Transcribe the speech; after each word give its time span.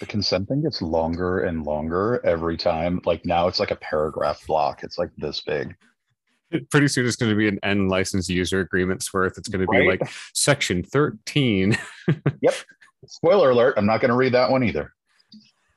The 0.00 0.06
consent 0.06 0.48
thing 0.48 0.62
gets 0.62 0.80
longer 0.80 1.40
and 1.40 1.64
longer 1.64 2.20
every 2.24 2.56
time. 2.56 3.00
Like 3.04 3.24
now 3.26 3.48
it's 3.48 3.58
like 3.58 3.70
a 3.72 3.76
paragraph 3.76 4.46
block. 4.46 4.84
It's 4.84 4.96
like 4.98 5.10
this 5.16 5.40
big. 5.40 5.74
Pretty 6.70 6.88
soon 6.88 7.06
it's 7.06 7.16
going 7.16 7.30
to 7.30 7.36
be 7.36 7.48
an 7.48 7.58
N 7.62 7.88
license 7.88 8.28
user 8.28 8.60
agreements 8.60 9.12
worth. 9.12 9.36
It's 9.36 9.48
going 9.48 9.60
to 9.60 9.66
be 9.70 9.78
Right? 9.78 10.00
like 10.00 10.10
section 10.34 10.82
13. 10.82 11.76
Yep. 12.40 12.54
Spoiler 13.06 13.50
alert. 13.50 13.74
I'm 13.76 13.86
not 13.86 14.00
going 14.00 14.08
to 14.10 14.16
read 14.16 14.32
that 14.34 14.50
one 14.50 14.62
either. 14.64 14.92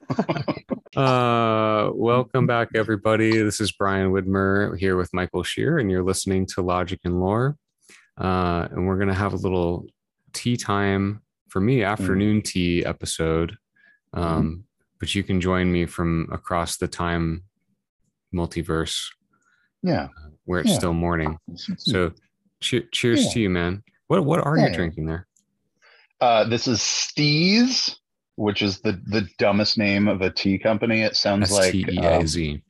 Uh, 0.93 1.89
welcome 1.93 2.45
back, 2.45 2.67
everybody. 2.75 3.31
This 3.41 3.61
is 3.61 3.71
Brian 3.71 4.11
Widmer 4.11 4.77
here 4.77 4.97
with 4.97 5.09
Michael 5.13 5.41
Shear, 5.41 5.77
and 5.79 5.89
you're 5.89 6.03
listening 6.03 6.45
to 6.47 6.61
Logic 6.61 6.99
and 7.05 7.21
Lore. 7.21 7.55
Uh, 8.19 8.67
and 8.69 8.85
we're 8.85 8.97
gonna 8.97 9.13
have 9.13 9.31
a 9.31 9.37
little 9.37 9.85
tea 10.33 10.57
time 10.57 11.21
for 11.47 11.61
me, 11.61 11.81
afternoon 11.85 12.41
tea 12.41 12.85
episode. 12.85 13.55
Um, 14.13 14.65
but 14.99 15.15
you 15.15 15.23
can 15.23 15.41
join 15.41 15.71
me 15.71 15.85
from 15.85 16.27
across 16.31 16.77
the 16.77 16.87
time 16.87 17.43
multiverse 18.33 19.05
Yeah. 19.83 20.07
where 20.45 20.59
it's 20.61 20.69
Yeah. 20.71 20.77
still 20.77 20.93
morning. 20.93 21.37
So, 21.77 22.13
che- 22.61 22.87
cheers 22.91 23.25
Yeah. 23.25 23.31
to 23.31 23.39
you, 23.41 23.49
man. 23.49 23.83
What 24.07 24.25
what 24.25 24.45
are 24.45 24.57
you 24.57 24.73
drinking 24.73 25.05
there? 25.05 25.27
Uh, 26.19 26.43
this 26.43 26.67
is 26.67 26.79
Steaz, 26.79 27.95
which 28.35 28.61
is 28.61 28.81
the 28.81 29.01
the 29.07 29.27
dumbest 29.39 29.77
name 29.77 30.07
of 30.07 30.21
a 30.21 30.29
tea 30.29 30.57
company. 30.59 31.01
It 31.01 31.15
sounds 31.15 31.51
S 31.51 31.51
like 31.51 31.75
um, 31.97 32.61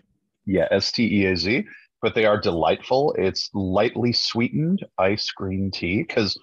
yeah, 0.46 0.68
S 0.72 0.92
T 0.92 1.22
E 1.22 1.26
A 1.26 1.36
Z, 1.36 1.66
but 2.02 2.16
they 2.16 2.26
are 2.26 2.40
delightful. 2.40 3.14
It's 3.18 3.50
lightly 3.54 4.14
sweetened 4.14 4.86
ice 4.98 5.30
green 5.32 5.72
tea 5.72 6.04
because 6.04 6.38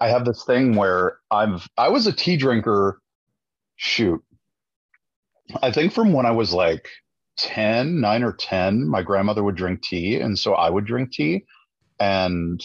I 0.00 0.08
have 0.08 0.24
this 0.24 0.44
thing 0.44 0.74
where 0.76 1.18
I've 1.30 1.66
I 1.78 1.88
was 1.88 2.06
a 2.06 2.12
tea 2.12 2.36
drinker. 2.36 3.00
Shoot, 3.84 4.24
I 5.62 5.70
think 5.70 5.92
from 5.92 6.12
when 6.12 6.26
I 6.26 6.30
was 6.30 6.54
like 6.54 6.88
10, 7.38 8.00
9 8.00 8.22
or 8.22 8.32
10, 8.32 8.88
my 8.88 9.02
grandmother 9.02 9.44
would 9.44 9.56
drink 9.56 9.82
tea. 9.82 10.20
And 10.20 10.38
so 10.38 10.54
I 10.54 10.70
would 10.70 10.86
drink 10.86 11.12
tea. 11.12 11.44
And 12.00 12.62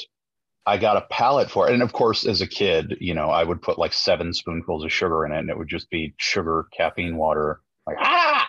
I 0.65 0.77
got 0.77 0.97
a 0.97 1.07
palate 1.09 1.51
for 1.51 1.67
it. 1.67 1.73
And 1.73 1.83
of 1.83 1.93
course, 1.93 2.25
as 2.25 2.41
a 2.41 2.47
kid, 2.47 2.95
you 2.99 3.13
know, 3.13 3.29
I 3.29 3.43
would 3.43 3.61
put 3.61 3.77
like 3.77 3.93
seven 3.93 4.33
spoonfuls 4.33 4.85
of 4.85 4.93
sugar 4.93 5.25
in 5.25 5.31
it 5.31 5.39
and 5.39 5.49
it 5.49 5.57
would 5.57 5.67
just 5.67 5.89
be 5.89 6.13
sugar, 6.17 6.67
caffeine, 6.75 7.17
water. 7.17 7.59
Like, 7.85 7.97
ah! 7.99 8.47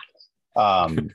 Um, 0.55 1.09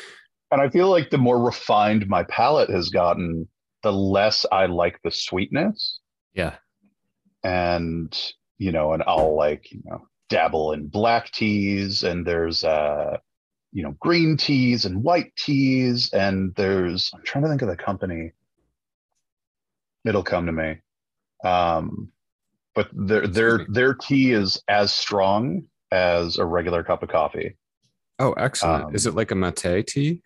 and 0.50 0.60
I 0.60 0.68
feel 0.68 0.90
like 0.90 1.10
the 1.10 1.18
more 1.18 1.42
refined 1.42 2.08
my 2.08 2.24
palate 2.24 2.70
has 2.70 2.90
gotten, 2.90 3.48
the 3.82 3.92
less 3.92 4.46
I 4.52 4.66
like 4.66 5.00
the 5.02 5.10
sweetness. 5.10 6.00
Yeah. 6.34 6.56
And, 7.42 8.16
you 8.58 8.70
know, 8.70 8.92
and 8.92 9.02
I'll 9.06 9.34
like, 9.34 9.72
you 9.72 9.80
know, 9.84 10.06
dabble 10.30 10.72
in 10.72 10.86
black 10.86 11.30
teas 11.32 12.02
and 12.04 12.26
there's, 12.26 12.64
uh, 12.64 13.18
you 13.72 13.82
know, 13.82 13.94
green 14.00 14.36
teas 14.36 14.84
and 14.84 15.02
white 15.02 15.34
teas. 15.36 16.10
And 16.12 16.54
there's, 16.56 17.10
I'm 17.14 17.22
trying 17.24 17.44
to 17.44 17.50
think 17.50 17.62
of 17.62 17.68
the 17.68 17.76
company. 17.76 18.32
It'll 20.04 20.22
come 20.22 20.46
to 20.46 20.52
me. 20.52 20.78
Um, 21.44 22.08
but 22.74 22.88
their, 22.92 23.26
their, 23.26 23.66
their 23.68 23.94
tea 23.94 24.32
is 24.32 24.62
as 24.68 24.92
strong 24.92 25.64
as 25.92 26.38
a 26.38 26.44
regular 26.46 26.82
cup 26.84 27.02
of 27.02 27.08
coffee. 27.10 27.56
Oh, 28.18 28.32
excellent. 28.32 28.94
Is 28.94 29.06
Um, 29.06 29.12
it 29.12 29.16
like 29.16 29.30
a 29.30 29.34
mate 29.34 29.86
tea? 29.86 30.22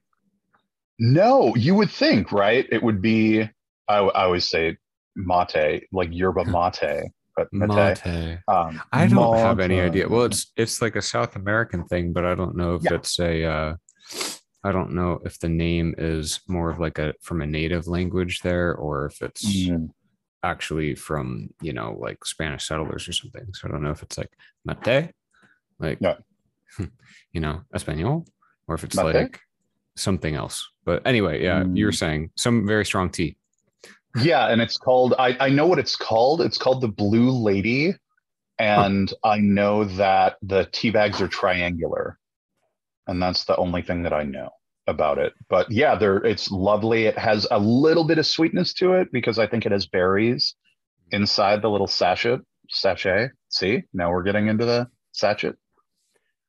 No, 0.99 1.55
you 1.57 1.75
would 1.75 1.91
think, 1.91 2.31
right? 2.33 2.67
It 2.71 2.83
would 2.83 3.01
be, 3.03 3.43
I, 3.89 3.97
I 3.97 4.25
always 4.25 4.49
say 4.49 4.77
mate, 5.17 5.85
like 5.93 6.09
yerba 6.13 6.45
mate, 6.83 7.11
but 7.37 7.53
mate. 7.53 7.69
Mate. 8.07 8.39
Um, 8.49 8.81
I 8.93 9.07
don't 9.07 9.35
have 9.35 9.61
any 9.61 9.81
idea. 9.81 10.09
Well, 10.09 10.25
it's 10.25 10.53
it's 10.57 10.81
like 10.83 10.97
a 10.97 11.03
South 11.03 11.37
American 11.37 11.85
thing, 11.85 12.13
but 12.13 12.25
I 12.25 12.35
don't 12.35 12.57
know 12.57 12.75
if 12.77 12.85
Yeah. 12.85 12.95
it's 12.95 13.19
a. 13.19 13.45
Uh, 13.45 13.77
I 14.67 14.73
don't 14.73 14.93
know 14.93 15.21
if 15.25 15.39
the 15.39 15.49
name 15.49 15.95
is 15.99 16.41
more 16.49 16.71
of 16.71 16.79
like 16.79 16.99
a 16.99 17.15
from 17.21 17.43
a 17.43 17.47
native 17.47 17.87
language 17.87 18.41
there, 18.41 18.75
or 18.75 19.07
if 19.07 19.21
it's 19.23 19.45
Mm, 19.45 19.91
actually 20.43 20.95
from 20.95 21.51
you 21.61 21.73
know 21.73 21.97
like 22.01 22.25
Spanish 22.25 22.67
settlers 22.67 23.09
or 23.09 23.13
something. 23.13 23.47
So 23.53 23.69
I 23.69 23.71
don't 23.73 23.83
know 23.83 23.91
if 23.91 24.03
it's 24.03 24.17
like 24.19 24.31
mate, 24.65 25.11
like 25.79 25.99
Yeah. 26.01 26.17
you 27.33 27.41
know 27.41 27.63
español, 27.75 28.27
or 28.69 28.75
if 28.75 28.85
it's 28.85 28.97
Mate? 28.97 29.15
like 29.15 29.41
something 29.97 30.35
else. 30.35 30.67
But 30.85 31.07
anyway, 31.07 31.43
yeah, 31.43 31.65
you 31.73 31.87
were 31.87 31.93
Mm. 31.93 31.99
saying 31.99 32.31
some 32.37 32.67
very 32.67 32.85
strong 32.87 33.11
tea. 33.11 33.37
Yeah, 34.17 34.49
and 34.49 34.61
it's 34.61 34.77
called. 34.77 35.15
I 35.19 35.37
I 35.41 35.49
know 35.49 35.67
what 35.67 35.79
it's 35.79 35.97
called. 35.97 36.41
It's 36.41 36.59
called 36.59 36.81
the 36.81 36.89
Blue 36.89 37.31
Lady, 37.31 37.95
and 38.59 39.13
I 39.25 39.39
know 39.39 39.85
that 39.85 40.37
the 40.43 40.69
tea 40.73 40.91
bags 40.91 41.21
are 41.21 41.29
triangular, 41.29 42.19
and 43.07 43.21
that's 43.23 43.45
the 43.45 43.57
only 43.57 43.83
thing 43.83 44.03
that 44.05 44.13
I 44.13 44.23
know 44.23 44.51
about 44.87 45.19
it. 45.19 45.33
But 45.49 45.71
yeah, 45.71 45.97
they're 45.97 46.19
it's 46.25 46.51
lovely. 46.51 47.07
It 47.07 47.19
has 47.19 47.47
a 47.51 47.59
little 47.59 48.05
bit 48.05 48.19
of 48.19 48.27
sweetness 48.27 48.73
to 48.75 48.93
it 48.95 49.09
because 49.13 49.39
I 49.39 49.47
think 49.47 49.67
it 49.67 49.73
has 49.73 49.87
berries 49.87 50.55
inside 51.11 51.63
the 51.63 51.71
little 51.71 51.87
sachet. 51.89 52.39
Sachet. 52.71 53.31
See, 53.51 53.83
now 53.93 54.11
we're 54.11 54.23
getting 54.23 54.49
into 54.49 54.65
the 54.65 54.89
sachet. 55.13 55.53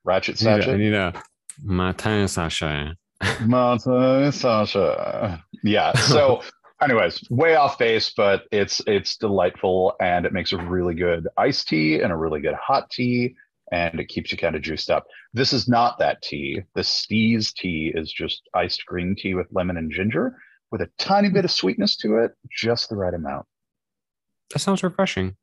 Ratchet 0.04 0.42
I 0.46 0.46
need 0.46 0.52
a- 0.52 0.56
I 0.56 0.60
sachet. 0.62 0.78
need 0.78 0.94
a 0.94 1.24
matin 1.64 2.28
sachet. 2.28 2.94
Martin 3.42 4.32
Sasha. 4.32 5.44
Yeah. 5.64 5.94
So, 5.94 6.42
anyways, 6.82 7.24
way 7.30 7.56
off 7.56 7.78
base, 7.78 8.12
but 8.16 8.44
it's 8.52 8.82
it's 8.88 9.18
delightful 9.18 9.96
and 10.00 10.26
it 10.26 10.34
makes 10.34 10.54
a 10.54 10.58
really 10.58 10.94
good 10.94 11.28
iced 11.38 11.68
tea 11.68 12.02
and 12.02 12.12
a 12.12 12.16
really 12.16 12.42
good 12.42 12.56
hot 12.56 12.90
tea, 12.90 13.36
and 13.72 14.00
it 14.00 14.08
keeps 14.08 14.32
you 14.32 14.38
kind 14.38 14.56
of 14.56 14.62
juiced 14.62 14.90
up. 14.90 15.06
This 15.34 15.54
is 15.54 15.68
not 15.68 15.98
that 16.00 16.22
tea. 16.22 16.62
The 16.76 16.82
Steaz 16.82 17.54
tea 17.54 17.92
is 17.94 18.12
just 18.12 18.48
iced 18.54 18.86
green 18.86 19.16
tea 19.16 19.34
with 19.34 19.48
lemon 19.52 19.78
and 19.78 19.92
ginger, 19.92 20.38
with 20.72 20.82
a 20.82 20.90
tiny 20.98 21.30
bit 21.30 21.46
of 21.46 21.52
sweetness 21.52 21.98
to 21.98 22.18
it, 22.18 22.32
just 22.52 22.90
the 22.90 22.96
right 22.96 23.14
amount. 23.14 23.46
That 24.54 24.60
sounds 24.60 24.84
refreshing. 24.84 25.36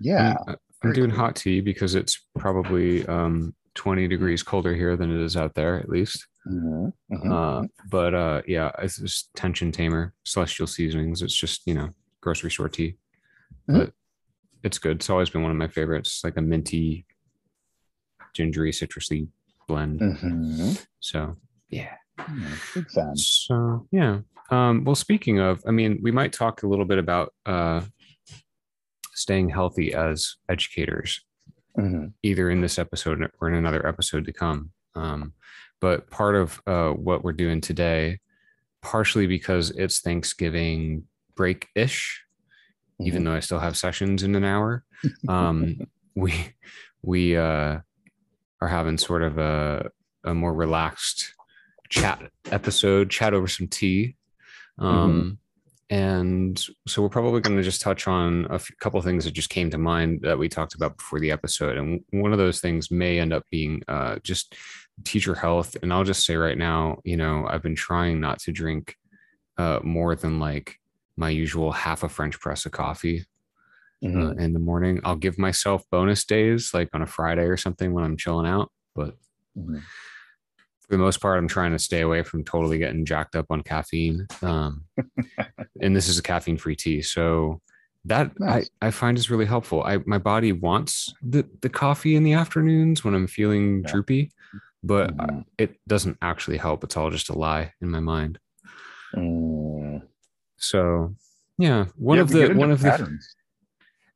Yeah. 0.00 0.36
I'm, 0.46 0.56
I'm 0.82 0.92
doing 0.92 1.10
cool. 1.10 1.18
hot 1.18 1.36
tea 1.36 1.60
because 1.60 1.94
it's 1.94 2.24
probably 2.38 3.06
um, 3.06 3.54
20 3.74 4.08
degrees 4.08 4.42
colder 4.42 4.74
here 4.74 4.96
than 4.96 5.10
it 5.10 5.22
is 5.22 5.36
out 5.36 5.54
there, 5.54 5.78
at 5.78 5.88
least. 5.88 6.26
Mhm, 6.46 6.92
mhm. 7.12 7.30
Uh, 7.32 7.66
but 7.90 8.14
uh, 8.14 8.42
yeah, 8.46 8.70
it's 8.78 8.98
just 8.98 9.32
tension 9.34 9.70
tamer, 9.72 10.12
celestial 10.24 10.66
seasonings. 10.66 11.22
It's 11.22 11.34
just, 11.36 11.62
you 11.66 11.74
know, 11.74 11.90
grocery 12.20 12.50
store 12.50 12.68
tea. 12.68 12.96
Mhm. 13.68 13.78
But 13.78 13.92
it's 14.64 14.78
good. 14.78 14.96
It's 14.96 15.10
always 15.10 15.30
been 15.30 15.42
one 15.42 15.50
of 15.52 15.56
my 15.56 15.68
favorites. 15.68 16.22
Like 16.24 16.36
a 16.36 16.42
minty, 16.42 17.06
gingery, 18.34 18.72
citrusy 18.72 19.28
blend. 19.68 20.00
Mhm. 20.00 20.84
So, 21.00 21.34
yeah. 21.68 21.94
Big 22.74 22.90
fan. 22.90 23.16
So, 23.16 23.86
yeah. 23.92 24.20
Um, 24.50 24.84
well, 24.84 24.94
speaking 24.94 25.38
of, 25.38 25.62
I 25.66 25.70
mean, 25.70 25.98
we 26.02 26.10
might 26.10 26.32
talk 26.32 26.62
a 26.62 26.66
little 26.66 26.84
bit 26.84 26.98
about 26.98 27.32
uh, 27.46 27.82
staying 29.14 29.48
healthy 29.50 29.94
as 29.94 30.36
educators 30.48 31.20
Mhm. 31.78 32.12
either 32.22 32.50
in 32.50 32.60
this 32.60 32.78
episode 32.78 33.30
or 33.40 33.48
in 33.48 33.54
another 33.54 33.86
episode 33.86 34.24
to 34.26 34.32
come. 34.32 34.72
Um, 34.94 35.34
but 35.82 36.08
part 36.10 36.36
of 36.36 36.62
uh, 36.66 36.90
what 36.90 37.24
we're 37.24 37.32
doing 37.32 37.60
today, 37.60 38.20
partially 38.82 39.26
because 39.26 39.70
it's 39.70 40.00
Thanksgiving 40.00 41.02
break 41.34 41.66
ish, 41.74 42.24
even 43.00 43.24
though 43.24 43.34
I 43.34 43.40
still 43.40 43.58
have 43.58 43.76
sessions 43.76 44.22
in 44.22 44.36
an 44.36 44.44
hour, 44.44 44.84
um, 45.28 45.80
we 46.14 46.54
we 47.02 47.36
uh, 47.36 47.80
are 48.60 48.68
having 48.68 48.96
sort 48.96 49.22
of 49.24 49.38
a 49.38 49.90
a 50.22 50.32
more 50.32 50.54
relaxed 50.54 51.34
chat 51.88 52.30
episode, 52.52 53.10
chat 53.10 53.34
over 53.34 53.48
some 53.48 53.66
tea. 53.66 54.14
Um, 54.78 55.38
And 55.90 56.58
so 56.86 57.02
we're 57.02 57.10
probably 57.10 57.42
going 57.42 57.58
to 57.58 57.62
just 57.62 57.82
touch 57.82 58.08
on 58.08 58.46
a 58.48 58.58
few, 58.58 58.74
couple 58.76 58.98
of 58.98 59.04
things 59.04 59.24
that 59.24 59.34
just 59.34 59.50
came 59.50 59.68
to 59.70 59.76
mind 59.76 60.20
that 60.22 60.38
we 60.38 60.48
talked 60.48 60.74
about 60.74 60.96
before 60.96 61.20
the 61.20 61.30
episode. 61.30 61.76
And 61.76 62.02
one 62.12 62.32
of 62.32 62.38
those 62.38 62.60
things 62.60 62.90
may 62.90 63.18
end 63.18 63.34
up 63.34 63.44
being 63.50 63.82
uh, 63.88 64.16
just 64.22 64.54
teacher 65.04 65.34
health. 65.34 65.76
And 65.82 65.92
I'll 65.92 66.04
just 66.04 66.24
say 66.26 66.36
right 66.36 66.58
now, 66.58 66.98
you 67.04 67.16
know, 67.16 67.46
I've 67.48 67.62
been 67.62 67.74
trying 67.76 68.20
not 68.20 68.38
to 68.40 68.52
drink 68.52 68.96
uh, 69.58 69.80
more 69.82 70.14
than 70.14 70.38
like 70.38 70.78
my 71.16 71.28
usual 71.30 71.72
half 71.72 72.02
a 72.02 72.08
French 72.08 72.40
press 72.40 72.64
of 72.66 72.72
coffee 72.72 73.24
Mhm. 74.02 74.30
uh, 74.30 74.42
in 74.42 74.52
the 74.52 74.58
morning. 74.58 75.00
I'll 75.04 75.14
give 75.16 75.38
myself 75.38 75.84
bonus 75.90 76.24
days 76.24 76.72
like 76.74 76.88
on 76.92 77.02
a 77.02 77.06
Friday 77.06 77.44
or 77.44 77.56
something 77.56 77.92
when 77.92 78.02
I'm 78.04 78.16
chilling 78.16 78.46
out. 78.46 78.72
But 78.94 79.16
Mhm. 79.56 79.80
for 80.80 80.88
the 80.90 80.98
most 80.98 81.20
part, 81.20 81.38
I'm 81.38 81.48
trying 81.48 81.72
to 81.72 81.78
stay 81.78 82.00
away 82.00 82.22
from 82.22 82.42
totally 82.44 82.78
getting 82.78 83.04
jacked 83.04 83.36
up 83.36 83.46
on 83.50 83.62
caffeine. 83.62 84.26
Um, 84.42 84.84
and 85.80 85.94
this 85.94 86.08
is 86.08 86.18
a 86.18 86.22
caffeine 86.22 86.56
free 86.58 86.74
tea. 86.76 87.02
So 87.02 87.60
that 88.04 88.32
Nice. 88.40 88.68
I, 88.80 88.88
I 88.88 88.90
find 88.90 89.16
is 89.16 89.30
really 89.30 89.46
helpful. 89.46 89.84
I 89.84 89.98
my 90.06 90.18
body 90.18 90.50
wants 90.52 91.14
the, 91.22 91.48
the 91.60 91.68
coffee 91.68 92.16
in 92.16 92.24
the 92.24 92.32
afternoons 92.32 93.04
when 93.04 93.14
I'm 93.14 93.28
feeling 93.28 93.82
Yeah. 93.84 93.92
droopy, 93.92 94.32
but 94.82 95.10
I- 95.20 95.26
Mhm. 95.26 95.44
it 95.58 95.80
doesn't 95.88 96.18
actually 96.22 96.56
help. 96.58 96.84
It's 96.84 96.96
all 96.96 97.10
just 97.10 97.28
a 97.30 97.38
lie 97.38 97.72
in 97.80 97.90
my 97.90 98.00
mind. 98.00 98.38
Mm. 99.14 100.06
So 100.56 101.14
yeah, 101.58 101.86
one 101.96 102.16
Yeah, 102.16 102.22
of 102.22 102.28
the 102.30 102.54
one 102.54 102.70
of 102.70 102.80
the. 102.80 103.18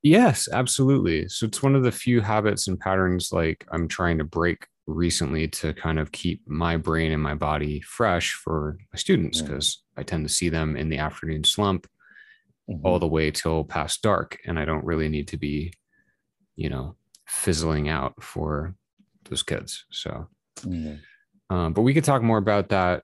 Yes, 0.02 0.48
absolutely. 0.52 1.28
So 1.28 1.46
it's 1.46 1.62
one 1.62 1.74
of 1.74 1.82
the 1.82 1.90
few 1.92 2.20
habits 2.20 2.68
and 2.68 2.78
patterns 2.78 3.32
like 3.32 3.66
I'm 3.72 3.88
trying 3.88 4.18
to 4.18 4.24
break 4.24 4.66
recently 4.86 5.48
to 5.48 5.72
kind 5.74 5.98
of 5.98 6.12
keep 6.12 6.46
my 6.48 6.76
brain 6.76 7.10
and 7.10 7.20
my 7.22 7.34
body 7.34 7.80
fresh 7.80 8.34
for 8.34 8.78
my 8.92 8.96
students 8.98 9.42
because 9.42 9.82
I 9.96 10.04
tend 10.04 10.24
to 10.28 10.32
see 10.32 10.48
them 10.48 10.76
in 10.76 10.88
the 10.88 10.98
afternoon 10.98 11.42
slump 11.42 11.88
Mhm. 12.70 12.80
all 12.84 12.98
the 13.00 13.08
way 13.08 13.30
till 13.32 13.64
past 13.64 14.00
dark 14.02 14.38
and 14.46 14.58
I 14.60 14.64
don't 14.64 14.84
really 14.84 15.08
need 15.08 15.26
to 15.28 15.36
be, 15.36 15.72
you 16.54 16.70
know, 16.70 16.96
fizzling 17.26 17.88
out 17.88 18.22
for 18.22 18.76
those 19.28 19.42
kids. 19.42 19.86
So 19.90 20.28
Mhm. 20.60 21.00
um, 21.50 21.72
but 21.72 21.82
we 21.82 21.94
could 21.94 22.04
talk 22.04 22.22
more 22.22 22.38
about 22.38 22.68
that 22.70 23.02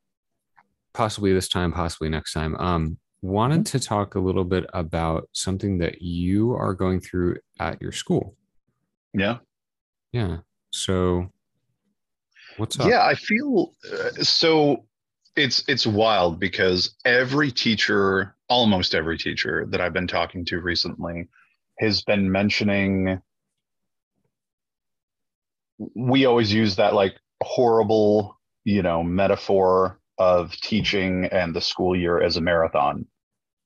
possibly 0.94 1.32
this 1.32 1.48
time, 1.48 1.72
possibly 1.72 2.08
next 2.08 2.32
time. 2.32 2.56
Um, 2.56 2.98
wanted 3.22 3.64
to 3.66 3.78
talk 3.78 4.14
a 4.14 4.20
little 4.20 4.44
bit 4.44 4.66
about 4.74 5.28
something 5.32 5.78
that 5.78 6.02
you 6.02 6.52
are 6.54 6.74
going 6.74 7.00
through 7.00 7.36
at 7.60 7.80
your 7.80 7.92
school. 7.92 8.36
Yeah. 9.14 9.38
Yeah. 10.12 10.38
So 10.70 11.30
what's 12.56 12.78
up? 12.78 12.88
Yeah, 12.88 13.04
I 13.04 13.14
feel 13.14 13.74
uh, 13.90 14.22
so. 14.22 14.84
It's 15.34 15.64
it's 15.66 15.86
wild 15.86 16.38
because 16.38 16.94
every 17.06 17.50
teacher, 17.50 18.36
almost 18.50 18.94
every 18.94 19.16
teacher 19.16 19.64
that 19.70 19.80
I've 19.80 19.94
been 19.94 20.06
talking 20.06 20.44
to 20.44 20.60
recently, 20.60 21.28
has 21.78 22.02
been 22.02 22.30
mentioning. 22.30 23.18
We 25.94 26.26
always 26.26 26.52
use 26.52 26.76
that 26.76 26.92
like 26.92 27.16
horrible, 27.42 28.38
you 28.64 28.82
know, 28.82 29.02
metaphor 29.02 29.98
of 30.18 30.52
teaching 30.52 31.26
and 31.26 31.54
the 31.54 31.60
school 31.60 31.96
year 31.96 32.22
as 32.22 32.36
a 32.36 32.40
marathon, 32.40 33.06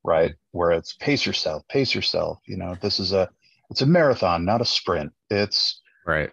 right? 0.04 0.34
Where 0.52 0.72
it's 0.72 0.94
pace 0.94 1.26
yourself, 1.26 1.62
pace 1.68 1.94
yourself. 1.94 2.38
You 2.46 2.56
know, 2.56 2.76
this 2.80 2.98
is 3.00 3.12
a 3.12 3.28
it's 3.70 3.82
a 3.82 3.86
marathon, 3.86 4.44
not 4.44 4.60
a 4.60 4.64
sprint. 4.64 5.12
It's 5.30 5.80
Right. 6.06 6.30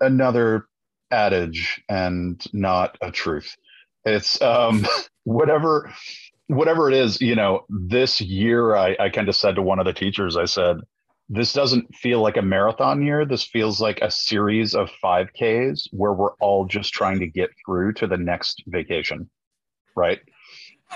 another 0.00 0.66
adage 1.10 1.82
and 1.88 2.44
not 2.52 2.96
a 3.02 3.10
truth. 3.10 3.56
It's 4.04 4.40
um 4.40 4.86
whatever 5.24 5.92
whatever 6.46 6.88
it 6.88 6.94
is, 6.96 7.20
you 7.20 7.36
know, 7.36 7.64
this 7.68 8.20
year 8.20 8.74
I, 8.74 8.96
I 8.98 9.08
kind 9.10 9.28
of 9.28 9.36
said 9.36 9.56
to 9.56 9.62
one 9.62 9.78
of 9.78 9.84
the 9.84 9.92
teachers, 9.92 10.36
I 10.36 10.46
said, 10.46 10.78
this 11.32 11.52
doesn't 11.52 11.94
feel 11.94 12.20
like 12.20 12.36
a 12.36 12.42
marathon 12.42 13.02
year. 13.02 13.24
This 13.24 13.44
feels 13.44 13.80
like 13.80 14.00
a 14.02 14.10
series 14.10 14.74
of 14.74 14.90
5Ks 15.02 15.86
where 15.92 16.12
we're 16.12 16.34
all 16.40 16.64
just 16.64 16.92
trying 16.92 17.20
to 17.20 17.28
get 17.28 17.50
through 17.64 17.92
to 17.94 18.08
the 18.08 18.16
next 18.16 18.64
vacation. 18.66 19.30
Right. 19.94 20.18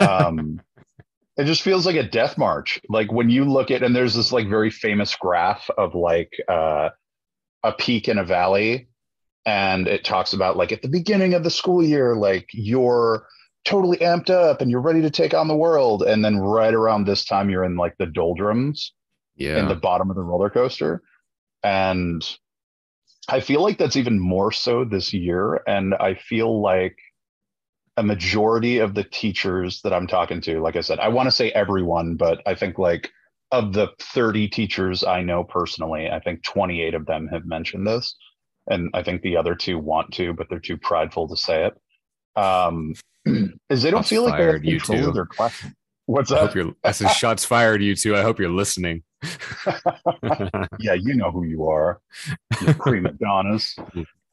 Um 0.01 0.61
it 1.37 1.45
just 1.45 1.63
feels 1.63 1.87
like 1.87 1.95
a 1.95 2.09
death 2.09 2.37
march. 2.37 2.81
Like 2.89 3.13
when 3.13 3.31
you 3.31 3.45
look 3.45 3.71
at 3.71 3.85
and 3.85 3.95
there's 3.95 4.15
this 4.15 4.33
like 4.33 4.49
very 4.49 4.71
famous 4.71 5.15
graph 5.15 5.71
of 5.79 5.95
like 5.95 6.33
uh 6.49 6.91
a 7.63 7.73
peak 7.73 8.09
and 8.09 8.19
a 8.19 8.25
valley 8.25 8.89
and 9.47 9.87
it 9.87 10.05
talks 10.05 10.33
about 10.33 10.57
like 10.57 10.73
at 10.73 10.83
the 10.83 10.89
beginning 10.89 11.35
of 11.35 11.45
the 11.45 11.51
school 11.51 11.83
year 11.83 12.17
like 12.17 12.49
you're 12.53 13.27
totally 13.65 13.99
amped 13.99 14.31
up 14.31 14.61
and 14.61 14.71
you're 14.71 14.81
ready 14.81 15.01
to 15.01 15.11
take 15.11 15.33
on 15.33 15.49
the 15.49 15.57
world 15.57 16.03
and 16.03 16.25
then 16.25 16.39
right 16.39 16.75
around 16.75 17.07
this 17.07 17.25
time 17.25 17.49
you're 17.49 17.65
in 17.65 17.77
like 17.77 17.97
the 17.99 18.07
doldrums 18.07 18.93
Yeah. 19.37 19.59
in 19.59 19.69
the 19.69 19.75
bottom 19.75 20.11
of 20.11 20.17
the 20.17 20.23
roller 20.23 20.51
coaster. 20.51 21.03
And 21.63 22.25
i 23.29 23.41
feel 23.41 23.63
like 23.63 23.79
that's 23.79 23.97
even 23.97 24.19
more 24.21 24.53
so 24.53 24.85
this 24.85 25.13
year. 25.13 25.63
And 25.67 25.95
i 25.95 26.15
feel 26.15 26.61
like 26.61 26.97
a 27.97 28.03
majority 28.03 28.79
of 28.79 28.95
the 28.95 29.05
teachers 29.05 29.81
that 29.83 29.93
i'm 29.93 30.07
talking 30.07 30.41
to 30.41 30.61
like 30.61 30.75
i 30.75 30.81
said 30.81 30.99
i 30.99 31.07
want 31.09 31.29
to 31.29 31.31
say 31.31 31.51
everyone 31.53 32.17
but 32.17 32.43
i 32.45 32.55
think 32.55 32.77
like 32.77 33.11
of 33.53 33.73
the 33.73 33.87
30 34.01 34.49
teachers 34.49 35.05
i 35.05 35.23
know 35.23 35.45
personally 35.45 36.11
i 36.11 36.19
think 36.19 36.43
28 36.43 36.95
of 36.95 37.07
them 37.07 37.29
have 37.29 37.47
mentioned 37.47 37.87
this. 37.87 38.17
And 38.69 38.91
i 38.95 39.03
think 39.03 39.23
the 39.23 39.37
other 39.37 39.55
two 39.55 39.79
want 39.79 40.13
to 40.15 40.33
but 40.33 40.49
they're 40.49 40.59
too 40.59 40.77
prideful 40.77 41.29
to 41.29 41.37
say 41.37 41.67
it. 41.67 41.75
Um 42.41 42.95
is 43.71 43.83
they 43.83 43.91
don't 43.91 44.01
Shots 44.01 44.09
feel 44.09 44.25
like 44.25 44.39
they 44.39 44.45
have 44.45 44.53
fired, 44.53 44.65
you 44.65 44.81
control 44.81 45.09
of 45.09 45.15
their 45.15 45.27
class. 45.27 45.65
What's 46.07 46.31
I 46.31 46.37
that 46.37 46.47
hope 46.47 46.55
you're 46.55 46.73
I 46.83 46.93
said 46.93 47.11
shots 47.13 47.45
fired, 47.45 47.83
you 47.83 47.95
two. 47.95 48.17
I 48.17 48.23
hope 48.23 48.39
you're 48.39 48.51
listening. 48.51 49.03
yeah, 50.81 50.95
you 50.95 51.15
know 51.15 51.31
who 51.31 51.45
you 51.45 51.69
are. 51.69 52.01
You 52.61 52.75
prima 52.75 53.13
donnas. 53.13 53.77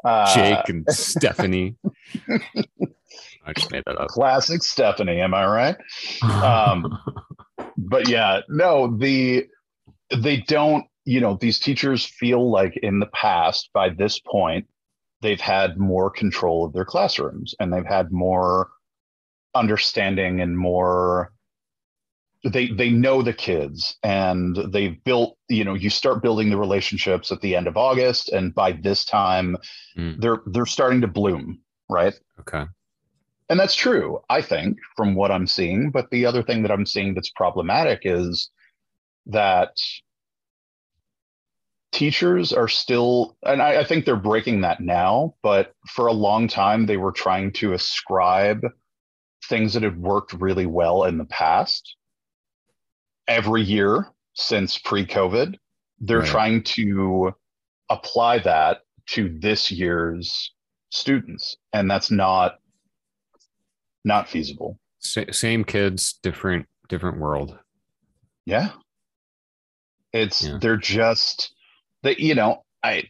Uh, 0.03 0.35
Jake 0.35 0.69
and 0.69 0.85
Stephanie. 0.89 1.75
I 3.43 3.53
just 3.53 3.71
made 3.71 3.83
that 3.85 3.97
up. 3.97 4.09
Classic 4.09 4.61
Stephanie, 4.61 5.19
am 5.19 5.33
I 5.33 5.45
right? 5.45 5.75
Um, 6.23 6.99
But 7.77 8.07
yeah, 8.07 8.41
no, 8.49 8.95
the 8.95 9.47
they 10.15 10.38
don't, 10.38 10.85
you 11.05 11.21
know, 11.21 11.38
these 11.39 11.59
teachers 11.59 12.05
feel 12.05 12.51
like 12.51 12.77
in 12.77 12.99
the 12.99 13.07
past, 13.07 13.69
by 13.73 13.89
this 13.89 14.19
point, 14.19 14.67
they've 15.21 15.39
had 15.41 15.77
more 15.77 16.09
control 16.09 16.65
of 16.65 16.73
their 16.73 16.85
classrooms 16.85 17.55
and 17.59 17.73
they've 17.73 17.85
had 17.85 18.11
more 18.11 18.69
understanding 19.55 20.41
and 20.41 20.57
more 20.57 21.31
they 22.43 22.67
they 22.67 22.89
know 22.89 23.21
the 23.21 23.33
kids 23.33 23.97
and 24.03 24.57
they've 24.71 25.03
built 25.03 25.38
you 25.47 25.63
know 25.63 25.73
you 25.75 25.89
start 25.89 26.23
building 26.23 26.49
the 26.49 26.57
relationships 26.57 27.31
at 27.31 27.39
the 27.41 27.55
end 27.55 27.67
of 27.67 27.77
august 27.77 28.29
and 28.29 28.55
by 28.55 28.71
this 28.71 29.05
time 29.05 29.55
Mm. 29.97 30.21
they're 30.21 30.41
they're 30.47 30.65
starting 30.65 31.01
to 31.01 31.07
bloom 31.07 31.59
right 31.89 32.13
okay. 32.39 32.63
and 33.49 33.59
that's 33.59 33.75
true 33.75 34.21
i 34.29 34.41
think 34.41 34.77
from 34.95 35.15
what 35.15 35.31
i'm 35.31 35.45
seeing 35.45 35.91
but 35.91 36.09
the 36.11 36.25
other 36.25 36.41
thing 36.41 36.61
that 36.61 36.71
i'm 36.71 36.85
seeing 36.85 37.13
that's 37.13 37.29
problematic 37.31 38.01
is 38.05 38.49
that 39.25 39.75
teachers 41.91 42.53
are 42.53 42.69
still 42.69 43.35
and 43.43 43.61
I, 43.61 43.81
I 43.81 43.83
think 43.83 44.05
they're 44.05 44.15
breaking 44.15 44.61
that 44.61 44.79
now 44.79 45.35
but 45.43 45.73
for 45.89 46.07
a 46.07 46.13
long 46.13 46.47
time 46.47 46.85
they 46.85 46.97
were 46.97 47.11
trying 47.11 47.51
to 47.53 47.73
ascribe 47.73 48.61
things 49.49 49.73
that 49.73 49.83
had 49.83 50.01
worked 50.01 50.33
really 50.33 50.65
well 50.65 51.03
in 51.03 51.17
the 51.17 51.25
past 51.25 51.97
every 53.27 53.62
year 53.62 54.07
since 54.33 54.77
pre-covid 54.77 55.56
they're 56.00 56.19
Right. 56.19 56.27
trying 56.29 56.63
to 56.63 57.33
apply 57.89 58.39
that 58.39 58.81
to 59.07 59.38
this 59.39 59.69
year's 59.71 60.53
students 60.89 61.57
and 61.73 61.89
that's 61.89 62.09
not 62.12 62.59
not 64.03 64.27
feasible 64.29 64.79
Sa- 65.00 65.31
same 65.31 65.63
kids, 65.63 66.13
different 66.23 66.68
different 66.89 67.19
world. 67.19 67.57
yeah 68.45 68.71
it's 70.13 70.44
Yeah. 70.44 70.57
they're 70.59 70.77
just 70.77 71.53
they 72.03 72.15
you 72.17 72.35
know 72.35 72.63
i 72.83 73.03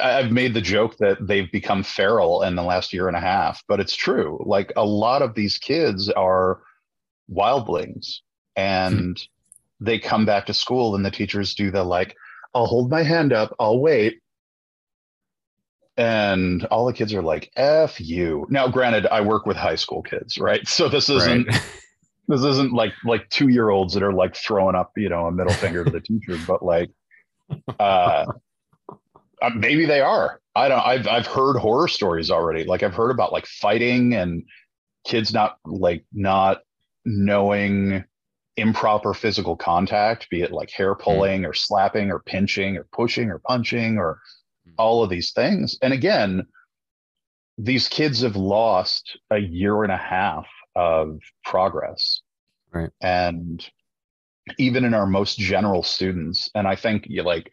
i've 0.00 0.30
made 0.32 0.52
the 0.54 0.60
joke 0.60 0.96
that 0.98 1.26
they've 1.26 1.50
become 1.52 1.82
feral 1.82 2.42
in 2.42 2.56
the 2.56 2.62
last 2.62 2.92
year 2.92 3.08
and 3.08 3.16
a 3.16 3.20
half 3.20 3.62
but 3.68 3.80
it's 3.80 3.94
true 3.94 4.42
like 4.46 4.72
a 4.76 4.84
lot 4.84 5.22
of 5.22 5.34
these 5.34 5.58
kids 5.58 6.10
are 6.10 6.60
wildlings 7.30 8.18
hmm. 8.56 8.62
and 8.62 9.22
they 9.84 9.98
come 9.98 10.24
back 10.24 10.46
to 10.46 10.54
school 10.54 10.94
and 10.94 11.04
the 11.04 11.10
teachers 11.10 11.54
do 11.54 11.70
the 11.70 11.82
like 11.84 12.16
i'll 12.54 12.66
hold 12.66 12.90
my 12.90 13.02
hand 13.02 13.32
up 13.32 13.54
i'll 13.58 13.78
wait. 13.78 14.18
And 15.96 16.64
all 16.66 16.86
the 16.86 16.92
kids 16.94 17.12
are 17.12 17.20
like 17.22 17.50
f 17.56 18.00
you. 18.00 18.46
Now 18.48 18.66
granted 18.68 19.06
i 19.08 19.20
work 19.20 19.44
with 19.46 19.56
high 19.56 19.74
school 19.74 20.02
kids 20.02 20.38
right? 20.38 20.66
So 20.66 20.88
this 20.88 21.08
isn't 21.10 21.48
Right. 21.48 21.62
this 22.28 22.42
isn't 22.44 22.72
like 22.72 22.92
like 23.04 23.28
two 23.28 23.48
year 23.48 23.68
olds 23.70 23.92
that 23.94 24.02
are 24.02 24.12
like 24.12 24.34
throwing 24.34 24.74
up 24.74 24.92
you 24.96 25.08
know 25.08 25.26
a 25.26 25.32
middle 25.32 25.52
finger 25.52 25.84
to 25.84 25.90
the 25.90 26.00
teacher 26.00 26.38
but 26.46 26.64
like 26.64 26.90
uh 27.78 28.24
uh, 29.42 29.50
maybe 29.56 29.84
they 29.84 30.00
are. 30.00 30.40
I 30.54 30.68
don't 30.68 30.80
i've 30.86 31.06
i've 31.08 31.26
heard 31.26 31.56
horror 31.58 31.88
stories 31.88 32.30
already. 32.30 32.64
Like 32.64 32.82
i've 32.82 32.94
heard 32.94 33.10
about 33.10 33.32
like 33.32 33.46
fighting 33.46 34.14
and 34.14 34.44
kids 35.04 35.32
not 35.32 35.58
like 35.66 36.04
not 36.12 36.60
knowing 37.04 38.04
improper 38.56 39.14
physical 39.14 39.56
contact 39.56 40.28
be 40.28 40.42
it 40.42 40.52
like 40.52 40.70
hair 40.70 40.94
hmm. 40.94 41.02
pulling 41.02 41.44
or 41.44 41.54
slapping 41.54 42.10
or 42.10 42.20
pinching 42.20 42.76
or 42.76 42.86
pushing 42.92 43.30
or 43.30 43.38
punching 43.38 43.96
or 43.98 44.20
hmm. 44.66 44.72
all 44.78 45.02
of 45.02 45.10
these 45.10 45.32
things. 45.32 45.78
And 45.82 45.92
again 45.92 46.46
these 47.58 47.86
kids 47.86 48.22
have 48.22 48.34
lost 48.34 49.18
a 49.30 49.38
year 49.38 49.82
and 49.82 49.92
a 49.92 49.96
half 49.96 50.46
of 50.74 51.18
progress. 51.44 52.22
Right. 52.72 52.90
and 53.02 53.62
even 54.56 54.86
in 54.86 54.94
our 54.94 55.04
most 55.04 55.38
general 55.38 55.82
students 55.82 56.48
and 56.54 56.66
i 56.66 56.74
think 56.74 57.04
you 57.06 57.22
like 57.22 57.50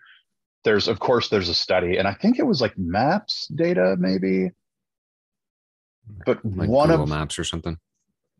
there's 0.63 0.88
of 0.88 1.00
course 1.00 1.27
there's 1.27 1.50
a 1.50 1.53
study 1.53 1.98
and 1.98 2.08
i 2.08 2.13
think 2.13 2.39
it 2.39 2.46
was 2.48 2.62
like 2.62 2.77
maps 2.77 3.46
data 3.53 3.98
maybe? 4.00 4.51
But 6.25 6.44
like 6.44 6.70
one 6.70 6.89
Google 6.89 7.03
of 7.03 7.10
Maps 7.10 7.39
or 7.39 7.44
something. 7.44 7.77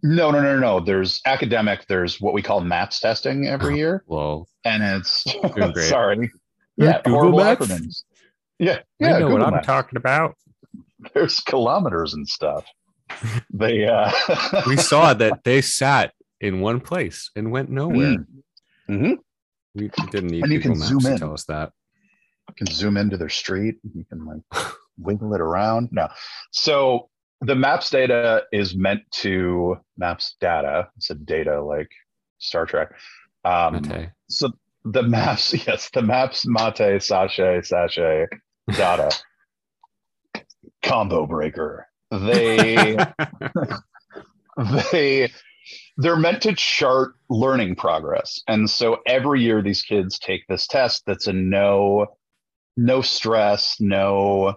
No 0.04 0.32
no 0.32 0.42
no 0.42 0.54
no 0.56 0.60
no 0.60 0.80
there's 0.80 1.22
academic 1.26 1.86
there's 1.88 2.20
what 2.22 2.34
we 2.34 2.42
call 2.42 2.62
maps 2.62 3.00
testing 3.00 3.48
every 3.48 3.74
Oh. 3.74 3.78
year 3.78 4.04
Well, 4.08 4.48
and 4.66 4.82
it's 4.84 5.24
Doing 5.24 5.72
great. 5.74 5.90
sorry 5.90 6.32
Yeah, 6.78 6.86
yeah 6.86 7.02
Google 7.04 7.38
Maps? 7.38 7.66
acronyms 7.68 8.04
yeah 8.60 8.80
I 9.02 9.20
know 9.20 9.28
Google 9.30 9.40
what 9.46 9.54
I'm 9.54 9.64
talking 9.64 9.98
about. 9.98 10.36
there's 11.14 11.40
kilometers 11.42 12.14
and 12.14 12.28
stuff 12.28 12.66
they 13.54 13.86
uh 13.88 14.12
We 14.68 14.78
saw 14.78 15.14
that 15.16 15.44
they 15.44 15.62
sat 15.62 16.14
in 16.42 16.62
one 16.62 16.80
place 16.80 17.32
and 17.36 17.52
went 17.52 17.70
nowhere. 17.70 18.18
Mm-hmm. 18.90 19.14
We 19.76 19.84
we 19.84 20.08
didn't 20.12 20.30
need 20.30 20.44
And 20.44 20.54
you 20.54 20.60
Google 20.60 20.74
can 20.74 20.80
Maps 20.80 20.90
zoom 20.90 21.00
to 21.02 21.12
in. 21.14 21.18
tell 21.18 21.34
us 21.34 21.44
that. 21.46 21.72
You 22.50 22.54
can 22.56 22.68
zoom 22.74 22.98
into 22.98 23.18
their 23.18 23.30
street. 23.30 23.76
You 23.96 24.06
can 24.06 24.26
like 24.26 24.42
wiggle 24.98 25.34
it 25.34 25.42
around. 25.42 25.90
No. 25.92 26.08
So 26.52 27.09
the 27.42 27.56
maps 27.56 27.90
data 27.90 28.44
is 28.52 28.76
meant 28.76 29.02
to 29.12 29.78
maps 29.98 30.36
data. 30.40 30.90
It's 30.98 31.10
a 31.10 31.16
data 31.16 31.62
like 31.64 31.90
Star 32.40 32.66
Trek. 32.66 32.92
Um, 33.46 33.82
Mate. 33.88 34.10
so 34.30 34.52
the 34.84 35.04
maps, 35.04 35.54
yes, 35.68 35.90
the 35.94 36.02
maps 36.02 36.46
mate, 36.46 37.02
sachet, 37.02 37.62
sachet, 37.62 38.28
data. 38.72 39.12
Combo 40.82 41.26
breaker. 41.26 41.88
They 42.12 42.98
they 44.92 45.32
they're 45.98 46.18
meant 46.18 46.42
to 46.42 46.54
chart 46.54 47.14
learning 47.30 47.76
progress 47.76 48.42
and 48.48 48.70
so 48.70 48.98
every 49.06 49.42
year 49.42 49.62
these 49.62 49.82
kids 49.82 50.18
take 50.18 50.46
this 50.48 50.68
test 50.68 51.04
that's 51.06 51.28
a 51.28 51.34
no 51.34 52.08
no 52.76 53.02
stress 53.02 53.78
no 53.80 54.56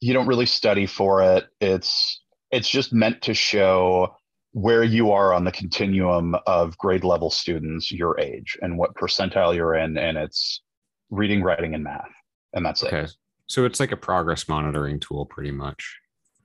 you 0.00 0.12
don't 0.12 0.26
really 0.26 0.46
study 0.46 0.86
for 0.86 1.22
it 1.22 1.46
it's 1.60 2.22
it's 2.50 2.68
just 2.68 2.92
meant 2.92 3.20
to 3.22 3.34
show 3.34 4.14
where 4.52 4.82
you 4.82 5.10
are 5.12 5.34
on 5.34 5.44
the 5.44 5.52
continuum 5.52 6.34
of 6.46 6.76
grade 6.78 7.04
level 7.04 7.30
students 7.30 7.92
your 7.92 8.18
age 8.18 8.56
and 8.62 8.78
what 8.78 8.94
percentile 8.94 9.54
you're 9.54 9.74
in 9.74 9.96
and 9.98 10.16
it's 10.16 10.62
reading 11.10 11.42
writing 11.42 11.74
and 11.74 11.84
math 11.84 12.08
and 12.52 12.64
that's 12.64 12.82
it 12.82 12.92
okay. 12.92 13.06
So 13.46 13.64
it's 13.64 13.80
like 13.80 13.92
a 13.92 13.96
progress 13.96 14.46
monitoring 14.46 15.00
tool, 15.00 15.24
pretty 15.24 15.52
much. 15.52 15.96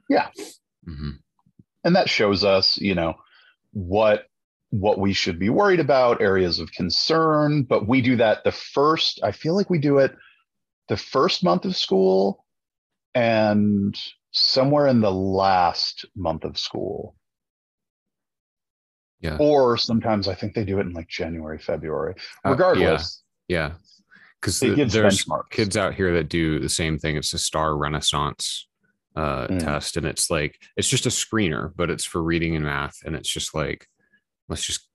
Yeah. 0.10 0.30
hmm 0.86 1.10
and 1.84 1.96
that 1.96 2.10
shows 2.10 2.44
us 2.44 2.78
you 2.78 2.96
know 2.96 3.16
what 3.72 4.26
what 4.70 5.00
we 5.00 5.14
should 5.14 5.38
be 5.38 5.50
worried 5.50 5.80
about 5.80 6.22
areas 6.22 6.60
of 6.60 6.72
concern 6.72 7.64
but 7.64 7.88
we 7.88 8.02
do 8.02 8.16
that 8.16 8.44
the 8.44 8.52
first 8.52 9.20
i 9.24 9.32
feel 9.32 9.56
like 9.56 9.70
we 9.70 9.80
do 9.80 9.98
it 9.98 10.16
the 10.90 10.98
first 10.98 11.44
month 11.44 11.66
of 11.66 11.76
school 11.76 12.43
and 13.16 13.96
somewhere 14.32 14.88
in 14.88 15.02
the 15.02 15.12
last 15.12 16.06
month 16.16 16.44
of 16.44 16.58
school 16.58 17.16
Yeah. 19.20 19.38
or 19.40 19.78
sometimes 19.78 20.28
i 20.28 20.34
think 20.36 20.54
they 20.54 20.66
do 20.66 20.80
it 20.80 20.88
in 20.88 20.94
like 20.94 21.08
january 21.08 21.60
february 21.60 22.16
Uh, 22.46 22.52
regardless 22.52 23.24
Yeah. 23.48 23.74
Because 24.42 24.62
It 24.64 24.76
gives 24.76 24.94
there's 24.94 25.24
benchmarks. 25.26 25.50
kids 25.52 25.78
out 25.78 25.94
here 25.94 26.14
that 26.16 26.28
do 26.28 26.60
the 26.60 26.68
same 26.68 26.98
thing. 27.00 27.16
It's 27.16 27.34
a 27.34 27.38
star 27.38 27.78
renaissance 27.78 28.68
uh, 29.16 29.48
Mm. 29.48 29.60
test. 29.60 29.96
And 29.96 30.06
it's 30.06 30.30
like, 30.30 30.60
it's 30.76 30.90
just 30.90 31.06
a 31.06 31.10
screener, 31.10 31.72
but 31.76 31.90
it's 31.90 32.04
for 32.04 32.22
reading 32.22 32.56
and 32.56 32.66
math. 32.66 32.98
And 33.06 33.16
it's 33.16 33.30
just 33.30 33.54
like, 33.56 33.88
let's 34.50 34.66
just, 34.66 34.90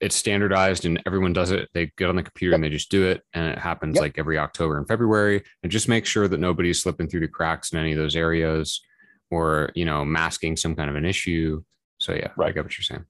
it's 0.00 0.16
standardized 0.16 0.84
and 0.84 1.02
everyone 1.06 1.32
does 1.32 1.50
it. 1.50 1.68
They 1.74 1.92
get 1.98 2.08
on 2.08 2.16
the 2.16 2.22
computer 2.22 2.54
and 2.54 2.64
they 2.64 2.70
just 2.70 2.90
do 2.90 3.06
it. 3.06 3.22
And 3.34 3.50
it 3.50 3.58
happens 3.58 3.96
Yep. 3.96 4.02
like 4.02 4.18
every 4.18 4.38
October 4.38 4.78
and 4.78 4.88
February. 4.88 5.42
And 5.62 5.70
just 5.70 5.88
make 5.88 6.06
sure 6.06 6.26
that 6.26 6.40
nobody's 6.40 6.82
slipping 6.82 7.08
through 7.08 7.20
the 7.20 7.28
cracks 7.28 7.72
in 7.72 7.78
any 7.78 7.92
of 7.92 7.98
those 7.98 8.16
areas 8.16 8.80
or, 9.30 9.70
you 9.74 9.84
know, 9.84 10.04
masking 10.04 10.56
some 10.56 10.74
kind 10.74 10.88
of 10.88 10.96
an 10.96 11.04
issue. 11.04 11.62
So 11.98 12.14
yeah, 12.14 12.28
right. 12.36 12.48
I 12.48 12.52
get 12.52 12.64
what 12.64 12.76
you're 12.78 12.84
saying. 12.84 13.04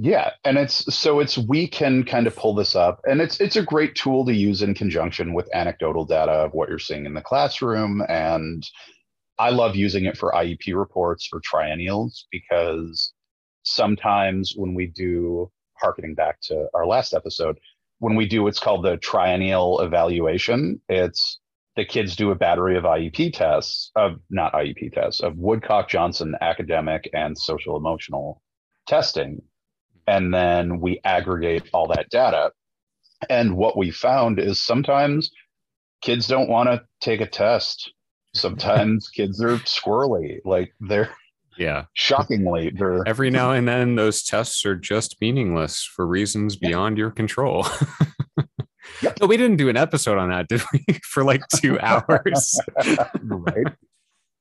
Yeah, 0.00 0.30
and 0.44 0.56
it's 0.58 0.94
so 0.94 1.18
it's 1.18 1.36
we 1.36 1.66
can 1.66 2.04
kind 2.04 2.28
of 2.28 2.36
pull 2.36 2.54
this 2.54 2.76
up, 2.76 3.00
and 3.08 3.20
it's 3.20 3.40
it's 3.40 3.56
a 3.56 3.62
great 3.62 3.96
tool 3.96 4.24
to 4.26 4.32
use 4.32 4.62
in 4.62 4.72
conjunction 4.72 5.34
with 5.34 5.52
anecdotal 5.52 6.04
data 6.04 6.30
of 6.30 6.52
what 6.52 6.68
you're 6.68 6.78
seeing 6.78 7.04
in 7.04 7.14
the 7.14 7.20
classroom, 7.20 8.04
and 8.08 8.64
I 9.40 9.50
love 9.50 9.74
using 9.74 10.04
it 10.04 10.16
for 10.16 10.30
IEP 10.32 10.78
reports 10.78 11.28
or 11.32 11.40
triennials 11.40 12.26
because 12.30 13.12
sometimes 13.74 14.54
when 14.56 14.74
we 14.74 14.86
do, 14.86 15.50
harkening 15.74 16.14
back 16.14 16.40
to 16.42 16.68
our 16.74 16.86
last 16.86 17.14
episode, 17.14 17.58
when 18.00 18.14
we 18.14 18.26
do 18.26 18.42
what's 18.42 18.60
called 18.60 18.84
the 18.84 18.96
triennial 18.98 19.80
evaluation, 19.80 20.80
it's 20.88 21.38
the 21.76 21.84
kids 21.84 22.16
do 22.16 22.30
a 22.30 22.34
battery 22.34 22.76
of 22.76 22.84
IEP 22.84 23.32
tests 23.32 23.90
of 23.94 24.18
not 24.30 24.52
IEP 24.52 24.92
tests 24.92 25.20
of 25.20 25.36
Woodcock 25.36 25.88
Johnson 25.88 26.34
academic 26.40 27.08
and 27.12 27.38
social 27.38 27.76
emotional 27.76 28.42
testing 28.86 29.40
and 30.08 30.32
then 30.32 30.80
we 30.80 31.00
aggregate 31.04 31.68
all 31.74 31.86
that 31.88 32.08
data. 32.08 32.50
And 33.28 33.56
what 33.56 33.76
we 33.76 33.90
found 33.90 34.40
is 34.40 34.58
sometimes 34.58 35.30
kids 36.00 36.26
don't 36.26 36.48
want 36.48 36.70
to 36.70 36.82
take 37.00 37.20
a 37.20 37.26
test. 37.26 37.92
Sometimes 38.34 39.08
kids 39.14 39.42
are 39.42 39.58
squirrely, 39.58 40.38
like 40.46 40.72
they're 40.80 41.14
Yeah. 41.58 41.84
shockingly 41.94 42.70
they're 42.74 43.02
Every 43.06 43.30
now 43.30 43.50
and 43.52 43.66
then, 43.68 43.96
those 43.96 44.22
tests 44.22 44.64
are 44.64 44.76
just 44.76 45.20
meaningless 45.20 45.82
for 45.84 46.06
reasons 46.06 46.56
beyond 46.56 46.96
your 46.98 47.10
control. 47.10 47.66
Yep. 49.02 49.18
No, 49.20 49.26
we 49.26 49.36
didn't 49.36 49.58
do 49.58 49.68
an 49.68 49.76
episode 49.76 50.18
on 50.18 50.30
that, 50.30 50.48
did 50.48 50.62
we? 50.72 50.84
for 51.04 51.22
like 51.22 51.42
two 51.54 51.78
hours. 51.82 52.58
right. 53.22 53.66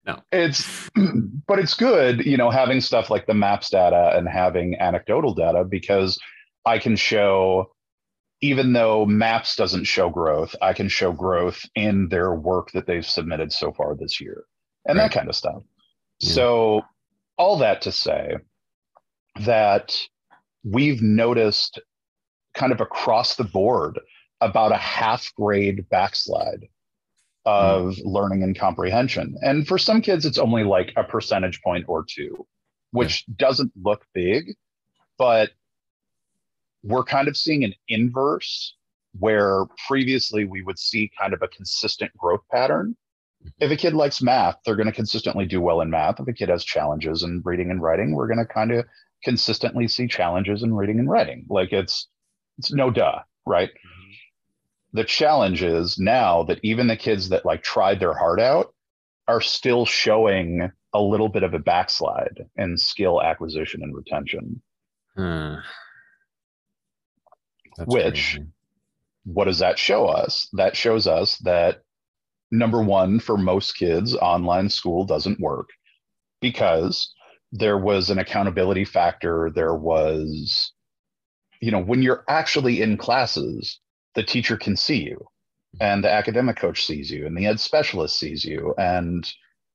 No. 0.05 0.21
It's 0.31 0.89
but 1.47 1.59
it's 1.59 1.73
good, 1.75 2.25
you 2.25 2.37
know, 2.37 2.49
having 2.49 2.81
stuff 2.81 3.09
like 3.11 3.27
the 3.27 3.33
maps 3.35 3.69
data 3.69 4.13
and 4.15 4.27
having 4.27 4.75
anecdotal 4.79 5.33
data 5.35 5.63
because 5.63 6.17
I 6.65 6.79
can 6.79 6.95
show 6.95 7.71
even 8.41 8.73
though 8.73 9.05
maps 9.05 9.55
doesn't 9.55 9.83
show 9.83 10.09
growth, 10.09 10.55
I 10.61 10.73
can 10.73 10.87
show 10.89 11.11
growth 11.11 11.61
in 11.75 12.07
their 12.09 12.33
work 12.33 12.71
that 12.71 12.87
they've 12.87 13.05
submitted 13.05 13.51
so 13.51 13.73
far 13.73 13.95
this 13.95 14.19
year 14.21 14.45
and 14.87 14.97
Right. 14.97 15.03
that 15.11 15.11
kind 15.17 15.29
of 15.29 15.35
stuff. 15.35 15.61
Yeah. 16.19 16.33
So 16.33 16.81
all 17.37 17.57
that 17.59 17.81
to 17.83 17.91
say 17.91 18.35
that 19.41 19.97
we've 20.63 21.01
noticed 21.01 21.79
kind 22.53 22.71
of 22.71 22.81
across 22.81 23.35
the 23.35 23.43
board 23.43 23.99
about 24.41 24.71
a 24.71 24.77
half 24.77 25.31
grade 25.35 25.87
backslide 25.89 26.67
of 27.45 27.95
hmm. 27.95 28.07
learning 28.07 28.43
and 28.43 28.57
comprehension. 28.57 29.35
And 29.41 29.67
for 29.67 29.77
some 29.77 30.01
kids, 30.01 30.25
it's 30.25 30.37
only 30.37 30.63
like 30.63 30.91
a 30.97 31.03
percentage 31.03 31.61
point 31.61 31.85
or 31.87 32.03
two, 32.07 32.45
which 32.91 33.25
doesn't 33.35 33.71
look 33.81 34.05
big, 34.13 34.53
but 35.17 35.51
we're 36.83 37.03
kind 37.03 37.27
of 37.27 37.37
seeing 37.37 37.63
an 37.63 37.73
inverse 37.87 38.75
where 39.19 39.65
previously 39.87 40.45
we 40.45 40.61
would 40.61 40.77
see 40.77 41.11
kind 41.19 41.33
of 41.33 41.41
a 41.41 41.47
consistent 41.47 42.15
growth 42.17 42.41
pattern. 42.51 42.95
If 43.59 43.71
a 43.71 43.75
kid 43.75 43.93
likes 43.93 44.21
math, 44.21 44.57
they're 44.65 44.75
going 44.75 44.87
to 44.87 44.91
consistently 44.93 45.45
do 45.45 45.61
well 45.61 45.81
in 45.81 45.89
math. 45.89 46.19
If 46.19 46.27
a 46.27 46.33
kid 46.33 46.49
has 46.49 46.63
challenges 46.63 47.23
in 47.23 47.41
reading 47.45 47.71
and 47.71 47.81
writing, 47.81 48.13
we're 48.13 48.27
going 48.27 48.45
to 48.45 48.45
kind 48.45 48.71
of 48.71 48.85
consistently 49.23 49.87
see 49.87 50.07
challenges 50.07 50.63
in 50.63 50.73
reading 50.73 50.99
and 50.99 51.09
writing. 51.09 51.45
Like 51.49 51.71
it's 51.73 52.07
it's 52.57 52.71
no 52.73 52.89
duh, 52.91 53.19
right? 53.45 53.69
Mm-hmm. 53.69 54.97
the 54.97 55.03
challenge 55.03 55.63
is 55.63 55.97
now 55.99 56.43
that 56.43 56.59
even 56.63 56.87
the 56.87 56.95
kids 56.97 57.29
that 57.29 57.45
like 57.45 57.61
tried 57.63 57.99
their 57.99 58.13
heart 58.13 58.39
out 58.39 58.73
are 59.27 59.41
still 59.41 59.85
showing 59.85 60.71
a 60.93 61.01
little 61.01 61.29
bit 61.29 61.43
of 61.43 61.53
a 61.53 61.59
backslide 61.59 62.45
in 62.55 62.77
skill 62.77 63.21
acquisition 63.21 63.83
and 63.83 63.95
retention. 63.95 64.61
That's 67.77 67.93
Which- 67.93 68.33
crazy. 68.33 68.47
What 69.25 69.45
does 69.45 69.59
that 69.59 69.77
show 69.77 70.05
us? 70.07 70.47
That 70.53 70.75
shows 70.77 71.05
us 71.05 71.37
that 71.39 71.81
number 72.51 72.81
one, 72.81 73.19
for 73.19 73.37
most 73.37 73.73
kids, 73.77 74.15
online 74.15 74.69
school 74.69 75.05
doesn't 75.05 75.39
work 75.39 75.69
because 76.41 77.13
there 77.51 77.77
was 77.77 78.09
an 78.09 78.19
accountability 78.19 78.85
factor. 78.85 79.51
There 79.53 79.75
was, 79.75 80.71
you 81.61 81.71
know, 81.71 81.81
when 81.81 82.01
you're 82.01 82.23
actually 82.27 82.81
in 82.81 82.97
classes, 82.97 83.79
the 84.15 84.23
teacher 84.23 84.57
can 84.57 84.75
see 84.75 85.03
you 85.03 85.27
and 85.79 86.03
the 86.03 86.11
academic 86.11 86.57
coach 86.57 86.85
sees 86.85 87.11
you 87.11 87.25
and 87.25 87.37
the 87.37 87.45
ed 87.45 87.59
specialist 87.59 88.17
sees 88.17 88.43
you. 88.43 88.73
And 88.77 89.31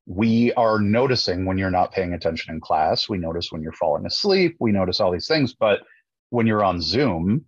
we 0.06 0.52
are 0.54 0.80
noticing 0.80 1.44
when 1.44 1.58
you're 1.58 1.70
not 1.70 1.92
paying 1.92 2.12
attention 2.12 2.54
in 2.54 2.60
class. 2.60 3.08
We 3.08 3.18
notice 3.18 3.52
when 3.52 3.62
you're 3.62 3.72
falling 3.72 4.04
asleep. 4.04 4.56
We 4.58 4.72
notice 4.72 5.00
all 5.00 5.12
these 5.12 5.28
things. 5.28 5.54
But 5.54 5.80
when 6.30 6.46
you're 6.46 6.64
on 6.64 6.80
Zoom, 6.80 7.44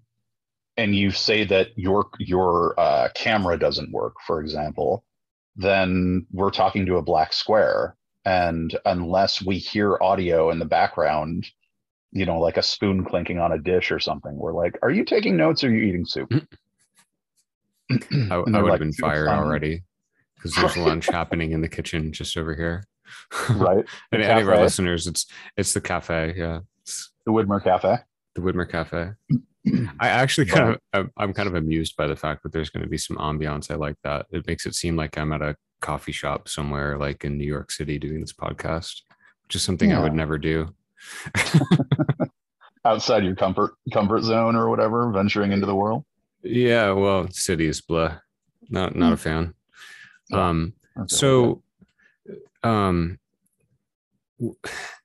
and 0.76 0.94
you 0.94 1.10
say 1.10 1.44
that 1.44 1.68
your 1.76 2.08
your 2.18 2.78
uh, 2.78 3.08
camera 3.14 3.58
doesn't 3.58 3.92
work, 3.92 4.14
for 4.26 4.40
example, 4.40 5.04
then 5.56 6.26
we're 6.32 6.50
talking 6.50 6.86
to 6.86 6.96
a 6.96 7.02
black 7.02 7.32
square. 7.32 7.96
And 8.24 8.76
unless 8.84 9.42
we 9.42 9.58
hear 9.58 9.98
audio 10.00 10.50
in 10.50 10.58
the 10.58 10.64
background, 10.64 11.46
you 12.12 12.24
know, 12.24 12.40
like 12.40 12.56
a 12.56 12.62
spoon 12.62 13.04
clinking 13.04 13.38
on 13.38 13.52
a 13.52 13.58
dish 13.58 13.90
or 13.90 14.00
something, 14.00 14.36
we're 14.36 14.54
like, 14.54 14.78
"Are 14.82 14.90
you 14.90 15.04
taking 15.04 15.36
notes 15.36 15.62
or 15.62 15.68
are 15.68 15.72
you 15.72 15.82
eating 15.82 16.06
soup?" 16.06 16.32
I, 17.90 17.96
I 18.30 18.38
would 18.38 18.70
have 18.70 18.78
been 18.78 18.92
fired 18.94 19.26
fine." 19.26 19.38
already 19.38 19.82
because 20.36 20.54
there's 20.54 20.76
lunch 20.76 21.06
happening 21.06 21.52
in 21.52 21.60
the 21.60 21.68
kitchen 21.68 22.12
just 22.12 22.36
over 22.36 22.54
here. 22.54 22.84
right? 23.50 23.84
and 24.12 24.22
any, 24.22 24.24
any 24.24 24.42
of 24.42 24.48
our 24.48 24.58
listeners, 24.58 25.06
it's 25.06 25.26
it's 25.56 25.74
the 25.74 25.80
cafe. 25.80 26.34
Yeah, 26.36 26.60
it's 26.82 27.10
The 27.26 27.32
Widmer 27.32 27.62
Cafe. 27.62 27.98
the 28.34 28.40
Widmer 28.40 28.68
Cafe. 28.68 29.10
I 30.00 30.08
actually 30.08 30.46
kind 30.46 30.76
of 30.92 31.10
I'm- 31.16 31.32
kind 31.32 31.48
of 31.48 31.54
amused 31.54 31.96
by 31.96 32.06
the 32.06 32.16
fact 32.16 32.42
that 32.42 32.52
there's 32.52 32.70
going 32.70 32.82
to 32.82 32.88
be 32.88 32.98
some 32.98 33.16
ambiance. 33.16 33.70
I 33.70 33.74
like 33.76 33.96
that. 34.04 34.26
It 34.30 34.46
makes 34.46 34.66
it 34.66 34.74
seem 34.74 34.96
like 34.96 35.16
I'm 35.16 35.32
at 35.32 35.42
a 35.42 35.56
coffee 35.80 36.12
shop 36.12 36.48
somewhere, 36.48 36.98
like 36.98 37.24
in 37.24 37.38
New 37.38 37.46
York 37.46 37.70
City, 37.70 37.98
doing 37.98 38.20
this 38.20 38.32
podcast, 38.32 39.02
which 39.46 39.54
is 39.54 39.62
something 39.62 39.92
I 39.92 40.00
would 40.02 40.14
never 40.14 40.38
do. 40.38 40.74
Outside 42.86 43.24
your 43.24 43.34
comfort 43.34 43.72
comfort 43.92 44.22
zone 44.22 44.56
or 44.56 44.68
whatever, 44.68 45.10
venturing 45.10 45.52
into 45.52 45.64
the 45.66 45.74
world. 45.74 46.04
Yeah, 46.42 46.92
well, 46.92 47.28
city 47.30 47.66
is 47.66 47.80
blah. 47.80 48.18
Not 48.68 48.94
not 48.94 49.12
a 49.14 49.16
fan. 49.16 49.54
Um, 50.32 50.74
Okay. 50.96 51.06
so, 51.08 51.62
um, 52.62 53.18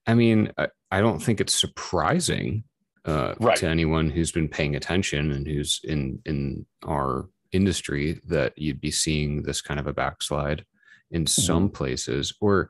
I 0.06 0.14
mean, 0.14 0.52
I, 0.58 0.68
I 0.92 1.02
don't 1.02 1.20
think 1.20 1.42
it's 1.42 1.60
surprising 1.60 2.64
uh, 3.10 3.36
Right. 3.40 3.58
to 3.58 3.68
anyone 3.68 4.10
who's 4.10 4.32
been 4.32 4.48
paying 4.48 4.76
attention 4.76 5.32
and 5.32 5.48
who's 5.48 5.82
in 5.84 6.22
in 6.26 6.66
our 6.86 7.28
industry 7.52 8.22
that 8.28 8.54
you'd 8.58 8.80
be 8.82 8.92
seeing 8.92 9.42
this 9.44 9.62
kind 9.62 9.80
of 9.80 9.88
a 9.88 9.94
backslide 9.94 10.66
in 11.12 11.26
some 11.26 11.70
places, 11.70 12.34
or 12.40 12.70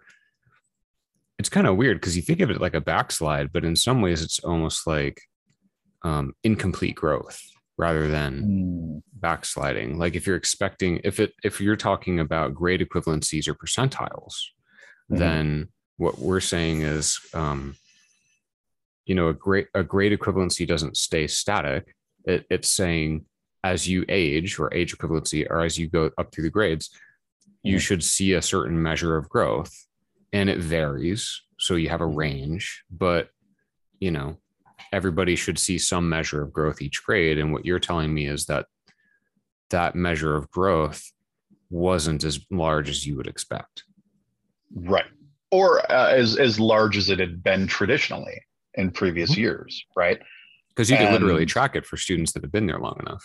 it's 1.37 1.49
kind 1.49 1.67
of 1.67 1.75
weird 1.77 1.97
because 1.97 2.15
you 2.15 2.21
think 2.21 2.41
of 2.41 2.49
it 2.49 2.61
like 2.61 2.73
a 2.73 2.81
backslide, 2.81 3.51
but 3.51 3.65
in 3.65 3.75
some 3.75 4.01
ways, 4.01 4.21
it's 4.21 4.39
almost 4.39 4.87
like 4.87 5.21
um, 6.03 6.33
incomplete 6.43 6.95
growth 6.95 7.41
rather 7.77 8.07
than 8.07 8.41
Mm, 8.43 9.01
backsliding 9.13 9.97
like 9.97 10.15
if 10.15 10.25
you're 10.27 10.35
expecting 10.37 10.99
if 11.03 11.19
it 11.19 11.33
if 11.43 11.59
you're 11.61 11.75
talking 11.75 12.19
about 12.19 12.53
grade 12.53 12.79
equivalencies 12.81 13.47
or 13.49 13.53
percentiles 13.53 14.33
Mhm. 15.11 15.17
then 15.19 15.67
what 15.97 16.19
we're 16.19 16.39
saying 16.41 16.81
is 16.81 17.19
um 17.33 17.75
you 19.09 19.15
know 19.15 19.29
a 19.29 19.33
great 19.33 19.67
a 19.73 19.83
grade 19.83 20.17
equivalency 20.17 20.67
doesn't 20.67 20.95
stay 20.95 21.25
static. 21.25 21.95
It, 22.25 22.45
it's 22.51 22.69
saying 22.69 23.25
as 23.63 23.87
you 23.87 24.05
age 24.07 24.59
or 24.59 24.71
age 24.71 24.95
equivalency 24.95 25.49
or 25.49 25.61
as 25.61 25.79
you 25.79 25.87
go 25.89 26.11
up 26.19 26.31
through 26.31 26.43
the 26.43 26.49
grades 26.51 26.91
you 27.63 27.75
Mhm. 27.77 27.81
should 27.81 28.03
see 28.03 28.33
a 28.33 28.41
certain 28.41 28.81
measure 28.81 29.17
of 29.17 29.27
growth 29.27 29.73
and 30.31 30.49
it 30.49 30.59
varies. 30.59 31.41
So 31.57 31.75
you 31.75 31.89
have 31.89 32.01
a 32.01 32.05
range 32.23 32.83
but 32.91 33.29
you 33.99 34.11
know 34.11 34.37
everybody 34.93 35.35
should 35.35 35.57
see 35.57 35.77
some 35.79 36.07
measure 36.07 36.41
of 36.43 36.53
growth 36.53 36.79
each 36.81 37.03
grade. 37.03 37.37
And 37.39 37.51
what 37.51 37.65
you're 37.65 37.79
telling 37.79 38.13
me 38.13 38.27
is 38.27 38.45
that 38.45 38.67
that 39.71 39.95
measure 39.95 40.35
of 40.35 40.49
growth 40.51 41.01
wasn't 41.69 42.23
as 42.23 42.39
large 42.51 42.89
as 42.89 43.05
you 43.07 43.17
would 43.17 43.27
expect. 43.27 43.83
Right. 44.73 45.05
Or 45.51 45.79
uh, 45.91 46.11
as 46.11 46.37
as 46.37 46.59
large 46.59 46.95
as 46.95 47.09
it 47.09 47.19
had 47.19 47.41
been 47.43 47.65
traditionally 47.67 48.39
in 48.79 48.91
previous 48.91 49.31
Mhm. 49.31 49.37
years, 49.37 49.83
right? 49.95 50.19
because 50.69 50.89
you 50.89 50.97
can 50.97 51.11
literally 51.11 51.45
track 51.45 51.75
it 51.75 51.85
for 51.85 51.97
students 51.97 52.31
that 52.31 52.41
have 52.41 52.53
been 52.53 52.65
there 52.65 52.79
long 52.79 52.97
enough 53.01 53.23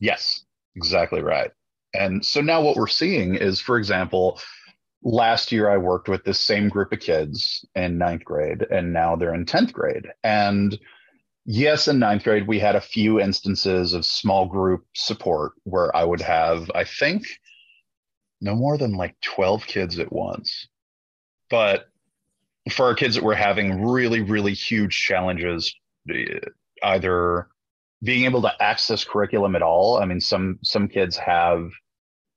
Yes, 0.00 0.44
exactly 0.76 1.20
right. 1.20 1.50
And 1.92 2.24
so 2.24 2.40
now 2.40 2.62
what 2.62 2.76
we're 2.76 2.86
seeing 2.86 3.34
is, 3.34 3.60
for 3.60 3.76
example, 3.76 4.40
last 5.02 5.52
year 5.52 5.68
I 5.68 5.76
worked 5.76 6.08
with 6.08 6.24
this 6.24 6.40
same 6.40 6.70
group 6.70 6.92
of 6.92 7.00
kids 7.00 7.66
in 7.74 7.98
ninth 7.98 8.24
grade, 8.24 8.62
and 8.70 8.94
now 8.94 9.14
they're 9.14 9.34
in 9.34 9.44
10th 9.44 9.74
grade. 9.74 10.06
And 10.24 10.78
yes, 11.44 11.86
in 11.86 11.98
ninth 11.98 12.24
grade, 12.24 12.46
we 12.48 12.58
had 12.58 12.76
a 12.76 12.80
few 12.80 13.20
instances 13.20 13.92
of 13.92 14.06
small 14.06 14.46
group 14.46 14.86
support 14.94 15.52
where 15.64 15.94
I 15.94 16.04
would 16.04 16.22
have, 16.22 16.70
I 16.74 16.84
think, 16.84 17.26
no 18.40 18.54
more 18.54 18.78
than 18.78 18.92
like 18.92 19.20
12 19.20 19.66
kids 19.66 19.98
at 19.98 20.10
once. 20.10 20.66
But 21.50 21.88
for 22.72 22.86
our 22.86 22.94
kids 22.94 23.14
that 23.14 23.24
were 23.24 23.34
having 23.34 23.84
really, 23.84 24.20
really 24.20 24.54
huge 24.54 24.96
challenges, 24.96 25.74
eh, 26.10 26.40
either 26.82 27.48
being 28.02 28.24
able 28.24 28.42
to 28.42 28.52
access 28.62 29.04
curriculum 29.04 29.54
at 29.56 29.62
all. 29.62 29.98
I 29.98 30.04
mean, 30.06 30.20
some 30.20 30.58
some 30.62 30.88
kids 30.88 31.16
have 31.16 31.70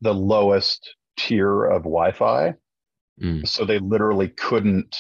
the 0.02 0.14
lowest 0.14 0.96
tier 1.18 1.64
of 1.66 1.84
Wi-Fi, 1.84 2.56
Mm, 3.22 3.48
so 3.48 3.66
they 3.66 3.80
literally 3.80 4.30
couldn't. 4.30 4.96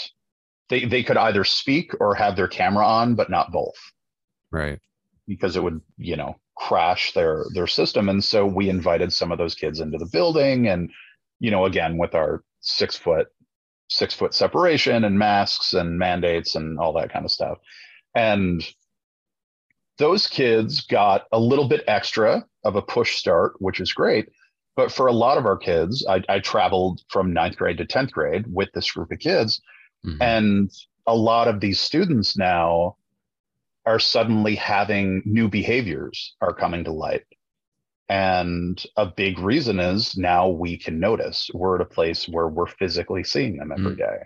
They 0.70 0.86
they 0.86 1.04
could 1.04 1.18
either 1.18 1.44
speak 1.44 1.92
or 2.00 2.16
have 2.16 2.36
their 2.36 2.48
camera 2.48 2.86
on, 2.86 3.16
but 3.16 3.30
not 3.30 3.52
both, 3.52 3.78
right 4.52 4.80
because 5.28 5.56
it 5.56 5.64
would 5.64 5.82
you 5.98 6.16
know 6.16 6.36
crash 6.56 7.14
their 7.14 7.46
their 7.54 7.68
system. 7.68 8.10
And 8.10 8.24
so 8.24 8.46
we 8.46 8.70
invited 8.70 9.12
some 9.14 9.32
of 9.32 9.38
those 9.38 9.56
kids 9.56 9.80
into 9.80 9.98
the 9.98 10.10
building, 10.12 10.68
and 10.68 10.92
you 11.40 11.52
know 11.52 11.66
again 11.66 11.98
with 11.98 12.14
our 12.14 12.44
six 12.62 12.96
foot 12.96 13.28
six 13.94 14.14
foot 14.14 14.34
separation 14.34 15.04
and 15.04 15.18
masks 15.18 15.74
and 15.74 15.98
mandates 15.98 16.56
and 16.56 16.80
all 16.80 16.94
that 16.94 17.12
kind 17.12 17.26
of 17.26 17.32
stuff, 17.32 17.58
and 18.16 18.64
those 19.98 20.28
kids 20.28 20.82
got 20.82 21.26
a 21.32 21.40
little 21.40 21.68
bit 21.68 21.84
extra 21.88 22.44
of 22.64 22.76
a 22.76 22.82
push 22.82 23.16
start, 23.16 23.54
which 23.60 23.80
is 23.80 23.94
great. 23.94 24.30
But 24.76 24.92
for 24.92 25.06
a 25.06 25.12
lot 25.14 25.38
of 25.38 25.46
our 25.46 25.58
kids, 25.58 26.06
I, 26.10 26.24
I 26.28 26.40
traveled 26.40 27.02
from 27.10 27.32
ninth 27.32 27.58
grade 27.58 27.78
to 27.78 27.86
10th 27.86 28.12
grade 28.12 28.46
with 28.52 28.70
this 28.74 28.92
group 28.92 29.12
of 29.12 29.20
kids. 29.20 29.62
Mhm. 30.04 30.18
And 30.20 30.72
a 31.06 31.16
lot 31.16 31.48
of 31.48 31.60
these 31.60 31.80
students 31.80 32.36
now 32.36 32.98
are 33.86 34.00
suddenly 34.00 34.56
having 34.56 35.22
new 35.26 35.48
behaviors 35.48 36.36
are 36.42 36.54
coming 36.54 36.84
to 36.86 36.92
light. 36.92 37.26
And 38.14 38.84
a 38.96 39.08
big 39.08 39.40
reason 39.40 39.80
is 39.80 40.16
now 40.16 40.48
we 40.48 40.78
can 40.78 41.00
notice 41.00 41.50
we're 41.54 41.76
at 41.76 41.82
a 41.82 41.86
place 41.86 42.30
where 42.30 42.48
we're 42.48 42.68
physically 42.68 43.24
seeing 43.24 43.58
them 43.58 43.72
every 43.72 43.96
Mm. 43.96 43.98
day. 43.98 44.18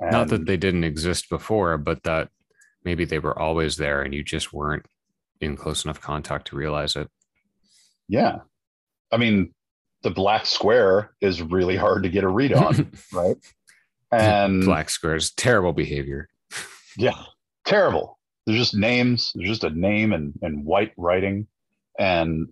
not 0.00 0.28
that 0.28 0.44
they 0.46 0.56
didn't 0.58 0.84
exist 0.84 1.30
before 1.30 1.78
but 1.78 2.02
that 2.02 2.28
maybe 2.84 3.04
they 3.06 3.18
were 3.18 3.38
always 3.38 3.76
there 3.76 4.02
and 4.02 4.12
you 4.14 4.22
just 4.22 4.52
weren't 4.52 4.84
in 5.40 5.56
close 5.56 5.84
enough 5.86 6.00
contact 6.00 6.48
to 6.48 6.56
realize 6.56 6.96
it 6.96 7.08
yeah. 8.08 8.36
I 9.12 9.16
mean, 9.16 9.52
the 10.02 10.10
black 10.10 10.44
square 10.46 11.14
is 11.20 11.40
really 11.42 11.76
hard 11.76 12.02
to 12.04 12.08
get 12.08 12.24
a 12.24 12.28
read 12.28 12.52
on, 12.52 12.92
right? 13.12 13.36
And 14.12 14.64
black 14.64 14.90
squares 14.90 15.30
terrible 15.32 15.72
behavior 15.72 16.28
Yeah, 16.98 17.20
terrible. 17.64 18.18
They're 18.44 18.56
just 18.56 18.74
names. 18.76 19.32
There's 19.34 19.48
just 19.48 19.64
a 19.64 19.70
name 19.70 20.12
and 20.12 20.32
and 20.42 20.64
white 20.64 20.92
writing, 20.96 21.46
and 21.98 22.48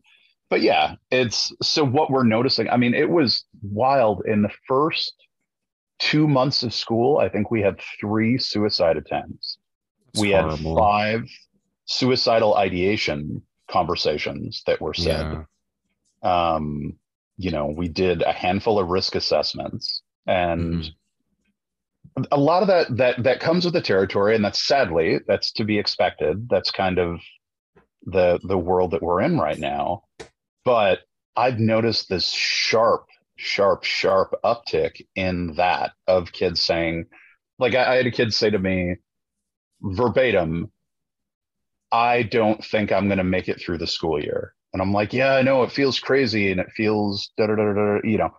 but 0.55 0.63
yeah, 0.63 0.95
it's 1.11 1.53
so 1.61 1.83
what 1.85 2.13
we're 2.13 2.23
noticing. 2.23 2.69
I 2.71 2.77
mean, 2.77 2.95
it 2.95 3.11
was 3.11 3.45
wild 3.61 4.23
in 4.25 4.43
the 4.43 4.53
first 4.69 5.13
two 5.99 6.29
months 6.29 6.63
of 6.63 6.73
school. 6.73 7.19
I 7.19 7.29
think 7.29 7.51
we 7.51 7.61
had 7.61 7.81
three 8.01 8.39
suicide 8.39 8.97
attempts. 8.97 9.59
It's 10.11 10.21
we 10.21 10.31
horrible. 10.31 10.77
had 10.77 10.81
five 10.81 11.23
suicidal 11.87 12.55
ideation 12.57 13.43
conversations 13.69 14.63
that 14.69 14.81
were 14.81 14.95
said. 14.95 15.45
yeah 16.23 16.55
Um, 16.55 17.01
you 17.37 17.51
know, 17.51 17.67
we 17.67 17.89
did 17.89 18.23
a 18.23 18.31
handful 18.33 18.79
of 18.79 18.87
risk 18.91 19.17
assessments, 19.17 20.03
and 20.29 20.85
Mhm. 22.17 22.27
a 22.31 22.39
lot 22.39 22.63
of 22.63 22.69
that 22.69 22.97
that 22.97 23.25
that 23.25 23.41
comes 23.41 23.65
with 23.65 23.75
the 23.75 23.81
territory 23.81 24.37
and 24.37 24.45
that's 24.45 24.63
sadly 24.65 25.19
that's 25.27 25.51
to 25.51 25.65
be 25.65 25.81
expected 25.81 26.49
that's 26.49 26.71
kind 26.71 27.01
of 27.01 27.19
the 28.07 28.39
the 28.45 28.57
world 28.57 28.93
that 28.93 29.03
we're 29.03 29.21
in 29.21 29.37
right 29.37 29.59
now 29.59 30.05
but 30.65 31.01
i've 31.37 31.59
noticed 31.59 32.09
this 32.09 32.31
sharp 32.31 33.07
sharp 33.37 33.85
sharp 33.85 34.35
uptick 34.45 35.03
in 35.17 35.55
that 35.57 35.93
of 36.07 36.33
kids 36.33 36.61
saying 36.61 37.07
like 37.59 37.75
i, 37.75 37.93
I 37.93 37.97
had 37.97 38.07
a 38.07 38.11
kid 38.11 38.33
say 38.33 38.51
to 38.51 38.59
me 38.59 38.97
verbatim 39.83 40.71
i 41.93 42.23
don't 42.23 42.65
think 42.65 42.93
i'm 42.93 43.07
going 43.07 43.19
to 43.19 43.25
make 43.25 43.49
it 43.49 43.61
through 43.61 43.79
the 43.79 43.87
school 43.87 44.21
year. 44.23 44.55
And 44.73 44.81
i'm 44.83 44.93
like 44.93 45.13
yeah 45.13 45.35
i 45.35 45.43
know 45.43 45.63
it 45.63 45.73
feels 45.73 46.01
crazy 46.01 46.51
and 46.51 46.61
it 46.61 46.69
feels 46.77 47.31
da 47.37 47.47
da 47.47 47.55
da 47.55 47.73
da 47.73 47.99
you 48.05 48.19
know. 48.19 48.31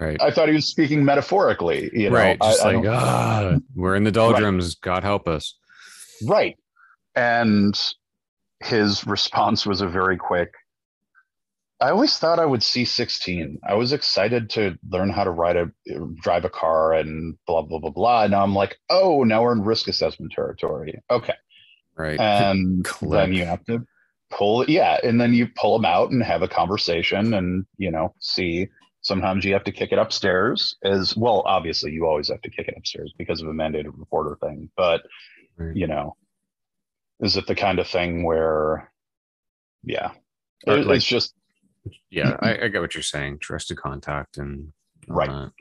Right. 0.00 0.20
I 0.20 0.30
thought 0.30 0.48
he 0.48 0.54
was 0.54 0.66
speaking 0.68 1.04
metaphorically 1.04 1.90
you 1.92 2.08
know. 2.10 2.16
Right 2.16 2.38
just 2.40 2.62
I 2.62 2.72
like 2.72 2.82
don't- 2.82 2.94
ah 2.94 3.56
we're 3.74 3.94
in 3.96 4.04
the 4.04 4.12
doldrums 4.12 4.74
god 4.76 5.02
help 5.04 5.28
us. 5.28 5.56
Right. 6.26 6.56
And 7.14 7.78
his 8.60 9.06
response 9.06 9.66
was 9.66 9.80
a 9.80 9.88
very 9.88 10.16
quick, 10.16 10.52
I 11.80 11.90
always 11.90 12.16
thought 12.18 12.38
I 12.38 12.46
would 12.46 12.62
see 12.62 12.84
16. 12.84 13.58
I 13.68 13.74
was 13.74 13.92
excited 13.92 14.48
to 14.50 14.78
learn 14.88 15.10
how 15.10 15.24
to 15.24 15.30
ride 15.30 15.56
a 15.56 15.70
drive 16.22 16.44
a 16.44 16.50
car 16.50 16.94
and 16.94 17.36
blah 17.46 17.62
blah 17.62 17.78
blah 17.80 17.90
blah. 17.90 18.26
Now 18.26 18.42
I'm 18.42 18.54
like, 18.54 18.78
oh, 18.90 19.24
now 19.24 19.42
we're 19.42 19.52
in 19.52 19.62
risk 19.64 19.88
assessment 19.88 20.32
territory. 20.32 21.02
Okay. 21.10 21.34
right 21.96 22.18
And 22.18 22.86
then 23.02 23.32
you 23.32 23.44
have 23.44 23.64
to 23.66 23.84
pull 24.30 24.64
yeah, 24.68 24.98
and 25.02 25.20
then 25.20 25.34
you 25.34 25.48
pull 25.48 25.76
them 25.76 25.84
out 25.84 26.10
and 26.10 26.22
have 26.22 26.42
a 26.42 26.48
conversation 26.48 27.34
and 27.34 27.66
you 27.76 27.90
know, 27.90 28.14
see 28.18 28.68
sometimes 29.02 29.44
you 29.44 29.52
have 29.52 29.64
to 29.64 29.72
kick 29.72 29.92
it 29.92 29.98
upstairs 29.98 30.76
as 30.82 31.14
well 31.14 31.42
obviously 31.44 31.92
you 31.92 32.06
always 32.06 32.28
have 32.28 32.40
to 32.40 32.48
kick 32.48 32.66
it 32.68 32.74
upstairs 32.74 33.12
because 33.18 33.42
of 33.42 33.48
a 33.48 33.52
mandated 33.52 33.92
reporter 33.98 34.34
thing 34.40 34.70
but 34.78 35.02
Right. 35.58 35.76
you 35.76 35.86
know 35.86 36.16
is 37.20 37.36
it 37.36 37.46
the 37.46 37.54
kind 37.54 37.78
of 37.78 37.86
thing 37.86 38.22
where 38.24 38.90
yeah 39.84 40.12
it- 40.66 40.86
like- 40.86 40.96
it's 40.96 41.04
just 41.04 41.34
yeah 42.14 42.32
mm-hmm. 42.32 42.44
I, 42.44 42.64
I 42.64 42.68
get 42.68 42.80
what 42.80 42.94
you're 42.94 43.02
saying 43.02 43.38
trusted 43.40 43.76
contact 43.76 44.38
and 44.38 44.72
Right. 45.08 45.28
that. 45.28 45.52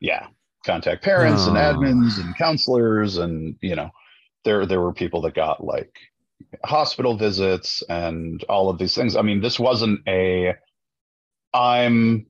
yeah 0.00 0.26
contact 0.64 1.02
parents 1.04 1.46
and 1.46 1.56
Oh. 1.56 1.60
admins 1.60 2.18
and 2.20 2.36
counselors 2.36 3.18
and 3.18 3.56
you 3.60 3.74
know 3.76 3.90
there 4.44 4.64
there 4.66 4.80
were 4.80 4.92
people 4.92 5.20
that 5.22 5.34
got 5.34 5.62
like 5.64 5.92
hospital 6.64 7.16
visits 7.16 7.82
and 7.88 8.42
all 8.48 8.68
of 8.70 8.78
these 8.78 8.94
things 8.94 9.16
i 9.16 9.22
mean 9.22 9.40
this 9.40 9.58
wasn't 9.58 10.00
a 10.08 10.54
i'm 11.52 12.26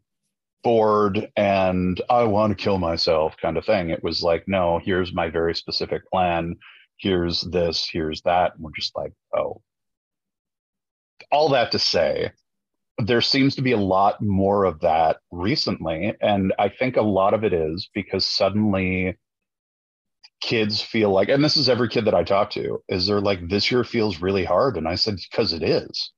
bored 0.64 1.30
and 1.36 2.00
i 2.10 2.24
want 2.24 2.56
to 2.56 2.62
kill 2.62 2.78
myself 2.78 3.36
kind 3.40 3.56
of 3.56 3.64
thing 3.64 3.90
it 3.90 4.02
was 4.02 4.22
like 4.22 4.44
no 4.48 4.78
here's 4.82 5.12
my 5.12 5.28
very 5.28 5.54
specific 5.54 6.02
plan 6.10 6.56
here's 6.96 7.42
this 7.42 7.88
here's 7.92 8.22
that 8.22 8.54
and 8.54 8.64
we're 8.64 8.72
just 8.74 8.96
like 8.96 9.12
oh 9.36 9.60
all 11.30 11.50
that 11.50 11.72
to 11.72 11.78
say, 11.78 12.30
there 12.98 13.20
seems 13.20 13.54
to 13.54 13.62
be 13.62 13.72
a 13.72 13.78
lot 13.78 14.20
more 14.20 14.64
of 14.64 14.80
that 14.80 15.18
recently. 15.30 16.14
And 16.20 16.52
I 16.58 16.68
think 16.68 16.96
a 16.96 17.02
lot 17.02 17.32
of 17.32 17.44
it 17.44 17.52
is 17.52 17.88
because 17.94 18.26
suddenly 18.26 19.16
kids 20.40 20.80
feel 20.82 21.11
like, 21.11 21.28
and 21.28 21.44
this 21.44 21.56
is 21.56 21.68
every 21.68 21.88
kid 21.88 22.04
that 22.06 22.14
I 22.14 22.24
talk 22.24 22.50
to, 22.50 22.82
is 22.88 23.06
they're 23.06 23.20
like, 23.20 23.48
this 23.48 23.70
year 23.70 23.84
feels 23.84 24.20
really 24.20 24.44
hard. 24.44 24.76
And 24.76 24.88
I 24.88 24.96
said, 24.96 25.16
because 25.30 25.52
it 25.52 25.62
is. 25.62 26.12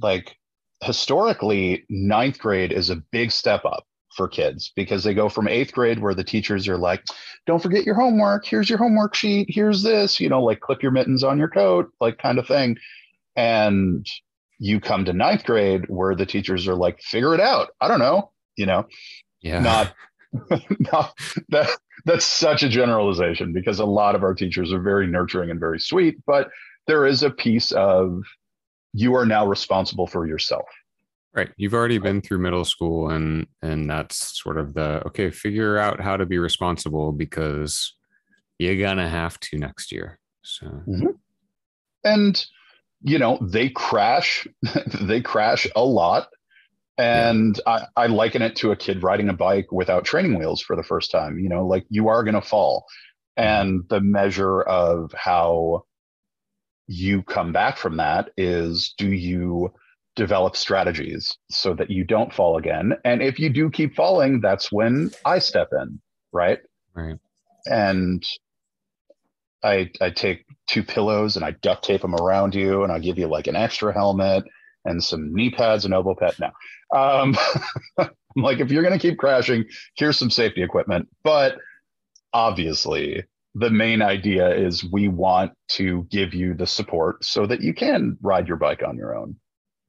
Like 0.00 0.36
historically, 0.82 1.84
ninth 1.88 2.38
grade 2.38 2.72
is 2.72 2.90
a 2.90 3.02
big 3.12 3.30
step 3.30 3.64
up 3.64 3.84
for 4.16 4.28
kids 4.28 4.72
because 4.74 5.04
they 5.04 5.14
go 5.14 5.28
from 5.28 5.48
eighth 5.48 5.72
grade 5.72 5.98
where 5.98 6.14
the 6.14 6.24
teachers 6.24 6.68
are 6.68 6.76
like, 6.76 7.02
don't 7.46 7.62
forget 7.62 7.84
your 7.84 7.94
homework. 7.94 8.44
Here's 8.44 8.68
your 8.68 8.78
homework 8.78 9.14
sheet. 9.14 9.46
Here's 9.50 9.82
this, 9.82 10.20
you 10.20 10.28
know, 10.28 10.42
like 10.42 10.60
clip 10.60 10.82
your 10.82 10.92
mittens 10.92 11.24
on 11.24 11.38
your 11.38 11.48
coat, 11.48 11.90
like 12.00 12.18
kind 12.18 12.38
of 12.38 12.46
thing. 12.46 12.76
And 13.36 14.06
you 14.62 14.78
come 14.78 15.04
to 15.04 15.12
ninth 15.12 15.44
grade 15.44 15.88
where 15.88 16.14
the 16.14 16.24
teachers 16.24 16.68
are 16.68 16.76
like, 16.76 17.00
figure 17.02 17.34
it 17.34 17.40
out. 17.40 17.70
I 17.80 17.88
don't 17.88 17.98
know, 17.98 18.30
you 18.56 18.64
know, 18.64 18.86
Yeah. 19.40 19.58
not, 19.60 19.92
not 20.78 21.18
that 21.48 21.68
that's 22.04 22.24
such 22.24 22.62
a 22.62 22.68
generalization 22.68 23.52
because 23.52 23.80
a 23.80 23.84
lot 23.84 24.14
of 24.14 24.22
our 24.22 24.34
teachers 24.34 24.72
are 24.72 24.80
very 24.80 25.08
nurturing 25.08 25.50
and 25.50 25.58
very 25.58 25.80
sweet, 25.80 26.16
but 26.26 26.48
there 26.86 27.06
is 27.06 27.24
a 27.24 27.30
piece 27.30 27.72
of 27.72 28.22
you 28.92 29.14
are 29.16 29.26
now 29.26 29.44
responsible 29.44 30.06
for 30.06 30.28
yourself. 30.28 30.68
Right. 31.34 31.50
You've 31.56 31.74
already 31.74 31.98
been 31.98 32.20
through 32.20 32.38
middle 32.38 32.64
school 32.64 33.10
and 33.10 33.48
and 33.62 33.90
that's 33.90 34.40
sort 34.40 34.58
of 34.58 34.74
the 34.74 35.04
okay, 35.08 35.30
figure 35.30 35.76
out 35.76 36.00
how 36.00 36.16
to 36.16 36.24
be 36.24 36.38
responsible 36.38 37.10
because 37.10 37.94
you're 38.60 38.78
gonna 38.78 39.08
have 39.08 39.40
to 39.40 39.58
next 39.58 39.90
year. 39.90 40.20
So 40.42 40.66
mm-hmm. 40.66 41.06
and 42.04 42.46
you 43.02 43.18
know 43.18 43.38
they 43.40 43.68
crash 43.68 44.46
they 45.00 45.20
crash 45.20 45.66
a 45.74 45.84
lot. 45.84 46.28
And 46.98 47.58
I, 47.66 47.86
I 47.96 48.06
liken 48.06 48.42
it 48.42 48.56
to 48.56 48.70
a 48.70 48.76
kid 48.76 49.02
riding 49.02 49.30
a 49.30 49.32
bike 49.32 49.72
without 49.72 50.04
training 50.04 50.38
wheels 50.38 50.60
for 50.60 50.76
the 50.76 50.82
first 50.82 51.10
time 51.10 51.38
you 51.38 51.48
know 51.48 51.66
like 51.66 51.84
you 51.88 52.08
are 52.08 52.22
going 52.24 52.34
to 52.34 52.42
fall. 52.42 52.84
And 53.36 53.84
the 53.88 54.00
measure 54.00 54.60
of 54.60 55.10
how 55.14 55.84
you 56.86 57.22
come 57.22 57.52
back 57.52 57.78
from 57.78 57.96
that 57.96 58.28
is 58.36 58.92
do 58.98 59.08
you 59.08 59.72
develop 60.16 60.54
strategies 60.54 61.38
so 61.50 61.72
that 61.72 61.88
you 61.88 62.04
don't 62.04 62.34
fall 62.34 62.58
again? 62.58 62.92
And 63.06 63.22
if 63.22 63.38
you 63.38 63.48
do 63.48 63.70
keep 63.70 63.96
falling 63.96 64.40
that's 64.42 64.70
when 64.70 65.10
i 65.24 65.38
step 65.38 65.68
in 65.72 66.00
right? 66.32 66.58
Right. 66.94 67.18
and 67.66 68.24
I 69.62 69.90
I 70.00 70.10
take 70.10 70.44
two 70.72 70.82
pillows 70.82 71.36
and 71.36 71.44
I 71.44 71.52
duct 71.52 71.84
tape 71.84 72.02
them 72.02 72.14
around 72.14 72.54
you, 72.54 72.82
and 72.82 72.92
I'll 72.92 73.00
give 73.00 73.18
you 73.18 73.26
like 73.26 73.46
an 73.46 73.56
extra 73.56 73.92
helmet 73.92 74.44
and 74.84 75.02
some 75.02 75.34
knee 75.34 75.50
pads 75.50 75.84
and 75.84 75.94
elbow 75.94 76.14
pad. 76.14 76.34
Now, 76.40 76.52
um, 76.94 77.36
I'm 77.98 78.10
like 78.36 78.60
if 78.60 78.70
you're 78.70 78.82
gonna 78.82 78.98
keep 78.98 79.18
crashing, 79.18 79.66
here's 79.96 80.18
some 80.18 80.30
safety 80.30 80.62
equipment. 80.62 81.08
But 81.22 81.58
obviously, 82.32 83.24
the 83.54 83.70
main 83.70 84.00
idea 84.02 84.54
is 84.54 84.84
we 84.84 85.08
want 85.08 85.52
to 85.68 86.06
give 86.10 86.34
you 86.34 86.54
the 86.54 86.66
support 86.66 87.24
so 87.24 87.46
that 87.46 87.60
you 87.60 87.74
can 87.74 88.16
ride 88.22 88.48
your 88.48 88.56
bike 88.56 88.82
on 88.86 88.96
your 88.96 89.14
own. 89.16 89.36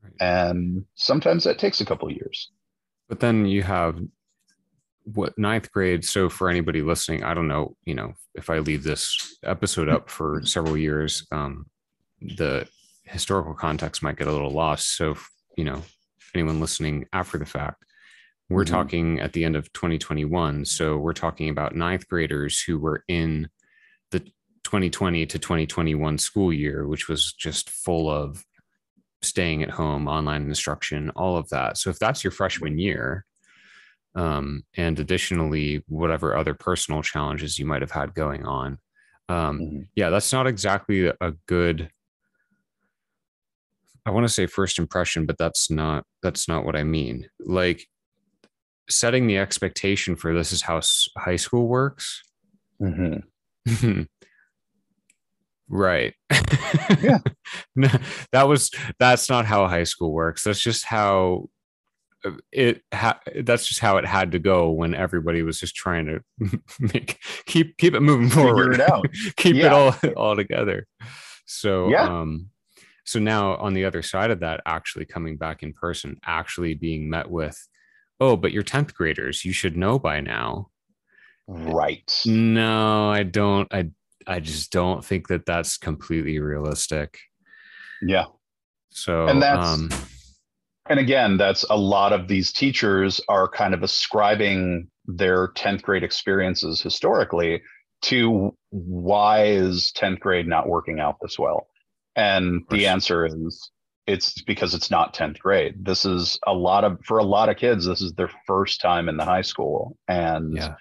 Right. 0.03 0.13
And 0.19 0.85
sometimes 0.95 1.45
that 1.45 1.59
takes 1.59 1.79
a 1.79 1.85
couple 1.85 2.09
of 2.09 2.15
years. 2.15 2.51
But 3.07 3.21
then 3.21 3.45
you 3.45 3.63
have 3.63 3.99
what 5.03 5.37
ninth 5.37 5.71
grade. 5.71 6.05
So 6.05 6.29
for 6.29 6.49
anybody 6.49 6.81
listening, 6.81 7.23
I 7.23 7.33
don't 7.33 7.47
know, 7.47 7.75
you 7.85 7.93
know, 7.93 8.13
if 8.35 8.49
I 8.49 8.59
leave 8.59 8.83
this 8.83 9.37
episode 9.43 9.89
up 9.89 10.09
for 10.09 10.41
several 10.45 10.77
years, 10.77 11.27
um, 11.31 11.65
the 12.21 12.67
historical 13.03 13.53
context 13.53 14.01
might 14.01 14.17
get 14.17 14.27
a 14.27 14.31
little 14.31 14.51
lost. 14.51 14.95
So, 14.95 15.15
you 15.57 15.65
know, 15.65 15.83
anyone 16.33 16.59
listening 16.59 17.05
after 17.11 17.37
the 17.37 17.45
fact, 17.45 17.83
we're 18.49 18.63
Mhm. 18.63 18.69
talking 18.69 19.19
at 19.19 19.33
the 19.33 19.43
end 19.43 19.55
of 19.55 19.71
2021. 19.73 20.65
So 20.65 20.97
we're 20.97 21.13
talking 21.13 21.49
about 21.49 21.75
ninth 21.75 22.07
graders 22.07 22.61
who 22.61 22.79
were 22.79 23.03
in 23.07 23.49
the 24.11 24.21
2020 24.63 25.25
to 25.25 25.37
2021 25.37 26.17
school 26.17 26.53
year, 26.53 26.87
which 26.87 27.09
was 27.09 27.33
just 27.33 27.69
full 27.69 28.09
of 28.09 28.45
staying 29.21 29.63
at 29.63 29.71
home, 29.71 30.07
online 30.07 30.43
instruction, 30.43 31.09
all 31.11 31.37
of 31.37 31.49
that. 31.49 31.77
So 31.77 31.89
if 31.89 31.99
that's 31.99 32.23
your 32.23 32.31
freshman 32.31 32.77
year, 32.77 33.25
um, 34.15 34.63
and 34.77 34.99
additionally, 34.99 35.83
whatever 35.87 36.35
other 36.35 36.53
personal 36.53 37.01
challenges 37.01 37.57
you 37.59 37.65
might 37.65 37.81
have 37.81 37.91
had 37.91 38.13
going 38.13 38.45
on, 38.45 38.77
um, 39.29 39.59
Mhm. 39.59 39.87
yeah, 39.95 40.09
that's 40.09 40.31
not 40.33 40.47
exactly 40.47 41.07
a 41.07 41.31
good. 41.47 41.89
I 44.05 44.11
want 44.11 44.25
to 44.25 44.33
say 44.33 44.47
first 44.47 44.79
impression, 44.79 45.25
but 45.25 45.37
that's 45.37 45.71
not 45.71 46.05
that's 46.21 46.47
not 46.47 46.65
what 46.65 46.75
I 46.75 46.83
mean. 46.83 47.27
Like 47.39 47.87
setting 48.89 49.27
the 49.27 49.37
expectation 49.37 50.15
for 50.15 50.33
this 50.33 50.51
is 50.51 50.61
how 50.61 50.81
high 51.17 51.37
school 51.37 51.67
works. 51.67 52.21
Mhm. 52.81 53.23
right. 55.69 56.13
Yeah. 57.01 57.19
No, 57.75 57.87
that 58.31 58.47
was 58.47 58.69
that's 58.99 59.29
not 59.29 59.45
how 59.45 59.67
high 59.67 59.83
school 59.85 60.11
works. 60.11 60.43
That's 60.43 60.59
just 60.59 60.85
how 60.85 61.49
it 62.51 62.81
ha- 62.93 63.19
that's 63.43 63.67
just 63.67 63.79
how 63.79 63.97
it 63.97 64.05
had 64.05 64.31
to 64.31 64.39
go 64.39 64.71
when 64.71 64.93
everybody 64.95 65.41
was 65.41 65.59
just 65.59 65.75
trying 65.75 66.05
to 66.05 66.19
make 66.79 67.19
keep 67.45 67.77
keep 67.77 67.93
it 67.93 67.99
moving 68.01 68.29
Figure 68.29 68.43
forward 68.43 68.73
it 68.75 68.81
out. 68.81 69.05
keep 69.37 69.55
it 69.57 69.65
all 69.71 69.93
all 70.15 70.35
together 70.35 70.87
so 71.45 71.89
Yeah. 71.89 72.03
um 72.21 72.47
so 73.05 73.19
now 73.19 73.55
on 73.57 73.73
the 73.73 73.83
other 73.85 74.01
side 74.01 74.31
of 74.31 74.39
that 74.39 74.61
actually 74.65 75.05
coming 75.05 75.35
back 75.37 75.63
in 75.63 75.73
person 75.73 76.17
actually 76.25 76.73
being 76.73 77.09
met 77.09 77.29
with 77.29 77.57
oh 78.21 78.37
but 78.37 78.51
you're 78.53 78.63
10th 78.63 78.93
graders 78.93 79.43
you 79.43 79.51
should 79.53 79.75
know 79.75 79.99
by 79.99 80.21
now 80.21 80.69
Right. 81.47 82.21
no 82.25 83.09
i 83.11 83.23
don't 83.23 83.67
i 83.73 83.89
i 84.25 84.39
just 84.39 84.71
don't 84.71 85.03
think 85.03 85.27
that 85.27 85.45
that's 85.45 85.77
completely 85.77 86.39
realistic 86.39 87.19
Yeah. 88.01 88.25
so 88.91 89.27
And 89.27 89.41
that's- 89.41 89.67
um 89.67 89.89
And 90.89 90.99
again, 90.99 91.37
that's 91.37 91.63
a 91.69 91.77
lot 91.77 92.11
of 92.13 92.27
these 92.27 92.51
teachers 92.51 93.21
are 93.29 93.47
kind 93.47 93.73
of 93.73 93.83
ascribing 93.83 94.89
their 95.05 95.49
10th 95.49 95.81
grade 95.81 96.03
experiences 96.03 96.81
historically 96.81 97.61
to 98.03 98.55
why 98.69 99.45
is 99.45 99.93
10th 99.97 100.19
grade 100.19 100.47
not 100.47 100.67
working 100.67 100.99
out 100.99 101.17
this 101.21 101.39
well? 101.39 101.67
And 102.15 102.63
the 102.69 102.87
answer 102.87 103.25
is 103.25 103.71
it's 104.05 104.41
because 104.41 104.73
it's 104.73 104.91
not 104.91 105.15
10th 105.15 105.39
grade. 105.39 105.85
This 105.85 106.03
is 106.03 106.37
a 106.45 106.53
lot 106.53 106.83
of, 106.83 106.99
for 107.05 107.17
a 107.17 107.23
lot 107.23 107.47
of 107.47 107.55
kids, 107.55 107.85
this 107.85 108.01
is 108.01 108.13
their 108.13 108.29
first 108.45 108.81
time 108.81 109.07
in 109.07 109.15
the 109.15 109.25
high 109.25 109.41
school. 109.41 109.97
And 110.07 110.55
yeah 110.55 110.75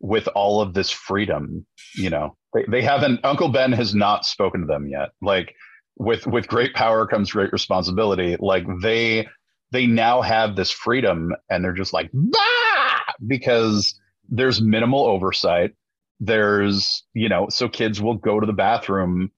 with 0.00 0.26
all 0.28 0.60
of 0.60 0.74
this 0.74 0.90
freedom, 0.90 1.66
you 1.94 2.10
know, 2.10 2.36
they, 2.54 2.64
they 2.68 2.82
haven't, 2.82 3.20
Uncle 3.22 3.50
Ben 3.50 3.72
has 3.72 3.94
not 3.94 4.24
spoken 4.24 4.62
to 4.62 4.66
them 4.66 4.88
yet. 4.88 5.10
Like, 5.20 5.54
with 6.00 6.26
with 6.26 6.48
great 6.48 6.72
power 6.74 7.06
comes 7.06 7.30
great 7.30 7.52
responsibility 7.52 8.34
like 8.40 8.64
they 8.80 9.28
they 9.70 9.86
now 9.86 10.22
have 10.22 10.56
this 10.56 10.70
freedom 10.70 11.30
and 11.50 11.62
they're 11.62 11.74
just 11.74 11.92
like 11.92 12.10
bah! 12.14 13.00
because 13.26 14.00
there's 14.30 14.62
minimal 14.62 15.04
oversight 15.06 15.72
there's 16.18 17.04
you 17.12 17.28
know 17.28 17.48
so 17.50 17.68
kids 17.68 18.00
will 18.00 18.14
go 18.14 18.40
to 18.40 18.46
the 18.46 18.52
bathroom 18.54 19.30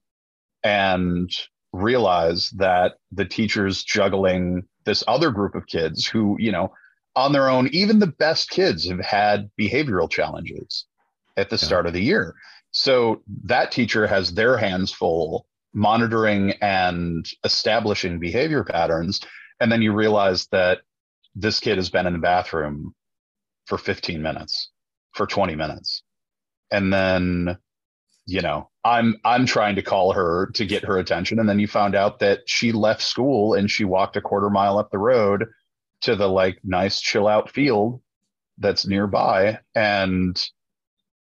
and 0.63 1.29
realize 1.73 2.51
that 2.51 2.93
the 3.11 3.25
teacher's 3.25 3.83
juggling 3.83 4.63
this 4.85 5.03
other 5.09 5.33
group 5.33 5.57
of 5.57 5.67
kids 5.67 6.07
who 6.07 6.37
you 6.39 6.53
know 6.53 6.73
on 7.17 7.33
their 7.33 7.49
own 7.49 7.69
even 7.73 7.99
the 7.99 8.07
best 8.07 8.51
kids 8.51 8.89
have 8.89 9.01
had 9.01 9.51
behavioral 9.61 10.09
challenges 10.09 10.87
at 11.37 11.51
the 11.51 11.57
Yeah. 11.57 11.67
start 11.67 11.87
of 11.89 11.93
the 11.93 12.03
year 12.03 12.37
so 12.71 13.21
that 13.45 13.73
teacher 13.73 14.07
has 14.07 14.33
their 14.35 14.57
hands 14.57 14.93
full 14.93 15.45
monitoring 15.75 16.53
and 16.61 17.29
establishing 17.45 18.19
behavior 18.19 18.65
patterns. 18.65 19.21
And 19.61 19.71
then 19.71 19.83
you 19.83 19.93
realize 19.93 20.47
that 20.49 20.81
this 21.35 21.61
kid 21.61 21.77
has 21.77 21.91
been 21.91 22.07
in 22.07 22.13
the 22.13 22.19
bathroom 22.19 22.95
for 23.67 23.79
15 23.79 24.21
minutes, 24.21 24.71
for 25.13 25.27
20 25.27 25.55
minutes. 25.55 26.03
And 26.71 26.93
then, 26.93 27.59
you 28.27 28.41
know, 28.41 28.71
I'm 28.85 29.17
I'm 29.25 29.47
trying 29.47 29.77
to 29.77 29.83
call 29.83 30.13
her 30.13 30.51
to 30.55 30.67
get 30.67 30.85
her 30.85 30.99
attention. 30.99 31.39
And 31.39 31.49
then 31.49 31.59
you 31.59 31.69
found 31.69 31.95
out 31.95 32.19
that 32.21 32.41
she 32.47 32.73
left 32.73 33.03
school 33.03 33.55
and 33.55 33.71
she 33.71 33.85
walked 33.85 34.17
a 34.17 34.21
quarter 34.21 34.51
mile 34.51 34.79
up 34.79 34.91
the 34.91 34.99
road 34.99 35.47
to 36.03 36.17
the 36.17 36.29
like 36.29 36.59
nice 36.65 37.01
chill 37.01 37.29
out 37.29 37.51
field 37.51 38.01
that's 38.59 38.87
nearby. 38.87 39.61
And 39.75 40.41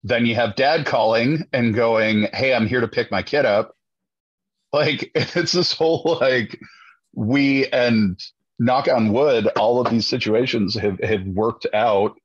then 0.04 0.26
you 0.26 0.36
have 0.36 0.56
dad 0.56 0.86
calling 0.86 1.48
and 1.54 1.74
going, 1.74 2.28
Hey, 2.34 2.54
I'm 2.54 2.68
here 2.68 2.82
to 2.82 2.88
pick 2.88 3.12
my 3.12 3.24
kid 3.24 3.46
up 3.46 3.76
like 4.76 5.12
it's 5.16 5.54
this 5.54 5.74
whole 5.74 6.18
like 6.22 6.60
we 7.14 7.68
and 7.68 8.20
knock 8.60 8.88
on 8.88 9.12
wood 9.12 9.48
all 9.58 9.82
of 9.82 9.92
these 9.92 10.08
situations 10.08 10.76
have, 10.76 11.00
have 11.00 11.26
worked 11.26 11.66
out 11.74 12.18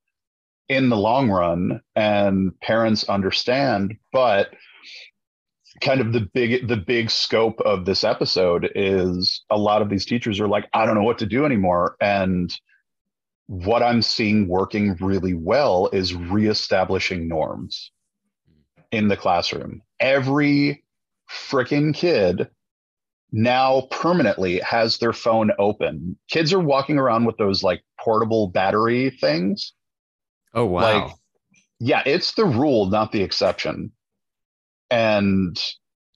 in 0.69 0.89
the 0.89 0.97
long 0.97 1.31
run 1.31 1.81
and 1.97 2.59
parents 2.61 3.09
understand 3.09 3.97
but 4.13 4.51
kind 5.81 6.01
of 6.01 6.13
the 6.13 6.21
big 6.21 6.69
the 6.69 6.77
big 6.77 7.11
scope 7.11 7.61
of 7.61 7.85
this 7.85 8.05
episode 8.05 8.71
is 8.75 9.43
a 9.51 9.57
lot 9.57 9.83
of 9.83 9.89
these 9.89 10.05
teachers 10.05 10.39
are 10.41 10.49
like 10.49 10.69
i 10.75 10.85
don't 10.85 10.95
know 10.95 11.03
what 11.03 11.19
to 11.19 11.27
do 11.27 11.45
anymore. 11.45 11.97
And 12.01 12.53
what 13.47 13.83
i'm 13.83 14.03
seeing 14.03 14.47
working 14.47 14.97
really 15.01 15.35
well 15.35 15.89
is 15.93 16.15
reestablishing 16.15 17.27
norms 17.27 17.91
in 18.93 19.09
the 19.09 19.17
classroom. 19.17 19.83
Every 19.99 20.85
freaking 21.31 21.95
kid 21.95 22.49
now 23.33 23.83
permanently 23.91 24.59
has 24.61 24.99
their 24.99 25.13
phone 25.13 25.51
open. 25.59 26.19
Kids 26.29 26.53
are 26.53 26.61
walking 26.61 26.99
around 26.99 27.25
with 27.25 27.37
those 27.37 27.63
like 27.63 27.83
portable 27.99 28.49
battery 28.49 29.11
things. 29.11 29.73
Oh 30.53 30.65
wow. 30.65 30.81
like 30.81 31.13
yeah 31.79 32.03
it's 32.05 32.33
the 32.33 32.45
rule 32.45 32.87
not 32.87 33.13
the 33.13 33.23
exception. 33.23 33.93
And 34.91 35.61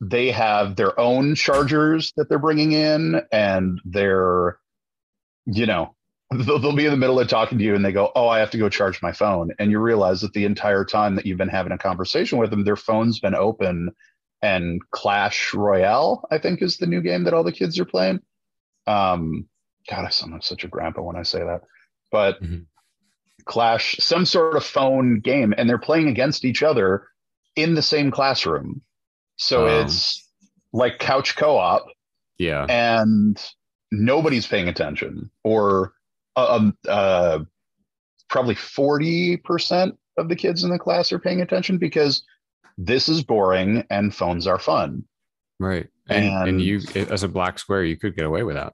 they 0.01 0.33
have 0.33 0.75
their 0.75 0.99
own 0.99 1.37
chargers 1.37 2.13
that 2.17 2.29
they're 2.29 2.39
bringing 2.39 2.73
in 2.73 3.23
and 3.31 3.81
they're 3.85 4.59
you 5.47 5.67
know 5.67 5.95
they'll, 6.33 6.59
they'll 6.59 6.75
be 6.75 6.87
in 6.87 6.91
the 6.91 6.97
middle 6.97 7.21
of 7.21 7.29
talking 7.29 7.59
to 7.59 7.65
you 7.65 7.77
and 7.77 7.85
they 7.85 7.93
go 7.93 8.11
oh 8.17 8.27
i 8.27 8.41
have 8.41 8.51
to 8.51 8.59
go 8.59 8.69
charge 8.69 9.01
my 9.03 9.13
phone. 9.13 9.53
And 9.59 9.71
you 9.71 9.79
realize 9.79 10.23
that 10.23 10.33
the 10.33 10.47
entire 10.47 10.85
time 10.85 11.15
that 11.15 11.27
you've 11.27 11.39
been 11.39 11.49
having 11.49 11.73
a 11.73 11.79
conversation 11.79 12.39
with 12.39 12.51
them 12.51 12.65
their 12.65 12.77
phone's 12.77 13.21
been 13.21 13.37
open 13.37 13.91
and 14.45 14.81
clash 14.91 15.55
royale 15.55 16.27
i 16.31 16.39
think 16.39 16.61
is 16.63 16.77
the 16.77 16.87
new 16.87 17.01
game 17.01 17.25
that 17.25 17.35
all 17.35 17.45
the 17.45 17.53
kids 17.61 17.79
are 17.81 17.85
playing 17.85 18.19
um 18.87 19.47
god 19.89 20.05
i 20.05 20.11
sound 20.11 20.33
like 20.33 20.43
such 20.43 20.65
a 20.65 20.69
grandpa 20.69 21.01
when 21.03 21.17
i 21.17 21.23
say 21.23 21.39
that 21.41 21.63
but 22.13 22.43
Mhm. 22.43 22.67
clash 23.45 23.97
some 24.01 24.25
sort 24.27 24.57
of 24.57 24.65
phone 24.65 25.21
game 25.21 25.55
and 25.57 25.69
they're 25.69 25.79
playing 25.79 26.09
against 26.09 26.45
each 26.45 26.63
other 26.63 27.09
in 27.57 27.75
the 27.75 27.83
same 27.83 28.11
classroom 28.11 28.83
so 29.37 29.67
Oh. 29.67 29.81
it's 29.83 30.29
like 30.73 30.99
couch 30.99 31.37
co-op 31.37 31.87
yeah. 32.39 32.67
and 32.69 33.41
nobody's 33.93 34.47
paying 34.47 34.69
attention 34.69 35.31
or 35.45 35.93
uh, 36.37 36.57
um, 36.57 36.77
uh, 36.89 37.39
probably 38.29 38.57
40% 38.57 39.97
of 40.17 40.29
the 40.29 40.35
kids 40.37 40.65
in 40.65 40.71
the 40.71 40.79
class 40.79 41.13
are 41.13 41.21
paying 41.21 41.41
attention 41.43 41.79
because 41.79 42.25
this 42.79 43.09
is 43.09 43.23
boring 43.23 43.85
and 43.91 44.15
phones 44.15 44.47
are 44.47 44.59
fun 44.59 45.05
Right. 45.61 45.87
And, 46.09 46.25
and 46.27 46.49
And- 46.49 46.61
you, 46.61 46.81
as 46.95 47.23
a 47.23 47.29
black 47.29 47.59
square, 47.61 47.85
you 47.85 47.97
could 47.97 48.17
get 48.17 48.27
away 48.27 48.43
with 48.43 48.57
that. 48.57 48.73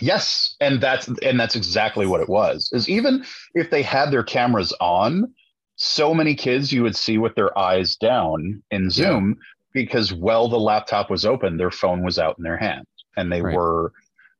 Yes, 0.00 0.56
and 0.58 0.80
that's 0.80 1.06
and 1.22 1.38
that's 1.38 1.54
exactly 1.54 2.06
what 2.06 2.22
it 2.22 2.28
was. 2.28 2.70
Is 2.72 2.88
even 2.88 3.24
if 3.54 3.70
they 3.70 3.82
had 3.82 4.10
their 4.10 4.22
cameras 4.24 4.72
on, 4.80 5.34
so 5.76 6.14
many 6.14 6.34
kids 6.34 6.72
you 6.72 6.82
would 6.82 6.96
see 6.96 7.18
with 7.18 7.34
their 7.34 7.56
eyes 7.58 7.94
down 7.96 8.62
in 8.70 8.88
Zoom 8.90 9.36
because 9.74 10.12
while 10.14 10.48
the 10.48 10.58
laptop 10.58 11.10
was 11.10 11.26
open, 11.26 11.58
their 11.58 11.70
phone 11.70 12.02
was 12.02 12.18
out 12.18 12.36
in 12.38 12.42
their 12.42 12.56
hand 12.56 12.86
and 13.16 13.30
they 13.30 13.42
Right. 13.42 13.54
were 13.54 13.92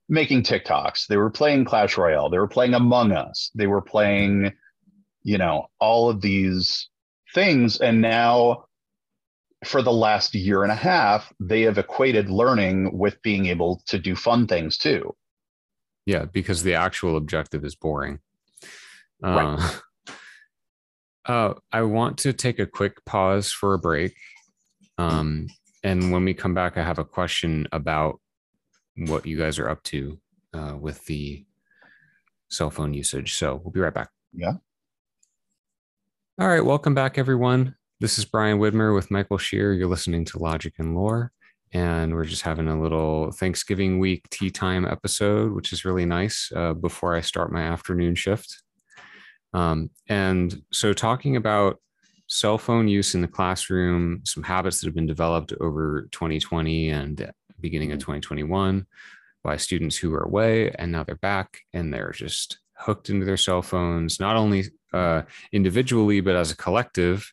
making 0.09 0.43
TikToks. 0.45 1.07
They 1.07 1.19
were 1.19 1.31
playing 1.31 1.67
Clash 1.67 1.99
Royale. 1.99 2.31
They 2.31 2.39
were 2.39 2.49
playing 2.49 2.73
Among 2.75 3.13
Us. 3.13 3.51
They 3.55 3.67
were 3.67 3.83
playing, 3.83 4.53
you 5.23 5.37
know, 5.37 5.67
all 5.79 6.09
of 6.09 6.23
these 6.23 6.89
things. 7.35 7.79
And 7.79 8.01
now 8.01 8.65
for 9.65 9.83
the 9.83 9.93
last 9.93 10.35
year 10.35 10.63
and 10.63 10.73
a 10.73 10.77
half, 10.77 11.33
they 11.41 11.63
have 11.63 11.79
equated 11.79 12.29
learning 12.29 12.97
with 12.97 13.21
being 13.23 13.47
able 13.47 13.83
to 13.87 13.99
do 13.99 14.17
fun 14.17 14.47
things 14.47 14.77
too. 14.77 15.15
Yeah, 16.05 16.25
because 16.25 16.63
the 16.63 16.75
actual 16.75 17.17
objective 17.17 17.65
is 17.65 17.77
boring. 17.77 18.19
Right. 19.23 19.79
Uh, 21.27 21.31
uh, 21.33 21.55
I 21.71 21.83
want 21.83 22.19
to 22.19 22.33
take 22.33 22.59
a 22.59 22.67
quick 22.67 23.05
pause 23.05 23.53
for 23.53 23.75
a 23.75 23.79
break. 23.79 24.15
Um, 24.99 25.47
and 25.85 26.13
when 26.13 26.25
we 26.25 26.35
come 26.35 26.55
back, 26.55 26.77
I 26.77 26.83
have 26.83 26.99
a 26.99 27.05
question 27.05 27.69
about 27.73 28.21
what 28.97 29.27
you 29.27 29.39
guys 29.39 29.59
are 29.59 29.69
up 29.69 29.83
to 29.85 30.19
uh, 30.53 30.77
with 30.79 31.05
the 31.07 31.45
cell 32.51 32.71
phone 32.71 32.95
usage. 32.95 33.35
So 33.35 33.61
we'll 33.63 33.73
be 33.73 33.81
right 33.81 33.95
back. 33.95 34.11
Yeah. 34.33 34.55
All 36.41 36.49
right. 36.49 36.65
Welcome 36.65 36.95
back, 36.95 37.19
everyone. 37.19 37.75
This 38.01 38.19
is 38.19 38.25
Brian 38.25 38.59
Widmer 38.59 38.95
with 38.95 39.11
Michael 39.11 39.37
Shear. 39.37 39.75
You're 39.75 39.87
listening 39.87 40.25
to 40.25 40.39
Logic 40.39 40.73
and 40.79 40.97
Lore. 40.97 41.31
And 41.73 42.15
we're 42.15 42.25
just 42.25 42.41
having 42.41 42.69
a 42.69 42.81
little 42.81 43.33
Thanksgiving 43.33 43.99
week 43.99 44.27
tea 44.31 44.49
time 44.49 44.87
episode, 44.87 45.53
which 45.53 45.75
is 45.75 45.85
really 45.85 46.07
nice 46.07 46.51
uh, 46.57 46.73
before 46.73 47.15
I 47.15 47.21
start 47.21 47.53
my 47.53 47.61
afternoon 47.61 48.15
shift. 48.15 48.63
Um, 49.53 49.91
and 50.09 50.63
so, 50.73 50.95
talking 50.95 51.37
about 51.37 51.83
cell 52.29 52.57
phone 52.57 52.89
use 52.89 53.15
in 53.15 53.21
the 53.21 53.29
classroom, 53.29 54.23
some 54.25 54.43
habits 54.43 54.81
that 54.81 54.87
have 54.87 54.95
been 54.95 55.07
developed 55.07 55.53
over 55.61 56.09
2020 56.13 56.89
and 56.89 57.31
beginning 57.61 57.93
of 57.93 57.99
2021 57.99 58.87
by 59.45 59.59
students 59.59 59.99
who 59.99 60.09
were 60.09 60.23
away 60.23 60.71
and 60.79 60.91
now 60.91 61.05
they're 61.05 61.17
back 61.17 61.59
and 61.75 61.93
they're 61.93 62.13
just 62.13 62.59
hooked 62.79 63.11
into 63.11 63.27
their 63.27 63.37
cell 63.37 63.61
phones, 63.61 64.19
not 64.19 64.37
only 64.37 64.65
uh, 64.93 65.23
individually, 65.53 66.21
but 66.21 66.37
as 66.37 66.51
a 66.51 66.57
collective, 66.57 67.33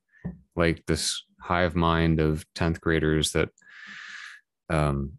like 0.55 0.85
this 0.85 1.23
hive 1.41 1.75
mind 1.75 2.19
of 2.19 2.45
10th 2.55 2.81
graders 2.81 3.31
that, 3.33 3.49
um, 4.69 5.13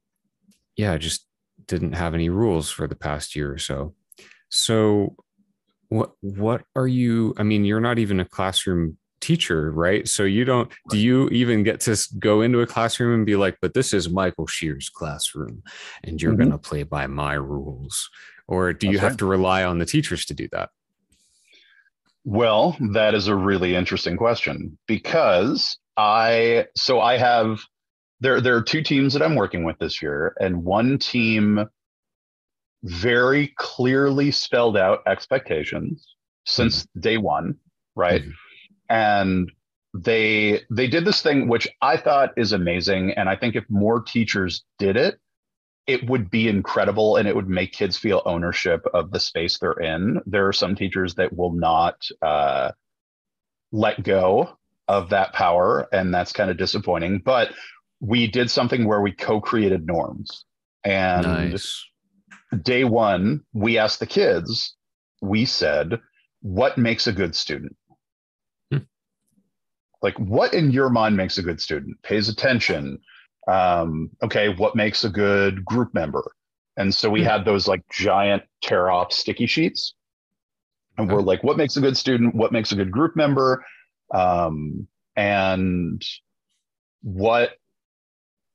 yeah, 0.76 0.96
just 0.96 1.26
didn't 1.66 1.92
have 1.92 2.14
any 2.14 2.28
rules 2.28 2.70
for 2.70 2.86
the 2.86 2.94
past 2.96 3.34
year 3.36 3.52
or 3.52 3.58
so. 3.58 3.94
So, 4.48 5.16
what 5.88 6.12
what 6.20 6.62
are 6.76 6.86
you? 6.86 7.34
I 7.36 7.42
mean, 7.42 7.64
you're 7.64 7.80
not 7.80 7.98
even 7.98 8.20
a 8.20 8.24
classroom 8.24 8.96
teacher, 9.20 9.70
right? 9.72 10.08
So 10.08 10.22
you 10.24 10.44
don't. 10.44 10.72
Do 10.88 10.98
you 10.98 11.28
even 11.30 11.62
get 11.62 11.80
to 11.80 11.96
go 12.18 12.42
into 12.42 12.60
a 12.60 12.66
classroom 12.66 13.14
and 13.14 13.26
be 13.26 13.36
like, 13.36 13.58
"But 13.60 13.74
this 13.74 13.92
is 13.92 14.08
Michael 14.08 14.46
Shear's 14.46 14.88
classroom, 14.88 15.62
and 16.04 16.20
you're 16.22 16.34
Mhm. 16.34 16.38
going 16.38 16.50
to 16.52 16.58
play 16.58 16.84
by 16.84 17.06
my 17.06 17.34
rules," 17.34 18.08
or 18.48 18.72
do 18.72 18.86
you 18.86 18.94
That's 18.94 19.02
have 19.02 19.12
right. 19.12 19.18
to 19.18 19.26
rely 19.26 19.64
on 19.64 19.78
the 19.78 19.86
teachers 19.86 20.24
to 20.26 20.34
do 20.34 20.48
that? 20.52 20.70
Well, 22.24 22.76
that 22.92 23.14
is 23.14 23.28
a 23.28 23.34
really 23.34 23.74
interesting 23.74 24.16
question 24.16 24.78
because 24.86 25.78
I 25.96 26.66
so 26.76 27.00
I 27.00 27.16
have 27.16 27.60
there 28.20 28.40
there 28.40 28.56
are 28.56 28.62
two 28.62 28.82
teams 28.82 29.14
that 29.14 29.22
I'm 29.22 29.34
working 29.36 29.64
with 29.64 29.78
this 29.78 30.02
year 30.02 30.34
and 30.38 30.64
one 30.64 30.98
team 30.98 31.66
very 32.82 33.48
clearly 33.56 34.30
spelled 34.30 34.76
out 34.76 35.02
expectations 35.06 36.14
since 36.46 36.86
day 36.98 37.18
1, 37.18 37.54
right? 37.94 38.22
Mhm. 38.22 38.32
And 38.88 39.52
they 39.94 40.60
they 40.70 40.86
did 40.86 41.04
this 41.04 41.22
thing 41.22 41.48
which 41.48 41.68
I 41.82 41.96
thought 41.96 42.30
is 42.36 42.52
amazing 42.52 43.12
and 43.12 43.28
I 43.28 43.36
think 43.36 43.56
if 43.56 43.64
more 43.68 44.02
teachers 44.02 44.64
did 44.78 44.96
it 44.96 45.18
it 45.90 46.08
would 46.08 46.30
be 46.30 46.46
incredible 46.46 47.16
and 47.16 47.26
it 47.26 47.34
would 47.34 47.48
make 47.48 47.72
kids 47.72 47.98
feel 47.98 48.22
ownership 48.24 48.86
of 48.94 49.10
the 49.10 49.18
space 49.18 49.58
they're 49.58 49.72
in. 49.72 50.20
There 50.24 50.46
are 50.46 50.52
some 50.52 50.76
teachers 50.76 51.16
that 51.16 51.36
will 51.36 51.52
not 51.52 52.06
uh, 52.22 52.70
let 53.72 54.00
go 54.04 54.56
of 54.86 55.10
that 55.10 55.32
power, 55.32 55.88
and 55.92 56.14
that's 56.14 56.32
kind 56.32 56.48
of 56.48 56.56
disappointing. 56.56 57.22
But 57.24 57.52
we 57.98 58.28
did 58.28 58.52
something 58.52 58.86
where 58.86 59.00
we 59.00 59.10
co 59.10 59.40
created 59.40 59.84
norms. 59.84 60.44
And 60.84 61.26
nice. 61.26 61.84
day 62.62 62.84
one, 62.84 63.40
we 63.52 63.76
asked 63.76 63.98
the 63.98 64.06
kids, 64.06 64.76
we 65.20 65.44
said, 65.44 65.98
what 66.40 66.78
makes 66.78 67.08
a 67.08 67.12
good 67.12 67.34
student? 67.34 67.76
Hmm. 68.70 68.78
Like, 70.02 70.16
what 70.18 70.54
in 70.54 70.70
your 70.70 70.88
mind 70.88 71.16
makes 71.16 71.36
a 71.36 71.42
good 71.42 71.60
student? 71.60 72.00
Pays 72.02 72.28
attention. 72.28 73.00
Um, 73.48 74.10
okay, 74.22 74.48
what 74.54 74.76
makes 74.76 75.04
a 75.04 75.10
good 75.10 75.64
group 75.64 75.94
member? 75.94 76.32
And 76.76 76.94
so 76.94 77.10
we 77.10 77.22
Hmm. 77.22 77.24
had 77.24 77.44
those 77.44 77.68
like 77.68 77.82
giant 77.90 78.42
tear 78.62 78.90
off 78.90 79.12
sticky 79.12 79.46
sheets. 79.46 79.94
And 80.98 81.10
we're 81.10 81.22
like, 81.22 81.42
what 81.42 81.56
makes 81.56 81.76
a 81.76 81.80
good 81.80 81.96
student? 81.96 82.34
What 82.34 82.52
makes 82.52 82.72
a 82.72 82.76
good 82.76 82.90
group 82.90 83.16
member? 83.16 83.64
Um, 84.12 84.86
and 85.16 86.02
what 87.02 87.52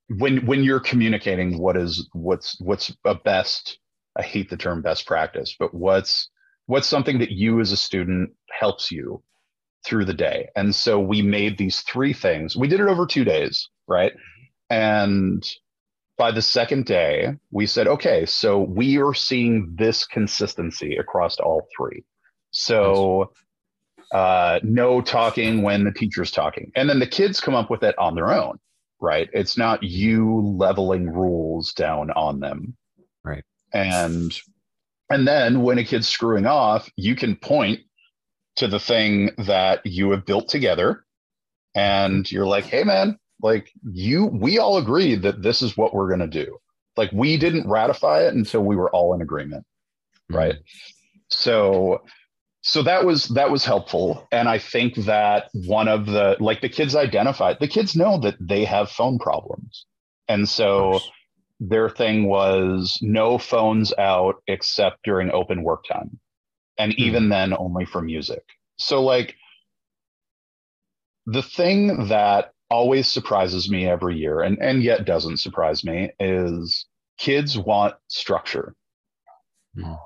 when 0.10 0.46
when 0.46 0.64
you're 0.64 0.80
communicating 0.80 1.58
what 1.58 1.76
is 1.76 2.08
what's 2.14 2.60
what's 2.62 2.96
a 3.06 3.16
best 3.16 3.80
i 4.16 4.22
hate 4.22 4.50
the 4.50 4.58
term 4.58 4.82
best 4.82 5.08
practice 5.08 5.56
but 5.58 5.74
what's 5.74 6.30
what's 6.68 6.88
something 6.88 7.18
that 7.20 7.32
you 7.32 7.60
as 7.60 7.72
a 7.72 7.78
student 7.78 8.30
helps 8.52 8.92
you 8.92 9.22
through 9.84 10.06
the 10.06 10.14
day 10.14 10.48
and 10.56 10.74
so 10.76 11.00
we 11.00 11.22
made 11.22 11.58
these 11.58 11.82
three 11.82 12.14
things 12.14 12.56
we 12.56 12.68
did 12.68 12.80
it 12.80 12.88
over 12.88 13.06
two 13.08 13.24
days 13.24 13.70
right 13.88 14.14
and 14.70 15.46
by 16.18 16.32
the 16.32 16.42
second 16.42 16.86
day 16.86 17.36
we 17.52 17.66
said 17.66 17.88
okay 17.88 18.26
so 18.26 18.60
we 18.62 18.98
are 18.98 19.14
seeing 19.14 19.74
this 19.76 20.06
consistency 20.06 20.98
across 20.98 21.38
all 21.40 21.68
three. 21.76 22.04
So 22.52 23.32
uh, 24.12 24.60
no 24.64 25.02
talking 25.02 25.62
when 25.62 25.84
the 25.84 25.92
teacher's 25.92 26.32
talking. 26.32 26.72
And 26.76 26.90
then 26.90 27.00
the 27.00 27.08
kids 27.08 27.42
come 27.42 27.56
up 27.56 27.70
with 27.70 27.84
it 27.84 27.98
on 27.98 28.16
their 28.16 28.32
own 28.32 28.60
right? 29.00 29.30
It's 29.34 29.58
not 29.58 29.84
you 29.84 30.42
leveling 30.42 31.10
rules 31.10 31.74
down 31.74 32.12
on 32.12 32.40
them. 32.40 32.76
Right. 33.24 33.44
and 33.74 34.32
and 35.10 35.28
then 35.28 35.64
when 35.64 35.80
a 35.80 35.84
kid's 35.84 36.08
screwing 36.08 36.46
off 36.46 36.88
you 36.96 37.16
can 37.16 37.36
point 37.36 37.80
to 38.58 38.68
the 38.68 38.80
thing 38.80 39.32
that 39.40 39.84
you 39.84 40.12
have 40.12 40.28
built 40.28 40.48
together 40.48 41.04
and 41.74 42.32
you're 42.32 42.46
like 42.46 42.66
hey 42.66 42.84
man 42.84 43.18
like 43.42 43.72
you 43.84 44.26
we 44.26 44.60
all 44.60 44.78
agreed 44.78 45.24
that 45.24 45.42
this 45.42 45.62
is 45.62 45.78
what 45.78 45.94
we're 45.94 46.08
going 46.08 46.30
to 46.30 46.46
do. 46.46 46.58
Like 46.98 47.12
we 47.14 47.38
didn't 47.38 47.70
ratify 47.70 48.24
it 48.28 48.34
until 48.34 48.62
we 48.64 48.76
were 48.76 48.90
all 48.92 49.14
in 49.14 49.22
agreement 49.22 49.66
right? 50.30 50.56
So 51.30 52.04
so 52.62 52.82
that 52.84 53.06
was 53.06 53.28
that 53.30 53.52
was 53.52 53.66
helpful. 53.66 54.28
And 54.32 54.50
i 54.50 54.58
think 54.60 54.96
that 55.06 55.50
one 55.54 55.88
of 55.88 56.06
the 56.08 56.38
like 56.40 56.62
the 56.62 56.70
kids 56.70 56.96
identified 56.96 57.58
the 57.60 57.68
kids 57.68 57.96
know 57.96 58.20
that 58.20 58.36
they 58.40 58.66
have 58.66 58.90
phone 58.92 59.20
problems. 59.20 59.86
And 60.28 60.50
so 60.50 61.00
their 61.60 61.90
thing 61.90 62.26
was 62.28 63.00
no 63.02 63.38
phones 63.38 63.94
out 63.98 64.38
except 64.48 65.00
during 65.04 65.32
open 65.32 65.64
work 65.64 65.86
time. 65.86 66.20
And 66.78 66.94
Hmm. 66.94 67.02
even 67.04 67.30
then 67.30 67.54
only 67.58 67.86
for 67.86 68.02
music. 68.02 68.44
So 68.78 69.04
like 69.04 69.36
the 71.28 71.44
thing 71.44 72.08
that 72.10 72.52
always 72.76 73.08
surprises 73.08 73.70
me 73.70 73.88
every 73.88 74.16
year 74.18 74.42
and 74.42 74.58
and 74.62 74.84
yet 74.84 75.06
doesn't 75.06 75.38
surprise 75.46 75.84
me 75.84 75.98
is 76.20 76.86
kids 77.18 77.58
want 77.58 77.96
structure. 78.08 78.76
Mhm. 79.78 79.98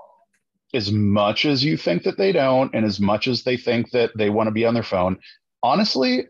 as 0.73 0.91
much 0.91 1.45
as 1.45 1.63
you 1.63 1.75
think 1.77 2.03
that 2.03 2.17
they 2.17 2.31
don't 2.31 2.73
and 2.75 2.85
as 2.85 2.99
much 2.99 3.27
as 3.27 3.43
they 3.43 3.57
think 3.57 3.91
that 3.91 4.11
they 4.15 4.29
want 4.29 4.47
to 4.47 4.51
be 4.59 4.65
on 4.65 4.73
their 4.75 4.89
phone 4.95 5.17
honestly 5.63 6.25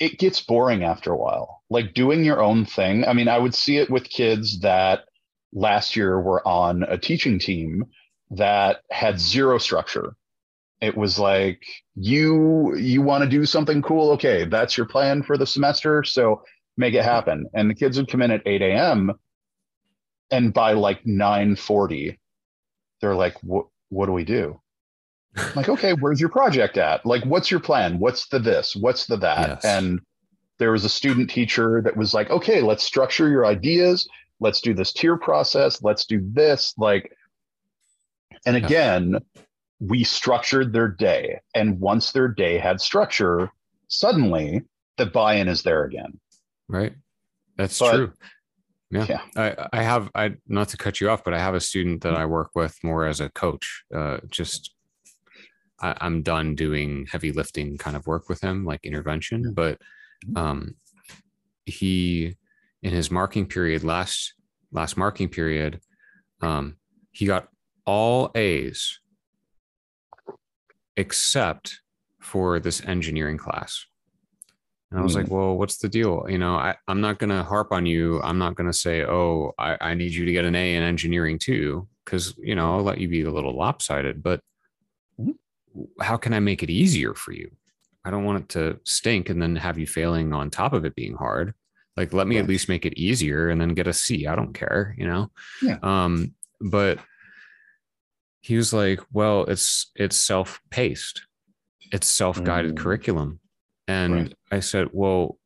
it 0.00 0.18
gets 0.18 0.40
boring 0.40 0.82
after 0.82 1.12
a 1.12 1.16
while. 1.16 1.62
Like 1.70 1.94
doing 1.94 2.24
your 2.24 2.40
own 2.42 2.64
thing 2.64 3.04
i 3.04 3.12
mean 3.12 3.28
i 3.28 3.38
would 3.38 3.54
see 3.54 3.76
it 3.78 3.90
with 3.90 4.08
kids 4.20 4.60
that 4.60 5.04
last 5.52 5.94
year 5.96 6.20
were 6.20 6.46
on 6.46 6.82
a 6.82 6.98
teaching 6.98 7.38
team 7.38 7.86
that 8.30 8.82
had 8.90 9.20
zero 9.20 9.58
structure. 9.58 10.16
It 10.80 10.96
was 10.96 11.18
like 11.18 11.62
you 11.96 12.74
you 12.76 13.02
want 13.02 13.22
to 13.22 13.30
do 13.30 13.46
something 13.46 13.80
cool? 13.82 14.10
Okay 14.12 14.44
that's 14.44 14.76
your 14.76 14.86
plan 14.86 15.22
for 15.22 15.38
the 15.38 15.46
semester 15.46 16.02
so 16.02 16.42
make 16.76 16.94
it 16.94 17.04
happen. 17.04 17.46
And 17.54 17.70
the 17.70 17.74
kids 17.74 17.96
would 17.96 18.08
come 18.08 18.22
in 18.22 18.30
at 18.30 18.42
8 18.46 18.62
a.m 18.62 19.12
and 20.30 20.52
by 20.52 20.72
like 20.72 21.04
9.40 21.04 22.18
they're 23.00 23.14
like 23.14 23.36
what 23.42 23.66
what 23.90 24.06
do 24.06 24.12
we 24.12 24.24
do? 24.24 24.60
I'm 25.36 25.54
like 25.54 25.68
okay 25.68 25.92
where's 25.92 26.20
your 26.20 26.30
project 26.30 26.76
at? 26.78 27.06
Like 27.06 27.24
what's 27.24 27.50
your 27.50 27.60
plan? 27.60 27.98
What's 27.98 28.26
the 28.28 28.38
this? 28.40 28.74
What's 28.74 29.06
the 29.06 29.16
that? 29.18 29.48
Yes. 29.48 29.64
and 29.64 30.00
there 30.58 30.72
was 30.72 30.84
a 30.84 30.88
student 30.88 31.30
teacher 31.30 31.80
that 31.84 31.96
was 31.96 32.12
like 32.12 32.30
okay 32.30 32.60
let's 32.60 32.82
structure 32.82 33.28
your 33.28 33.46
ideas. 33.46 34.08
Let's 34.40 34.60
do 34.60 34.74
this 34.74 34.92
tier 34.92 35.16
process. 35.16 35.80
Let's 35.80 36.06
do 36.06 36.20
this 36.32 36.74
like 36.76 37.12
and 38.46 38.56
Yeah. 39.34 39.43
We 39.88 40.04
structured 40.04 40.72
their 40.72 40.88
day 40.88 41.40
and 41.54 41.78
once 41.80 42.12
their 42.12 42.28
day 42.28 42.58
had 42.58 42.80
structure 42.80 43.50
suddenly 43.88 44.62
the 44.96 45.06
buy-in 45.06 45.48
is 45.48 45.62
there 45.62 45.84
again 45.84 46.18
right 46.68 46.94
that's 47.56 47.78
But- 47.78 47.92
true 47.96 48.12
yeah. 48.90 49.06
Yeah. 49.08 49.20
i 49.36 49.68
i 49.78 49.82
have 49.82 50.10
i 50.14 50.34
not 50.46 50.68
to 50.68 50.76
cut 50.76 51.00
you 51.00 51.10
off 51.10 51.24
but 51.24 51.34
i 51.34 51.38
have 51.38 51.54
a 51.54 51.60
student 51.60 52.02
that 52.02 52.14
i 52.14 52.24
work 52.26 52.50
with 52.54 52.78
more 52.84 53.04
as 53.06 53.20
a 53.20 53.28
coach 53.30 53.84
uh 53.94 54.18
just 54.30 54.72
I, 55.80 55.96
i'm 56.00 56.22
done 56.22 56.54
doing 56.54 57.06
heavy 57.10 57.32
lifting 57.32 57.76
kind 57.78 57.96
of 57.96 58.06
work 58.06 58.28
with 58.28 58.40
him 58.40 58.64
like 58.64 58.84
intervention 58.84 59.42
Yeah. 59.44 59.50
but 59.54 59.78
Mhm. 60.26 60.38
um 60.38 60.74
he 61.66 62.36
in 62.82 62.92
his 62.92 63.10
marking 63.10 63.46
period 63.46 63.82
last 63.84 64.34
last 64.72 64.96
marking 64.96 65.28
period 65.28 65.80
um 66.40 66.76
he 67.10 67.26
got 67.26 67.48
all 67.86 68.30
a's 68.34 69.00
except 70.96 71.80
for 72.20 72.58
this 72.60 72.82
engineering 72.84 73.38
class 73.38 73.86
and 74.94 75.00
I 75.00 75.02
was 75.02 75.16
like, 75.16 75.28
well, 75.28 75.56
what's 75.56 75.78
the 75.78 75.88
deal? 75.88 76.24
You 76.28 76.38
know, 76.38 76.54
I, 76.54 76.76
I'm 76.86 77.00
not 77.00 77.18
going 77.18 77.30
to 77.30 77.42
harp 77.42 77.72
on 77.72 77.84
you. 77.84 78.22
I'm 78.22 78.38
not 78.38 78.54
going 78.54 78.68
to 78.68 78.72
say, 78.72 79.02
oh, 79.02 79.52
I, 79.58 79.76
I 79.80 79.94
need 79.94 80.12
you 80.12 80.24
to 80.24 80.30
get 80.30 80.44
an 80.44 80.54
A 80.54 80.76
in 80.76 80.84
engineering 80.84 81.36
too, 81.36 81.88
because, 82.04 82.32
you 82.38 82.54
know, 82.54 82.74
I'll 82.74 82.84
let 82.84 82.98
you 82.98 83.08
be 83.08 83.22
a 83.22 83.30
little 83.30 83.56
lopsided. 83.56 84.22
But 84.22 84.40
how 86.00 86.16
can 86.16 86.32
I 86.32 86.38
make 86.38 86.62
it 86.62 86.70
easier 86.70 87.12
for 87.12 87.32
you? 87.32 87.50
I 88.04 88.12
don't 88.12 88.22
want 88.22 88.44
it 88.44 88.48
to 88.50 88.78
stink 88.84 89.30
and 89.30 89.42
then 89.42 89.56
have 89.56 89.78
you 89.80 89.86
failing 89.88 90.32
on 90.32 90.48
top 90.48 90.72
of 90.72 90.84
it 90.84 90.94
being 90.94 91.16
hard. 91.16 91.54
Like, 91.96 92.12
let 92.12 92.28
me 92.28 92.38
at 92.38 92.46
least 92.46 92.68
make 92.68 92.86
it 92.86 92.96
easier 92.96 93.48
and 93.48 93.60
then 93.60 93.74
get 93.74 93.88
a 93.88 93.92
C. 93.92 94.28
I 94.28 94.36
don't 94.36 94.54
care, 94.54 94.94
you 94.96 95.08
know? 95.08 95.28
Yeah. 95.60 95.78
Um, 95.82 96.34
but 96.60 97.00
he 98.44 98.56
was 98.58 98.74
like, 98.74 99.00
well, 99.10 99.44
it's 99.44 99.90
it's 99.96 100.16
self-paced. 100.18 101.22
It's 101.92 102.06
self-guided 102.08 102.74
Mm. 102.74 102.78
curriculum. 102.78 103.40
And 103.88 104.14
Right. 104.14 104.34
I 104.50 104.60
said, 104.60 104.88
Well, 104.92 105.38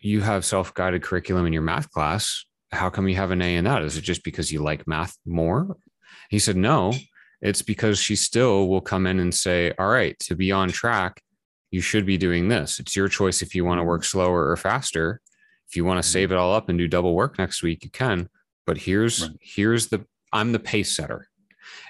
you 0.00 0.22
have 0.22 0.44
self 0.44 0.72
guided 0.72 1.02
curriculum 1.02 1.44
in 1.46 1.52
your 1.52 1.62
math 1.62 1.90
class. 1.90 2.44
How 2.72 2.88
come 2.90 3.08
you 3.08 3.16
have 3.16 3.30
an 3.30 3.42
A 3.42 3.56
in 3.56 3.64
that? 3.64 3.82
Is 3.82 3.96
it 3.98 4.02
just 4.02 4.24
because 4.24 4.50
you 4.52 4.60
like 4.62 4.86
math 4.88 5.16
more? 5.26 5.76
He 6.30 6.38
said, 6.38 6.56
No, 6.56 6.94
it's 7.42 7.60
because 7.62 7.98
she 7.98 8.16
still 8.16 8.68
will 8.68 8.80
come 8.80 9.06
in 9.06 9.20
and 9.20 9.34
say, 9.34 9.72
All 9.78 9.88
right, 9.88 10.18
to 10.20 10.34
be 10.34 10.50
on 10.50 10.70
track, 10.70 11.20
you 11.70 11.82
should 11.82 12.06
be 12.06 12.16
doing 12.16 12.48
this. 12.48 12.80
It's 12.80 12.96
your 12.96 13.08
choice 13.08 13.42
if 13.42 13.54
you 13.54 13.64
want 13.66 13.80
to 13.80 13.84
work 13.84 14.04
slower 14.04 14.48
or 14.50 14.56
faster. 14.56 15.20
If 15.68 15.76
you 15.76 15.84
want 15.84 16.02
to 16.02 16.08
save 16.08 16.32
it 16.32 16.38
all 16.38 16.54
up 16.54 16.68
and 16.70 16.78
do 16.78 16.88
double 16.88 17.14
work 17.14 17.38
next 17.38 17.62
week, 17.62 17.84
you 17.84 17.90
can. 17.90 18.28
But 18.66 18.78
here's 18.78 19.22
Right. 19.22 19.36
here's 19.42 19.88
the 19.88 20.06
I'm 20.32 20.52
the 20.52 20.58
pace 20.58 20.94
setter. 20.96 21.28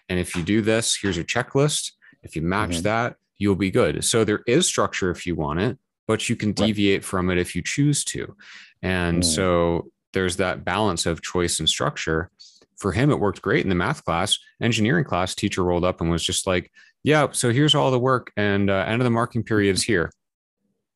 And 0.09 0.19
if 0.19 0.35
you 0.37 0.43
do 0.43 0.61
this, 0.63 0.97
here's 1.01 1.17
your 1.17 1.25
checklist. 1.25 1.93
If 2.23 2.37
you 2.37 2.43
match 2.43 2.79
Mhm. 2.79 2.83
that, 2.83 3.17
you'll 3.39 3.57
be 3.57 3.71
good. 3.71 4.05
So 4.05 4.25
there 4.25 4.43
is 4.47 4.67
structure 4.67 5.11
if 5.11 5.27
you 5.27 5.35
want 5.35 5.61
it, 5.61 5.79
but 6.07 6.29
you 6.29 6.37
can 6.37 6.49
Right. 6.51 6.57
deviate 6.69 7.05
from 7.05 7.31
it 7.31 7.39
if 7.39 7.55
you 7.55 7.63
choose 7.63 8.05
to. 8.05 8.37
And 8.83 9.23
Mm. 9.23 9.25
so 9.25 9.91
there's 10.13 10.37
that 10.37 10.65
balance 10.65 11.07
of 11.07 11.23
choice 11.23 11.59
and 11.59 11.69
structure. 11.69 12.31
For 12.79 12.93
him, 12.93 13.11
it 13.11 13.19
worked 13.21 13.43
great 13.43 13.65
in 13.65 13.69
the 13.69 13.75
math 13.75 14.05
class. 14.05 14.39
Engineering 14.61 15.05
class, 15.05 15.35
teacher 15.35 15.63
rolled 15.65 15.85
up 15.85 16.01
and 16.01 16.11
was 16.11 16.25
just 16.25 16.47
like, 16.47 16.71
yeah, 17.03 17.29
so 17.33 17.51
here's 17.53 17.75
all 17.75 17.91
the 17.91 17.99
work 17.99 18.33
and 18.37 18.69
uh, 18.71 18.85
end 18.87 19.01
of 19.01 19.05
the 19.05 19.11
marking 19.11 19.43
period 19.43 19.75
is 19.75 19.83
here. 19.83 20.11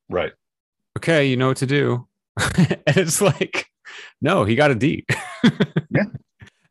right 0.09 0.33
Okay, 0.97 1.27
you 1.27 1.37
know 1.37 1.49
what 1.49 1.57
to 1.59 1.67
do. 1.67 2.09
and 2.57 2.97
it's 2.97 3.21
like, 3.21 3.67
no, 4.21 4.45
he 4.45 4.55
got 4.57 4.71
a 4.71 4.75
D. 4.75 5.05
Yeah. 5.91 6.05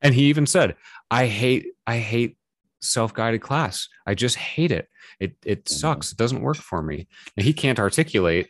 And 0.01 0.13
he 0.15 0.23
even 0.29 0.45
said, 0.45 0.77
I 1.11 1.27
hate, 1.27 1.67
I 1.87 1.97
hate 1.97 2.37
self-guided 2.81 3.41
class. 3.41 3.89
I 4.05 4.13
just 4.15 4.35
hate 4.37 4.71
it. 4.71 4.87
It 5.19 5.35
it 5.45 5.67
sucks. 5.67 6.11
It 6.11 6.17
doesn't 6.17 6.41
work 6.41 6.57
for 6.57 6.81
me. 6.81 7.07
And 7.35 7.45
he 7.45 7.51
can't 7.53 7.79
articulate, 7.79 8.47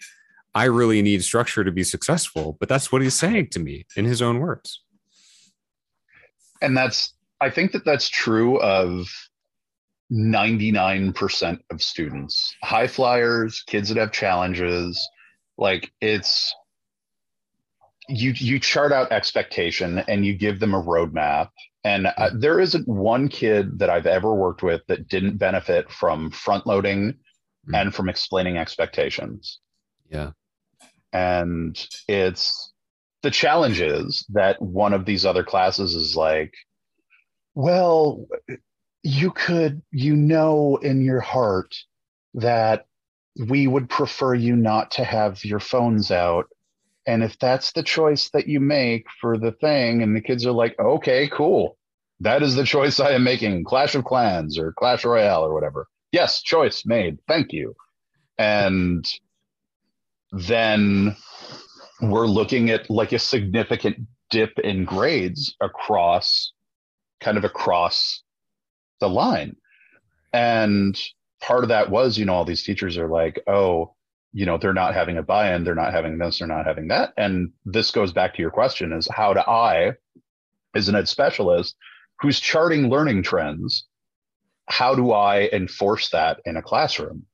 I 0.54 0.66
really 0.66 1.02
need 1.02 1.24
structure 1.24 1.64
to 1.64 1.72
be 1.72 1.84
successful. 1.84 2.58
But 2.60 2.70
that's 2.70 2.92
what 2.92 3.02
he's 3.02 3.16
saying 3.16 3.50
to 3.52 3.60
me 3.60 3.86
in 3.96 4.06
his 4.06 4.22
own 4.22 4.40
words. 4.40 4.82
and 6.62 6.76
that's 6.76 7.14
i 7.42 7.50
think 7.50 7.72
that 7.72 7.86
that's 7.86 8.10
true 8.10 8.60
of 8.62 9.08
99% 10.12 11.60
of 11.72 11.82
students 11.84 12.56
high 12.64 12.88
flyers 12.88 13.64
kids 13.68 13.90
that 13.90 13.98
have 13.98 14.12
challenges 14.12 15.00
like 15.58 15.92
it's 16.02 16.54
you 18.08 18.32
you 18.36 18.60
chart 18.60 18.92
out 18.92 19.12
expectation 19.12 20.00
and 20.08 20.26
you 20.26 20.34
give 20.34 20.60
them 20.60 20.74
a 20.74 20.82
roadmap 20.82 21.50
and 21.84 22.08
uh, 22.08 22.30
there 22.34 22.60
isn't 22.60 22.88
one 22.88 23.28
kid 23.28 23.80
that 23.80 23.90
i've 23.90 24.06
ever 24.08 24.34
worked 24.34 24.64
with 24.64 24.82
that 24.88 25.08
didn't 25.08 25.38
benefit 25.38 25.90
from 25.92 26.32
front 26.32 26.66
loading 26.68 27.16
Mm. 27.68 27.82
and 27.82 27.94
from 27.94 28.08
explaining 28.08 28.58
expectations 28.58 29.60
Yeah. 30.10 30.32
and 31.12 31.78
it's 32.08 32.72
the 33.22 33.32
challenge 33.32 33.82
is 33.82 34.26
that 34.30 34.62
one 34.62 34.94
of 34.94 35.04
these 35.06 35.26
other 35.26 35.44
classes 35.44 35.94
is 35.94 36.16
like 36.16 36.54
well 37.54 38.26
you 39.04 39.32
could 39.32 39.82
you 39.92 40.16
know 40.16 40.78
in 40.78 41.04
your 41.04 41.20
heart 41.20 41.76
that 42.36 42.86
we 43.48 43.68
would 43.68 43.90
prefer 43.90 44.34
you 44.34 44.56
not 44.56 44.92
to 44.92 45.04
have 45.04 45.44
your 45.44 45.60
phones 45.60 46.12
out 46.12 46.48
and 47.10 47.24
if 47.24 47.40
that's 47.40 47.72
the 47.72 47.82
choice 47.82 48.30
that 48.34 48.48
you 48.48 48.60
make 48.60 49.08
for 49.20 49.36
the 49.36 49.52
thing 49.52 50.04
and 50.04 50.16
the 50.16 50.22
kids 50.22 50.46
are 50.46 50.52
like 50.52 50.78
okay 50.80 51.28
cool. 51.28 51.76
That 52.20 52.44
is 52.44 52.54
the 52.56 52.66
choice 52.66 53.00
i 53.00 53.12
am 53.12 53.24
making. 53.24 53.64
Clash 53.64 53.96
of 53.96 54.04
clans 54.04 54.60
or 54.60 54.74
clash 54.74 55.04
royale 55.04 55.44
or 55.44 55.54
whatever. 55.54 55.88
Yes 56.12 56.44
choice 56.44 56.86
made. 56.86 57.18
Thank 57.28 57.52
you. 57.52 57.76
And 58.38 59.04
then 60.32 61.16
we're 62.00 62.28
looking 62.28 62.70
at 62.70 62.92
like 62.92 63.12
a 63.12 63.20
significant 63.20 63.98
dip 64.30 64.60
in 64.60 64.86
grades 64.86 65.56
across 65.60 66.54
kind 67.20 67.40
of 67.40 67.44
across 67.44 68.22
the 69.00 69.10
line. 69.10 69.56
And 70.32 70.96
part 71.42 71.64
of 71.64 71.70
that 71.70 71.90
was 71.90 72.20
you 72.20 72.26
know 72.26 72.36
all 72.36 72.46
these 72.46 72.64
teachers 72.64 73.00
are 73.00 73.10
like 73.10 73.42
oh 73.48 73.96
you 74.34 74.46
know 74.46 74.58
they're 74.58 74.74
not 74.74 74.94
having 74.94 75.18
a 75.18 75.24
buy-in 75.24 75.64
they're 75.64 75.76
not 75.76 75.94
having 75.94 76.18
this 76.18 76.40
they're 76.40 76.48
not 76.48 76.66
having 76.66 76.88
that 76.90 77.14
and 77.18 77.52
this 77.66 77.92
goes 77.92 78.14
back 78.14 78.34
to 78.36 78.42
your 78.42 78.52
question 78.52 78.94
is 78.94 79.08
how 79.12 79.34
do 79.34 79.40
i 79.42 79.92
as 80.76 80.88
an 80.88 80.96
ed 80.96 81.08
specialist 81.08 81.76
who's 82.22 82.40
charting 82.40 82.90
learning 82.90 83.24
trends 83.24 83.88
how 84.68 84.94
do 84.94 85.12
i 85.12 85.50
enforce 85.52 86.10
that 86.10 86.40
in 86.46 86.58
a 86.58 86.62
classroom 86.62 87.26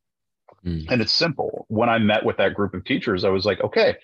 Mm. 0.66 0.90
and 0.90 1.00
it's 1.00 1.12
simple 1.12 1.66
when 1.70 1.90
I 1.90 2.00
met 2.00 2.26
with 2.26 2.38
that 2.38 2.56
group 2.56 2.74
of 2.74 2.84
teachers, 2.86 3.24
I 3.24 3.30
was 3.30 3.46
like, 3.46 3.62
okay, 3.62 3.98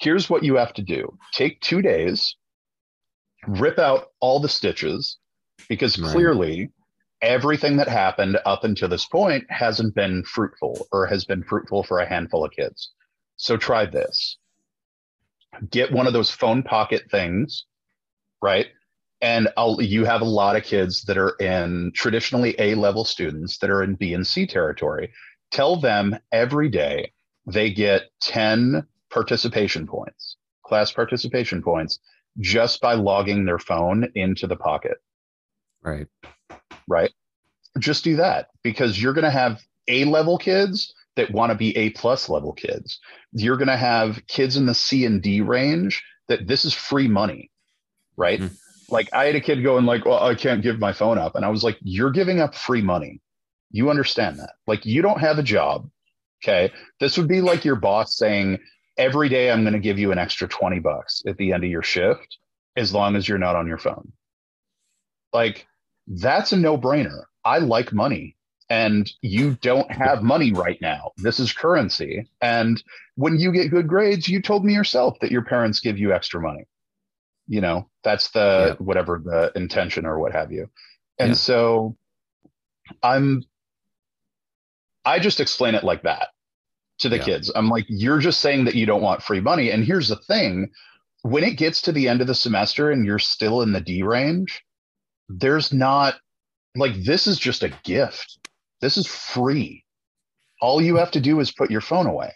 here's 0.00 0.28
what 0.28 0.42
you 0.42 0.56
have 0.56 0.72
to 0.74 0.82
do 0.82 1.16
take 1.32 1.60
two 1.60 1.80
days, 1.80 2.34
rip 3.46 3.78
out 3.78 4.08
all 4.18 4.40
the 4.40 4.48
stitches, 4.48 5.18
because 5.68 5.96
Right. 5.96 6.10
clearly 6.10 6.70
everything 7.20 7.76
that 7.76 7.88
happened 7.88 8.38
up 8.46 8.64
until 8.64 8.88
this 8.88 9.06
point 9.06 9.44
hasn't 9.50 9.94
been 9.94 10.22
fruitful 10.24 10.86
or 10.92 11.06
has 11.06 11.24
been 11.24 11.42
fruitful 11.42 11.82
for 11.82 11.98
a 11.98 12.08
handful 12.08 12.44
of 12.44 12.52
kids. 12.52 12.90
So 13.36 13.56
try 13.56 13.86
this 13.86 14.38
get 15.70 15.92
one 15.92 16.06
of 16.06 16.12
those 16.12 16.30
phone 16.30 16.62
pocket 16.62 17.10
things, 17.10 17.64
right? 18.42 18.66
And 19.20 19.48
I'll, 19.56 19.80
you 19.82 20.04
have 20.04 20.20
a 20.20 20.26
lot 20.26 20.56
of 20.56 20.62
kids 20.62 21.02
that 21.04 21.18
are 21.18 21.34
in 21.40 21.90
traditionally 21.94 22.54
A 22.58 22.74
level 22.74 23.04
students 23.04 23.58
that 23.58 23.70
are 23.70 23.82
in 23.82 23.94
B 23.94 24.14
and 24.14 24.26
C 24.26 24.46
territory. 24.46 25.12
Tell 25.50 25.80
them 25.80 26.16
every 26.30 26.68
day 26.68 27.12
they 27.46 27.72
get 27.72 28.10
10 28.20 28.86
participation 29.10 29.86
points, 29.86 30.36
class 30.64 30.92
participation 30.92 31.62
points, 31.62 31.98
just 32.38 32.80
by 32.80 32.94
logging 32.94 33.44
their 33.44 33.58
phone 33.58 34.08
into 34.14 34.46
the 34.46 34.56
pocket, 34.56 34.98
Right. 35.82 36.06
Right? 36.88 37.12
Just 37.78 38.02
do 38.02 38.16
that 38.16 38.48
because 38.62 39.00
you're 39.00 39.12
going 39.12 39.24
to 39.24 39.30
have 39.30 39.60
A 39.86 40.04
level 40.04 40.38
kids 40.38 40.92
that 41.16 41.30
want 41.30 41.50
to 41.50 41.56
be 41.56 41.76
A 41.76 41.90
plus 41.90 42.28
level 42.28 42.52
kids. 42.52 42.98
You're 43.32 43.56
going 43.56 43.68
to 43.68 43.76
have 43.76 44.26
kids 44.26 44.56
in 44.56 44.66
the 44.66 44.74
C 44.74 45.04
and 45.04 45.22
D 45.22 45.40
range 45.40 46.02
that 46.28 46.46
this 46.46 46.64
is 46.64 46.74
free 46.74 47.08
money, 47.08 47.50
right? 48.16 48.40
Mhm. 48.40 48.56
Like 48.90 49.12
I 49.12 49.26
had 49.26 49.36
a 49.36 49.40
kid 49.40 49.62
going 49.62 49.84
like, 49.84 50.04
"Well, 50.04 50.22
I 50.22 50.34
can't 50.34 50.62
give 50.62 50.78
my 50.78 50.92
phone 50.92 51.18
up," 51.18 51.34
and 51.34 51.44
I 51.44 51.48
was 51.48 51.62
like, 51.62 51.76
"You're 51.82 52.10
giving 52.10 52.40
up 52.40 52.54
free 52.54 52.80
money. 52.80 53.20
You 53.70 53.90
understand 53.90 54.38
that? 54.38 54.54
Like 54.66 54.86
you 54.86 55.02
don't 55.02 55.20
have 55.20 55.38
a 55.38 55.42
job, 55.42 55.90
okay? 56.42 56.72
This 56.98 57.18
would 57.18 57.28
be 57.28 57.42
like 57.42 57.64
your 57.64 57.76
boss 57.76 58.16
saying." 58.16 58.58
Every 58.96 59.28
day, 59.28 59.48
I'm 59.52 59.62
going 59.62 59.74
to 59.74 59.78
give 59.78 60.00
you 60.00 60.10
an 60.10 60.18
extra 60.18 60.48
20 60.48 60.80
bucks 60.80 61.22
at 61.24 61.36
the 61.36 61.52
end 61.52 61.62
of 61.62 61.70
your 61.70 61.84
shift, 61.84 62.38
as 62.74 62.92
long 62.92 63.14
as 63.14 63.28
you're 63.28 63.38
not 63.38 63.54
on 63.54 63.68
your 63.68 63.78
phone. 63.78 64.10
Like, 65.32 65.68
that's 66.08 66.52
a 66.52 66.56
no 66.56 66.78
brainer. 66.78 67.24
I 67.44 67.58
like 67.58 67.92
money 67.92 68.36
and 68.70 69.10
you 69.22 69.54
don't 69.62 69.90
have 69.90 70.22
money 70.22 70.52
right 70.52 70.78
now. 70.80 71.12
This 71.18 71.40
is 71.40 71.52
currency. 71.52 72.28
And 72.40 72.82
when 73.16 73.38
you 73.38 73.52
get 73.52 73.70
good 73.70 73.88
grades, 73.88 74.28
you 74.28 74.42
told 74.42 74.64
me 74.64 74.74
yourself 74.74 75.16
that 75.20 75.30
your 75.30 75.44
parents 75.44 75.80
give 75.80 75.98
you 75.98 76.12
extra 76.12 76.40
money. 76.40 76.64
You 77.46 77.60
know, 77.60 77.88
that's 78.04 78.30
the 78.30 78.76
Yeah. 78.78 78.84
whatever 78.84 79.20
the 79.24 79.52
intention 79.56 80.04
or 80.04 80.18
what 80.18 80.32
have 80.32 80.52
you. 80.52 80.68
And 81.18 81.30
Yeah. 81.30 81.34
so 81.34 81.96
I'm, 83.02 83.42
I 85.04 85.18
just 85.18 85.40
explain 85.40 85.74
it 85.74 85.84
like 85.84 86.02
that 86.02 86.28
to 86.98 87.08
the 87.08 87.16
Yeah. 87.16 87.24
kids. 87.24 87.50
I'm 87.54 87.68
like, 87.70 87.86
you're 87.88 88.18
just 88.18 88.40
saying 88.40 88.66
that 88.66 88.74
you 88.74 88.84
don't 88.86 89.02
want 89.02 89.22
free 89.22 89.40
money. 89.40 89.70
And 89.70 89.84
here's 89.84 90.08
the 90.08 90.16
thing 90.16 90.70
when 91.22 91.44
it 91.44 91.56
gets 91.56 91.82
to 91.82 91.92
the 91.92 92.08
end 92.08 92.20
of 92.20 92.26
the 92.26 92.34
semester 92.34 92.90
and 92.90 93.06
you're 93.06 93.18
still 93.18 93.62
in 93.62 93.72
the 93.72 93.80
D 93.80 94.02
range, 94.02 94.62
there's 95.28 95.72
not 95.72 96.14
like 96.76 96.94
this 97.02 97.26
is 97.26 97.38
just 97.38 97.62
a 97.62 97.72
gift. 97.84 98.38
This 98.80 98.96
is 98.96 99.06
free. 99.06 99.84
All 100.60 100.80
you 100.80 100.96
have 100.96 101.10
to 101.12 101.20
do 101.20 101.40
is 101.40 101.50
put 101.52 101.70
your 101.70 101.80
phone 101.80 102.06
away. 102.06 102.32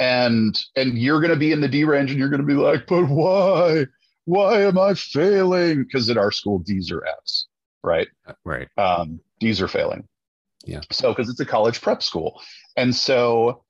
And 0.00 0.58
and 0.76 0.98
you're 0.98 1.20
going 1.20 1.32
to 1.32 1.38
be 1.38 1.52
in 1.52 1.60
the 1.60 1.68
D 1.68 1.84
range 1.84 2.10
and 2.10 2.18
you're 2.18 2.28
going 2.28 2.40
to 2.40 2.46
be 2.46 2.54
like, 2.54 2.86
"But 2.86 3.08
why? 3.08 3.86
Why 4.24 4.62
am 4.62 4.78
I 4.78 4.94
failing?" 4.94 5.84
Because 5.84 6.10
at 6.10 6.16
our 6.16 6.32
school 6.32 6.58
D's 6.58 6.90
are 6.90 7.04
F's, 7.04 7.46
right? 7.84 8.08
Uh, 8.26 8.32
Right. 8.44 8.68
um, 8.78 9.20
D's 9.38 9.60
are 9.60 9.68
failing. 9.68 10.08
Yeah. 10.64 10.80
So, 10.90 11.12
because 11.12 11.28
it's 11.28 11.40
a 11.40 11.44
college 11.46 11.80
prep 11.80 12.02
school. 12.02 12.40
And 12.76 12.94
so 12.94 13.64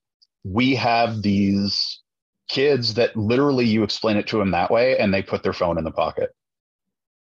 we 0.45 0.75
have 0.75 1.23
these 1.23 2.01
kids 2.49 2.95
that 2.95 3.17
literally 3.17 3.65
you 3.65 3.83
explain 3.83 4.17
it 4.17 4.27
to 4.29 4.39
them 4.39 4.51
that 4.53 4.71
way 4.71 4.99
and 4.99 5.13
they 5.13 5.23
put 5.23 5.43
their 5.43 5.53
phone 5.55 5.79
in 5.79 5.85
the 5.85 5.91
pocket. 5.91 6.35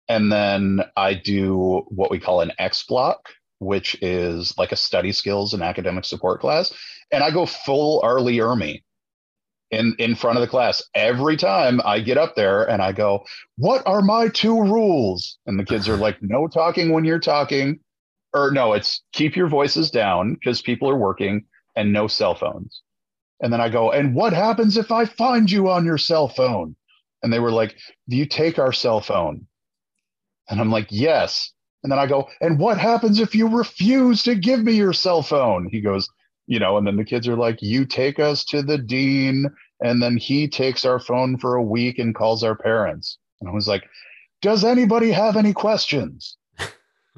And 0.09 0.31
then 0.31 0.81
I 0.95 1.13
do 1.13 1.85
what 1.89 2.11
we 2.11 2.19
call 2.19 2.41
an 2.41 2.53
X 2.59 2.83
block, 2.83 3.29
which 3.59 3.97
is 4.01 4.57
like 4.57 4.71
a 4.71 4.77
study 4.77 5.11
skills 5.11 5.53
and 5.53 5.61
academic 5.61 6.05
support 6.05 6.39
class. 6.39 6.73
And 7.11 7.23
I 7.23 7.31
go 7.31 7.45
full 7.45 8.01
R. 8.03 8.19
Lee 8.21 8.37
Ermey 8.37 8.83
in, 9.71 9.95
in 9.99 10.15
front 10.15 10.37
of 10.37 10.41
the 10.41 10.47
class 10.47 10.81
every 10.93 11.35
time 11.35 11.81
I 11.83 11.99
get 11.99 12.17
up 12.17 12.35
there 12.35 12.63
and 12.63 12.81
I 12.81 12.93
go, 12.93 13.25
What 13.57 13.85
are 13.85 14.01
my 14.01 14.29
two 14.29 14.61
rules? 14.61 15.37
And 15.45 15.59
the 15.59 15.65
kids 15.65 15.89
are 15.89 15.97
like, 15.97 16.17
No 16.21 16.47
talking 16.47 16.91
when 16.91 17.03
you're 17.03 17.19
talking 17.19 17.79
or 18.33 18.51
no, 18.51 18.73
it's 18.73 19.01
keep 19.13 19.35
your 19.35 19.47
voices 19.47 19.89
down 19.91 20.35
because 20.35 20.61
people 20.61 20.89
are 20.89 20.97
working 20.97 21.45
and 21.75 21.91
no 21.91 22.07
cell 22.07 22.35
phones. 22.35 22.81
And 23.41 23.53
then 23.53 23.61
I 23.61 23.69
go, 23.69 23.91
and 23.91 24.15
what 24.15 24.33
happens 24.33 24.77
if 24.77 24.91
I 24.91 25.05
find 25.05 25.49
you 25.49 25.69
on 25.69 25.85
your 25.85 25.97
cell 25.97 26.27
phone? 26.27 26.75
And 27.21 27.31
they 27.31 27.39
were 27.39 27.51
like, 27.51 27.77
do 28.09 28.15
you 28.15 28.25
take 28.25 28.59
our 28.59 28.73
cell 28.73 29.01
phone? 29.01 29.47
And 30.49 30.59
I'm 30.59 30.71
like, 30.71 30.87
yes. 30.89 31.51
And 31.83 31.91
then 31.91 31.99
I 31.99 32.07
go, 32.07 32.29
and 32.41 32.59
what 32.59 32.77
happens 32.77 33.19
if 33.19 33.35
you 33.35 33.47
refuse 33.47 34.23
to 34.23 34.35
give 34.35 34.63
me 34.63 34.73
your 34.73 34.93
cell 34.93 35.21
phone? 35.21 35.69
He 35.71 35.81
goes, 35.81 36.09
you 36.47 36.59
know, 36.59 36.77
and 36.77 36.87
then 36.87 36.95
the 36.95 37.05
kids 37.05 37.27
are 37.27 37.35
like, 37.35 37.61
you 37.61 37.85
take 37.85 38.19
us 38.19 38.43
to 38.45 38.61
the 38.61 38.77
dean, 38.77 39.49
and 39.81 40.01
then 40.01 40.17
he 40.17 40.47
takes 40.47 40.85
our 40.85 40.99
phone 40.99 41.37
for 41.37 41.55
a 41.55 41.63
week 41.63 41.99
and 41.99 42.15
calls 42.15 42.43
our 42.43 42.55
parents. 42.55 43.17
And 43.41 43.49
I 43.49 43.53
was 43.53 43.67
like, 43.67 43.83
does 44.41 44.63
anybody 44.63 45.11
have 45.11 45.35
any 45.35 45.53
questions? 45.53 46.37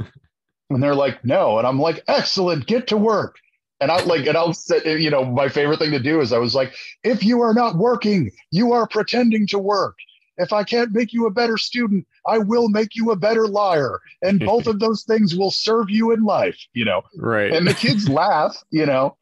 and 0.69 0.83
they're 0.83 0.95
like, 0.95 1.23
no. 1.23 1.57
And 1.57 1.67
I'm 1.67 1.79
like, 1.79 2.03
excellent, 2.07 2.67
get 2.67 2.87
to 2.87 2.97
work. 2.97 3.35
And 3.81 3.91
I 3.91 4.03
like, 4.03 4.25
and 4.25 4.35
I'll 4.35 4.53
say, 4.53 4.99
you 4.99 5.09
know, 5.09 5.23
my 5.23 5.47
favorite 5.47 5.79
thing 5.79 5.91
to 5.91 5.99
do 5.99 6.19
is 6.19 6.33
I 6.33 6.37
was 6.37 6.53
like, 6.53 6.73
if 7.03 7.23
you 7.23 7.41
are 7.41 7.53
not 7.53 7.77
working, 7.77 8.31
you 8.51 8.73
are 8.73 8.87
pretending 8.87 9.47
to 9.47 9.59
work. 9.59 9.95
If 10.39 10.53
I 10.53 10.63
can't 10.63 10.91
make 10.91 11.13
you 11.13 11.27
a 11.27 11.31
better 11.31 11.57
student, 11.57 12.07
I 12.25 12.39
will 12.39 12.69
make 12.69 12.95
you 12.95 13.11
a 13.11 13.15
better 13.15 13.47
liar. 13.47 13.99
And 14.21 14.39
both 14.45 14.65
of 14.65 14.79
those 14.79 15.03
things 15.03 15.35
will 15.35 15.51
serve 15.51 15.89
you 15.89 16.11
in 16.11 16.23
life, 16.23 16.57
you 16.73 16.85
know. 16.85 17.03
Right. 17.17 17.53
And 17.53 17.67
the 17.67 17.73
kids 17.73 18.09
laugh, 18.09 18.57
you 18.71 18.85
know, 18.85 19.17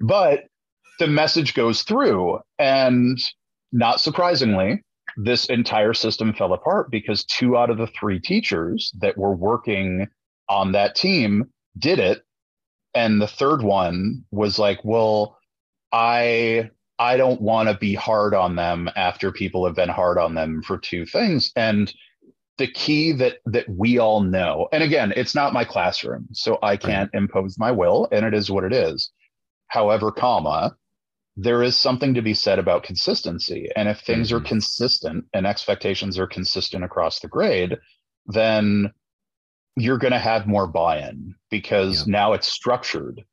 but 0.00 0.46
the 0.98 1.06
message 1.06 1.54
goes 1.54 1.82
through. 1.82 2.40
And 2.58 3.18
not 3.70 4.00
surprisingly, 4.00 4.82
this 5.16 5.46
entire 5.46 5.94
system 5.94 6.32
fell 6.32 6.52
apart 6.52 6.90
because 6.90 7.24
two 7.24 7.56
out 7.56 7.70
of 7.70 7.78
the 7.78 7.88
three 7.88 8.18
teachers 8.18 8.92
that 9.00 9.18
were 9.18 9.34
working 9.34 10.06
on 10.48 10.72
that 10.72 10.94
team 10.94 11.50
did 11.78 11.98
it. 11.98 12.22
And 12.94 13.20
the 13.20 13.28
third 13.28 13.62
one 13.62 14.24
was 14.30 14.58
like, 14.58 14.80
well, 14.82 15.38
I 15.92 16.70
I 16.98 17.16
don't 17.16 17.40
want 17.40 17.68
to 17.68 17.76
be 17.76 17.94
hard 17.94 18.34
on 18.34 18.56
them 18.56 18.90
after 18.96 19.30
people 19.30 19.64
have 19.66 19.76
been 19.76 19.88
hard 19.88 20.18
on 20.18 20.34
them 20.34 20.62
for 20.62 20.78
two 20.78 21.06
things. 21.06 21.52
And 21.54 21.92
the 22.56 22.66
key 22.66 23.12
that 23.12 23.38
that 23.46 23.68
we 23.68 23.98
all 23.98 24.20
know, 24.20 24.68
and 24.72 24.82
again, 24.82 25.12
it's 25.16 25.34
not 25.34 25.52
my 25.52 25.64
classroom, 25.64 26.26
so 26.32 26.58
I 26.62 26.76
can't 26.76 27.10
impose 27.14 27.56
my 27.58 27.70
will, 27.70 28.08
and 28.10 28.26
it 28.26 28.34
is 28.34 28.50
what 28.50 28.64
it 28.64 28.72
is. 28.72 29.12
However, 29.68 30.10
comma, 30.10 30.76
there 31.36 31.62
is 31.62 31.76
something 31.76 32.14
to 32.14 32.22
be 32.22 32.34
said 32.34 32.58
about 32.58 32.82
consistency. 32.82 33.68
And 33.76 33.88
if 33.88 34.00
things 34.00 34.32
are 34.32 34.40
Mhm. 34.40 34.46
consistent 34.46 35.24
and 35.32 35.46
expectations 35.46 36.18
are 36.18 36.26
consistent 36.26 36.82
across 36.82 37.20
the 37.20 37.28
grade, 37.28 37.78
then 38.26 38.92
you're 39.76 39.98
going 39.98 40.12
to 40.12 40.18
have 40.18 40.48
more 40.48 40.66
buy-in 40.66 41.36
because 41.50 42.00
Yep. 42.00 42.06
now 42.08 42.32
it's 42.32 42.48
structured 42.48 43.24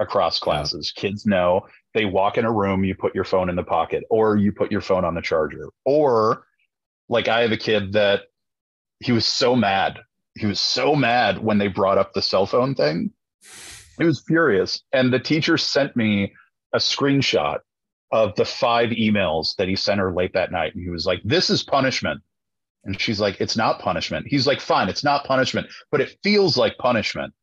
across 0.00 0.40
classes. 0.40 0.90
Kids 0.90 1.24
know 1.24 1.68
they 1.94 2.04
walk 2.04 2.38
in 2.38 2.44
a 2.44 2.52
room, 2.52 2.84
you 2.84 2.94
put 2.94 3.14
your 3.14 3.24
phone 3.24 3.48
in 3.48 3.56
the 3.56 3.62
pocket, 3.62 4.04
or 4.10 4.36
you 4.36 4.52
put 4.52 4.72
your 4.72 4.80
phone 4.80 5.04
on 5.04 5.14
the 5.14 5.22
charger. 5.22 5.68
Or 5.84 6.44
like 7.08 7.28
I 7.28 7.42
have 7.42 7.52
a 7.52 7.56
kid 7.56 7.92
that 7.92 8.22
he 9.00 9.12
was 9.12 9.26
so 9.26 9.54
mad. 9.56 10.00
He 10.36 10.46
was 10.46 10.60
so 10.60 10.94
mad 10.94 11.42
when 11.42 11.58
they 11.58 11.68
brought 11.68 11.98
up 11.98 12.12
the 12.12 12.22
cell 12.22 12.46
phone 12.46 12.74
thing. 12.74 13.10
He 13.98 14.04
was 14.04 14.22
furious. 14.26 14.82
And 14.92 15.12
the 15.12 15.18
teacher 15.18 15.58
sent 15.58 15.94
me 15.96 16.32
a 16.72 16.78
screenshot 16.78 17.58
of 18.10 18.34
the 18.36 18.44
five 18.44 18.90
emails 18.90 19.56
that 19.56 19.68
he 19.68 19.76
sent 19.76 20.00
her 20.00 20.12
late 20.12 20.32
that 20.34 20.52
night. 20.52 20.74
And 20.74 20.82
he 20.82 20.90
was 20.90 21.06
like, 21.06 21.20
This 21.24 21.50
is 21.50 21.62
punishment. 21.62 22.22
And 22.84 23.00
she's 23.00 23.20
like, 23.20 23.40
It's 23.40 23.56
not 23.56 23.80
punishment. 23.80 24.26
He's 24.28 24.46
like, 24.46 24.60
Fine, 24.60 24.88
it's 24.88 25.04
not 25.04 25.24
punishment, 25.26 25.66
but 25.90 26.00
it 26.00 26.16
feels 26.22 26.56
like 26.56 26.78
punishment. 26.78 27.34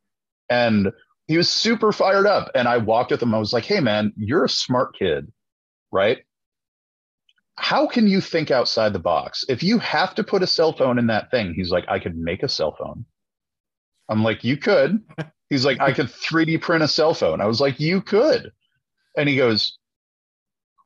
And 0.50 0.92
he 1.30 1.38
was 1.38 1.48
super 1.48 1.92
fired 1.92 2.26
up. 2.26 2.50
And 2.56 2.68
I 2.68 2.78
walked 2.78 3.12
with 3.12 3.22
him. 3.22 3.36
I 3.36 3.38
was 3.38 3.54
like, 3.54 3.64
Hey, 3.64 3.80
man, 3.80 4.12
you're 4.18 4.46
a 4.46 4.50
smart 4.50 4.98
kid, 4.98 5.32
right? 5.92 6.18
How 7.56 7.86
can 7.86 8.08
you 8.08 8.20
think 8.20 8.50
outside 8.50 8.94
the 8.94 9.00
box? 9.00 9.46
If 9.48 9.62
you 9.62 9.78
have 9.78 10.16
to 10.16 10.24
put 10.24 10.42
a 10.42 10.48
cell 10.48 10.74
phone 10.74 10.98
in 10.98 11.08
that 11.08 11.30
thing, 11.30 11.54
he's 11.54 11.70
like, 11.70 11.86
I 11.88 12.00
could 12.00 12.18
make 12.18 12.42
a 12.42 12.50
cell 12.50 12.76
phone. 12.76 13.06
I'm 14.10 14.24
like, 14.24 14.44
You 14.44 14.58
could. 14.58 15.04
He's 15.52 15.66
like, 15.66 15.80
I 15.80 15.94
could 15.94 16.08
3D 16.08 16.62
print 16.62 16.84
a 16.84 16.88
cell 16.88 17.14
phone. 17.14 17.42
I 17.42 17.46
was 17.46 17.62
like, 17.62 17.80
You 17.80 18.02
could. 18.02 18.52
And 19.16 19.30
he 19.30 19.36
goes, 19.36 19.78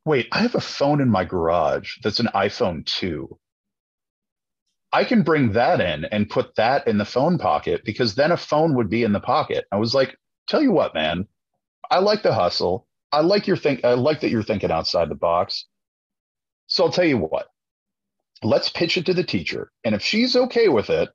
Wait, 0.03 0.27
I 0.33 0.39
have 0.39 0.55
a 0.55 0.61
phone 0.61 0.99
in 0.99 1.09
my 1.09 1.23
garage 1.23 1.99
that's 2.03 2.19
an 2.19 2.27
iPhone 2.35 2.85
2. 2.85 3.39
I 4.91 5.05
can 5.05 5.23
bring 5.23 5.53
that 5.53 5.79
in 5.79 6.03
and 6.03 6.29
put 6.29 6.55
that 6.57 6.85
in 6.85 6.97
the 6.97 7.05
phone 7.05 7.37
pocket 7.37 7.83
because 7.85 8.15
then 8.15 8.33
a 8.33 8.37
phone 8.37 8.75
would 8.75 8.89
be 8.89 9.03
in 9.03 9.13
the 9.13 9.21
pocket. 9.21 9.65
I 9.71 9.77
was 9.77 9.95
like, 9.95 10.17
Tell 10.47 10.61
you 10.61 10.71
what, 10.71 10.93
man, 10.93 11.27
I 11.89 11.99
like 11.99 12.23
the 12.23 12.33
hustle. 12.33 12.87
I 13.11 13.21
like 13.21 13.47
your 13.47 13.57
think. 13.57 13.85
I 13.85 13.93
like 13.93 14.21
that 14.21 14.29
you're 14.29 14.43
thinking 14.43 14.71
outside 14.71 15.09
the 15.09 15.15
box. 15.15 15.65
So 16.67 16.85
I'll 16.85 16.91
tell 16.91 17.05
you 17.05 17.17
what. 17.17 17.47
Let's 18.41 18.69
pitch 18.69 18.97
it 18.97 19.05
to 19.05 19.13
the 19.13 19.23
teacher, 19.23 19.71
and 19.83 19.95
if 19.95 20.01
she's 20.01 20.35
okay 20.35 20.67
with 20.67 20.89
it, 20.89 21.09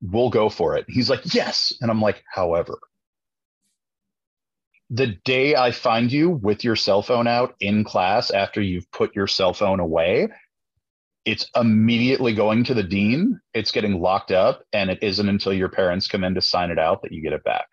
we'll 0.00 0.30
go 0.30 0.48
for 0.48 0.76
it. 0.76 0.86
He's 0.88 1.10
like, 1.10 1.34
yes, 1.34 1.74
and 1.80 1.90
I'm 1.90 2.00
like, 2.00 2.22
however, 2.32 2.78
the 4.88 5.08
day 5.24 5.54
I 5.54 5.72
find 5.72 6.10
you 6.10 6.30
with 6.30 6.64
your 6.64 6.76
cell 6.76 7.02
phone 7.02 7.26
out 7.26 7.54
in 7.60 7.84
class 7.84 8.30
after 8.30 8.62
you've 8.62 8.90
put 8.90 9.14
your 9.14 9.26
cell 9.26 9.52
phone 9.52 9.78
away, 9.78 10.28
it's 11.26 11.50
immediately 11.54 12.34
going 12.34 12.64
to 12.64 12.74
the 12.74 12.82
dean. 12.82 13.40
It's 13.52 13.72
getting 13.72 14.00
locked 14.00 14.32
up, 14.32 14.62
and 14.72 14.88
it 14.90 15.02
isn't 15.02 15.28
until 15.28 15.52
your 15.52 15.68
parents 15.68 16.08
come 16.08 16.24
in 16.24 16.34
to 16.34 16.40
sign 16.40 16.70
it 16.70 16.78
out 16.78 17.02
that 17.02 17.12
you 17.12 17.22
get 17.22 17.34
it 17.34 17.44
back. 17.44 17.66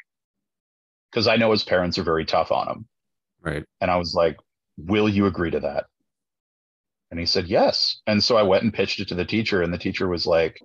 Because 1.11 1.27
I 1.27 1.37
know 1.37 1.51
his 1.51 1.63
parents 1.63 1.97
are 1.97 2.03
very 2.03 2.25
tough 2.25 2.51
on 2.51 2.67
him. 2.67 2.87
Right. 3.41 3.65
And 3.81 3.89
I 3.89 3.97
was 3.97 4.13
like, 4.13 4.37
Will 4.77 5.09
you 5.09 5.25
agree 5.25 5.51
to 5.51 5.59
that? 5.61 5.85
And 7.09 7.19
he 7.19 7.25
said, 7.25 7.47
Yes. 7.47 8.01
And 8.05 8.23
so 8.23 8.37
I 8.37 8.43
went 8.43 8.63
and 8.63 8.73
pitched 8.73 8.99
it 8.99 9.07
to 9.09 9.15
the 9.15 9.25
teacher, 9.25 9.61
and 9.61 9.73
the 9.73 9.77
teacher 9.77 10.07
was 10.07 10.27
like, 10.27 10.61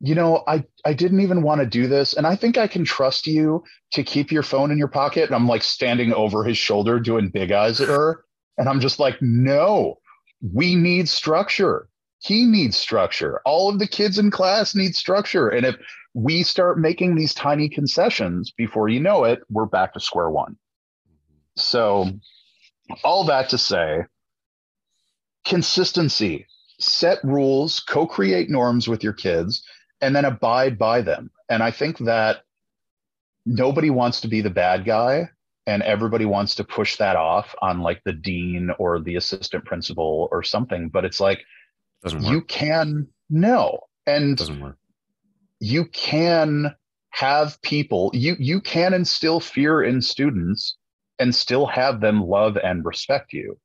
you 0.00 0.14
know, 0.14 0.42
I, 0.46 0.64
I 0.84 0.92
didn't 0.92 1.20
even 1.20 1.42
want 1.42 1.60
to 1.60 1.66
do 1.66 1.86
this. 1.86 2.14
And 2.14 2.26
I 2.26 2.36
think 2.36 2.58
I 2.58 2.66
can 2.66 2.84
trust 2.84 3.26
you 3.26 3.64
to 3.92 4.02
keep 4.02 4.30
your 4.30 4.42
phone 4.42 4.70
in 4.70 4.78
your 4.78 4.88
pocket. 4.88 5.24
And 5.24 5.34
I'm 5.34 5.48
like 5.48 5.62
standing 5.62 6.12
over 6.12 6.44
his 6.44 6.58
shoulder 6.58 7.00
doing 7.00 7.30
big 7.30 7.50
eyes 7.50 7.80
at 7.80 7.88
her. 7.88 8.24
And 8.58 8.68
I'm 8.68 8.80
just 8.80 8.98
like, 8.98 9.16
no, 9.20 9.98
we 10.42 10.74
need 10.74 11.08
structure. 11.08 11.88
He 12.18 12.44
needs 12.44 12.76
structure. 12.76 13.40
All 13.44 13.68
of 13.68 13.78
the 13.78 13.86
kids 13.86 14.18
in 14.18 14.30
class 14.30 14.74
need 14.74 14.94
structure. 14.94 15.48
And 15.48 15.64
if 15.64 15.76
we 16.16 16.42
start 16.42 16.78
making 16.78 17.14
these 17.14 17.34
tiny 17.34 17.68
concessions 17.68 18.50
before 18.50 18.88
you 18.88 18.98
know 18.98 19.24
it, 19.24 19.40
we're 19.50 19.66
back 19.66 19.92
to 19.92 20.00
square 20.00 20.30
one. 20.30 20.56
So, 21.56 22.08
all 23.04 23.24
that 23.24 23.50
to 23.50 23.58
say, 23.58 24.06
consistency, 25.44 26.46
set 26.80 27.18
rules, 27.22 27.80
co 27.80 28.06
create 28.06 28.48
norms 28.48 28.88
with 28.88 29.04
your 29.04 29.12
kids 29.12 29.62
and 30.00 30.16
then 30.16 30.24
abide 30.24 30.78
by 30.78 31.02
them. 31.02 31.30
And 31.50 31.62
I 31.62 31.70
think 31.70 31.98
that 31.98 32.38
nobody 33.44 33.90
wants 33.90 34.22
to 34.22 34.28
be 34.28 34.40
the 34.40 34.48
bad 34.48 34.86
guy 34.86 35.28
and 35.66 35.82
everybody 35.82 36.24
wants 36.24 36.54
to 36.54 36.64
push 36.64 36.96
that 36.96 37.16
off 37.16 37.54
on 37.60 37.82
like 37.82 38.00
the 38.06 38.14
dean 38.14 38.70
or 38.78 39.00
the 39.00 39.16
assistant 39.16 39.64
principal 39.66 40.28
or 40.32 40.42
something 40.42 40.88
but 40.88 41.04
it's 41.04 41.20
like 41.20 41.44
you 42.20 42.42
can 42.42 43.06
no 43.30 43.78
and 44.06 44.36
doesn't 44.36 44.60
work 44.60 44.76
you 45.60 45.86
can 45.86 46.74
have 47.10 47.60
people 47.62 48.10
you 48.12 48.36
you 48.38 48.60
can 48.60 48.92
instill 48.92 49.40
fear 49.40 49.82
in 49.82 50.02
students 50.02 50.76
and 51.18 51.34
still 51.34 51.66
have 51.66 52.00
them 52.00 52.22
love 52.22 52.58
and 52.58 52.84
respect 52.84 53.32
you. 53.32 53.58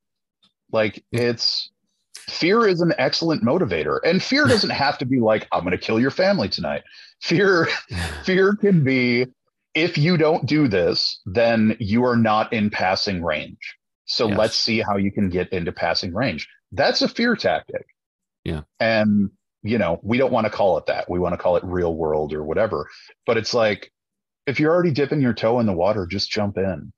Like 0.70 1.04
it's 1.12 1.70
fear 2.14 2.66
is 2.66 2.80
an 2.80 2.94
excellent 2.96 3.44
motivator 3.44 3.98
and 4.04 4.22
fear 4.22 4.46
doesn't 4.48 4.70
have 4.70 4.96
to 4.96 5.04
be 5.04 5.20
like 5.20 5.46
i'm 5.52 5.64
going 5.64 5.72
to 5.72 5.78
kill 5.78 6.00
your 6.00 6.10
family 6.10 6.48
tonight. 6.48 6.82
Fear 7.20 7.68
fear 8.24 8.56
can 8.56 8.82
be 8.82 9.26
if 9.74 9.98
you 9.98 10.16
don't 10.16 10.46
do 10.46 10.68
this 10.68 11.20
then 11.26 11.76
you 11.78 12.04
are 12.04 12.16
not 12.16 12.52
in 12.52 12.70
passing 12.70 13.22
range. 13.22 13.76
So 14.06 14.28
yes. 14.28 14.38
let's 14.38 14.56
see 14.56 14.80
how 14.80 14.96
you 14.96 15.12
can 15.12 15.28
get 15.28 15.50
into 15.50 15.72
passing 15.72 16.14
range. 16.14 16.48
That's 16.72 17.02
a 17.02 17.08
fear 17.08 17.36
tactic. 17.36 17.86
Yeah. 18.44 18.62
And 18.80 19.30
you 19.62 19.78
know 19.78 20.00
we 20.02 20.18
don't 20.18 20.32
want 20.32 20.44
to 20.44 20.50
call 20.50 20.78
it 20.78 20.86
that 20.86 21.08
we 21.08 21.18
want 21.18 21.32
to 21.32 21.38
call 21.38 21.56
it 21.56 21.64
real 21.64 21.94
world 21.94 22.32
or 22.32 22.44
whatever 22.44 22.88
but 23.26 23.36
it's 23.36 23.54
like 23.54 23.92
if 24.46 24.58
you're 24.58 24.72
already 24.72 24.90
dipping 24.90 25.20
your 25.20 25.32
toe 25.32 25.60
in 25.60 25.66
the 25.66 25.72
water 25.72 26.06
just 26.06 26.30
jump 26.30 26.58
in 26.58 26.92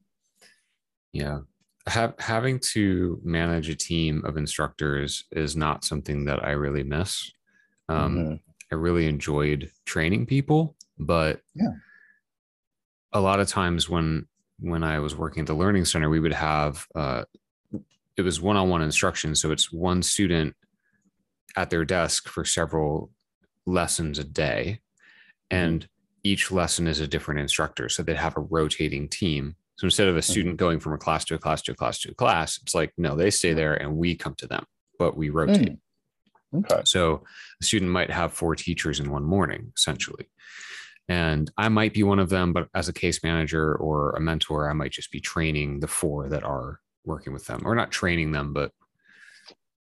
yeah 1.12 1.38
have, 1.86 2.14
having 2.18 2.58
to 2.58 3.20
manage 3.22 3.68
a 3.68 3.74
team 3.74 4.24
of 4.24 4.36
instructors 4.36 5.24
is 5.32 5.56
not 5.56 5.84
something 5.84 6.24
that 6.24 6.44
I 6.44 6.52
really 6.52 6.82
miss. 6.82 7.30
Um, 7.88 8.16
mm-hmm. 8.16 8.34
I 8.72 8.74
really 8.74 9.06
enjoyed 9.06 9.70
training 9.84 10.26
people, 10.26 10.76
but 10.98 11.40
yeah. 11.54 11.72
a 13.12 13.20
lot 13.20 13.40
of 13.40 13.48
times 13.48 13.88
when 13.88 14.26
when 14.60 14.84
I 14.84 15.00
was 15.00 15.16
working 15.16 15.42
at 15.42 15.46
the 15.46 15.54
learning 15.54 15.84
center, 15.84 16.08
we 16.08 16.20
would 16.20 16.32
have 16.32 16.86
uh, 16.94 17.24
it 18.16 18.22
was 18.22 18.40
one-on-one 18.40 18.82
instruction, 18.82 19.34
so 19.34 19.50
it's 19.50 19.72
one 19.72 20.02
student 20.02 20.56
at 21.56 21.70
their 21.70 21.84
desk 21.84 22.28
for 22.28 22.44
several 22.44 23.10
lessons 23.66 24.18
a 24.18 24.24
day, 24.24 24.80
mm-hmm. 25.50 25.56
and 25.56 25.88
each 26.22 26.50
lesson 26.50 26.86
is 26.86 27.00
a 27.00 27.08
different 27.08 27.40
instructor. 27.40 27.88
So 27.88 28.02
they'd 28.02 28.16
have 28.16 28.36
a 28.36 28.40
rotating 28.40 29.08
team 29.08 29.56
so 29.76 29.86
instead 29.86 30.08
of 30.08 30.16
a 30.16 30.20
mm-hmm. 30.20 30.30
student 30.30 30.56
going 30.56 30.80
from 30.80 30.92
a 30.92 30.98
class 30.98 31.24
to 31.26 31.34
a 31.34 31.38
class 31.38 31.62
to 31.62 31.72
a 31.72 31.74
class 31.74 32.00
to 32.00 32.10
a 32.10 32.14
class, 32.14 32.58
it's 32.62 32.74
like, 32.74 32.92
no, 32.96 33.16
they 33.16 33.30
stay 33.30 33.52
there 33.52 33.74
and 33.74 33.96
we 33.96 34.14
come 34.14 34.34
to 34.38 34.46
them, 34.46 34.64
but 34.98 35.16
we 35.16 35.30
rotate. 35.30 35.78
Mm. 36.54 36.70
Okay. 36.70 36.82
So 36.84 37.24
a 37.60 37.64
student 37.64 37.90
might 37.90 38.10
have 38.10 38.32
four 38.32 38.54
teachers 38.54 39.00
in 39.00 39.10
one 39.10 39.24
morning, 39.24 39.72
essentially. 39.76 40.28
And 41.08 41.50
I 41.58 41.68
might 41.68 41.92
be 41.92 42.04
one 42.04 42.20
of 42.20 42.30
them, 42.30 42.52
but 42.52 42.68
as 42.74 42.88
a 42.88 42.92
case 42.92 43.22
manager 43.24 43.74
or 43.74 44.12
a 44.12 44.20
mentor, 44.20 44.70
I 44.70 44.72
might 44.72 44.92
just 44.92 45.10
be 45.10 45.20
training 45.20 45.80
the 45.80 45.88
four 45.88 46.28
that 46.28 46.44
are 46.44 46.80
working 47.04 47.32
with 47.32 47.44
them, 47.46 47.62
or 47.64 47.74
not 47.74 47.90
training 47.90 48.32
them, 48.32 48.52
but 48.54 48.70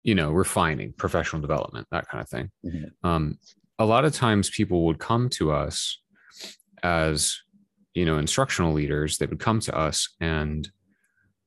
you 0.03 0.15
know, 0.15 0.31
refining 0.31 0.93
professional 0.93 1.41
development, 1.41 1.87
that 1.91 2.09
kind 2.09 2.23
of 2.23 2.29
thing. 2.29 2.51
Mm-hmm. 2.65 3.07
Um, 3.09 3.39
a 3.79 3.87
lot 3.87 4.05
of 4.05 4.15
times 4.15 4.51
people 4.51 4.85
would 4.87 4.99
come 4.99 5.29
to 5.31 5.53
us 5.53 6.01
as 6.83 7.39
you 7.95 8.05
know 8.05 8.19
instructional 8.19 8.73
leaders 8.73 9.19
they 9.19 9.27
would 9.27 9.41
come 9.41 9.61
to 9.61 9.77
us 9.77 10.09
and 10.21 10.71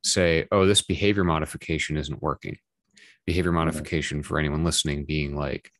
say 0.03 0.47
oh 0.51 0.65
this 0.65 0.81
behavior 0.81 1.23
modification 1.23 1.97
isn't 1.97 2.21
working 2.21 2.57
behavior 3.25 3.51
modification 3.51 4.21
for 4.21 4.37
anyone 4.37 4.63
listening 4.63 5.03
being 5.03 5.35
like 5.35 5.71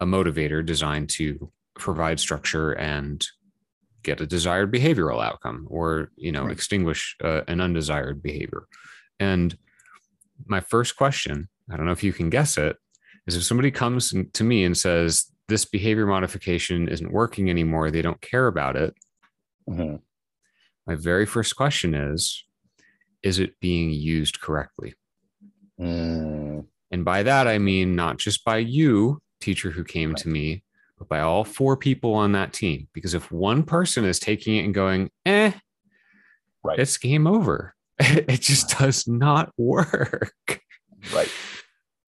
a 0.00 0.06
motivator 0.06 0.64
designed 0.64 1.08
to 1.08 1.50
provide 1.74 2.20
structure 2.20 2.72
and 2.72 3.26
get 4.02 4.20
a 4.20 4.26
desired 4.26 4.72
behavioral 4.72 5.22
outcome 5.22 5.66
or 5.68 6.10
you 6.16 6.32
know 6.32 6.44
right. 6.44 6.52
extinguish 6.52 7.16
uh, 7.24 7.42
an 7.48 7.60
undesired 7.60 8.22
behavior 8.22 8.64
and 9.18 9.56
my 10.46 10.60
first 10.60 10.96
question 10.96 11.48
i 11.70 11.76
don't 11.76 11.86
know 11.86 11.92
if 11.92 12.04
you 12.04 12.12
can 12.12 12.30
guess 12.30 12.56
it 12.58 12.76
is 13.26 13.36
if 13.36 13.44
somebody 13.44 13.70
comes 13.70 14.14
to 14.32 14.44
me 14.44 14.64
and 14.64 14.76
says 14.76 15.26
this 15.48 15.64
behavior 15.64 16.06
modification 16.06 16.88
isn't 16.88 17.12
working 17.12 17.50
anymore 17.50 17.90
they 17.90 18.02
don't 18.02 18.20
care 18.20 18.46
about 18.46 18.76
it 18.76 18.94
mm-hmm. 19.68 19.96
my 20.86 20.94
very 20.94 21.26
first 21.26 21.56
question 21.56 21.94
is 21.94 22.44
is 23.22 23.38
it 23.38 23.54
being 23.60 23.90
used 23.90 24.40
correctly? 24.40 24.94
Mm. 25.80 26.66
and 26.90 27.04
by 27.04 27.22
that 27.22 27.48
i 27.48 27.58
mean 27.58 27.96
not 27.96 28.18
just 28.18 28.44
by 28.44 28.58
you 28.58 29.20
teacher 29.40 29.70
who 29.70 29.82
came 29.82 30.10
right. 30.10 30.18
to 30.18 30.28
me 30.28 30.62
but 31.02 31.08
by 31.08 31.20
all 31.20 31.42
four 31.42 31.76
people 31.76 32.14
on 32.14 32.30
that 32.30 32.52
team. 32.52 32.86
Because 32.92 33.12
if 33.12 33.32
one 33.32 33.64
person 33.64 34.04
is 34.04 34.20
taking 34.20 34.54
it 34.54 34.64
and 34.64 34.72
going 34.72 35.10
eh 35.26 35.50
right. 36.62 36.78
it's 36.78 36.96
game 36.96 37.26
over. 37.26 37.74
It 37.98 38.40
just 38.40 38.78
does 38.78 39.06
not 39.06 39.50
work. 39.56 40.32
Right 41.12 41.28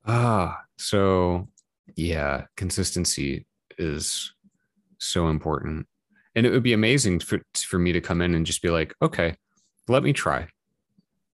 ah 0.06 0.60
so 0.76 1.48
yeah 1.96 2.44
consistency 2.56 3.46
is 3.78 4.32
so 4.98 5.28
important. 5.28 5.86
And 6.36 6.46
it 6.46 6.50
would 6.50 6.62
be 6.62 6.72
amazing 6.72 7.20
for, 7.20 7.40
for 7.56 7.78
me 7.78 7.92
to 7.92 8.00
come 8.00 8.20
in 8.20 8.34
and 8.34 8.46
just 8.46 8.62
be 8.62 8.70
like 8.70 8.94
okay 9.02 9.36
let 9.88 10.02
me 10.02 10.12
try. 10.12 10.42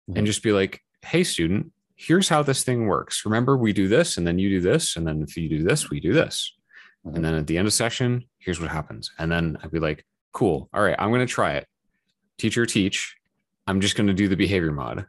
Mm-hmm. 0.09 0.17
and 0.19 0.27
just 0.27 0.43
be 0.43 0.51
like 0.51 0.81
hey 1.03 1.23
student 1.23 1.71
here's 1.95 2.29
how 2.29 2.43
this 2.43 2.63
thing 2.63 2.85
works. 2.87 3.25
Remember 3.25 3.57
we 3.57 3.73
do 3.73 3.87
this 3.87 4.17
and 4.17 4.27
then 4.27 4.37
you 4.37 4.49
do 4.49 4.61
this 4.61 4.95
and 4.97 5.07
then 5.07 5.23
if 5.27 5.35
you 5.35 5.49
do 5.49 5.63
this 5.63 5.89
we 5.89 5.99
do 5.99 6.13
this. 6.13 6.53
Mm-hmm. 7.05 7.15
and 7.15 7.25
then 7.25 7.33
at 7.35 7.47
the 7.47 7.57
end 7.57 7.67
of 7.67 7.73
session 7.73 8.25
here's 8.39 8.61
what 8.61 8.71
happens. 8.71 9.11
And 9.19 9.31
then 9.31 9.57
i'd 9.63 9.71
be 9.71 9.79
like 9.79 10.05
cool. 10.31 10.69
All 10.73 10.83
right 10.83 10.95
i'm 10.99 11.09
going 11.09 11.25
to 11.25 11.33
try 11.33 11.53
it. 11.53 11.67
Teacher 12.37 12.65
teach. 12.65 13.15
I'm 13.67 13.81
just 13.81 13.95
going 13.95 14.07
to 14.07 14.13
do 14.13 14.27
the 14.27 14.35
behavior 14.35 14.71
mod 14.71 15.07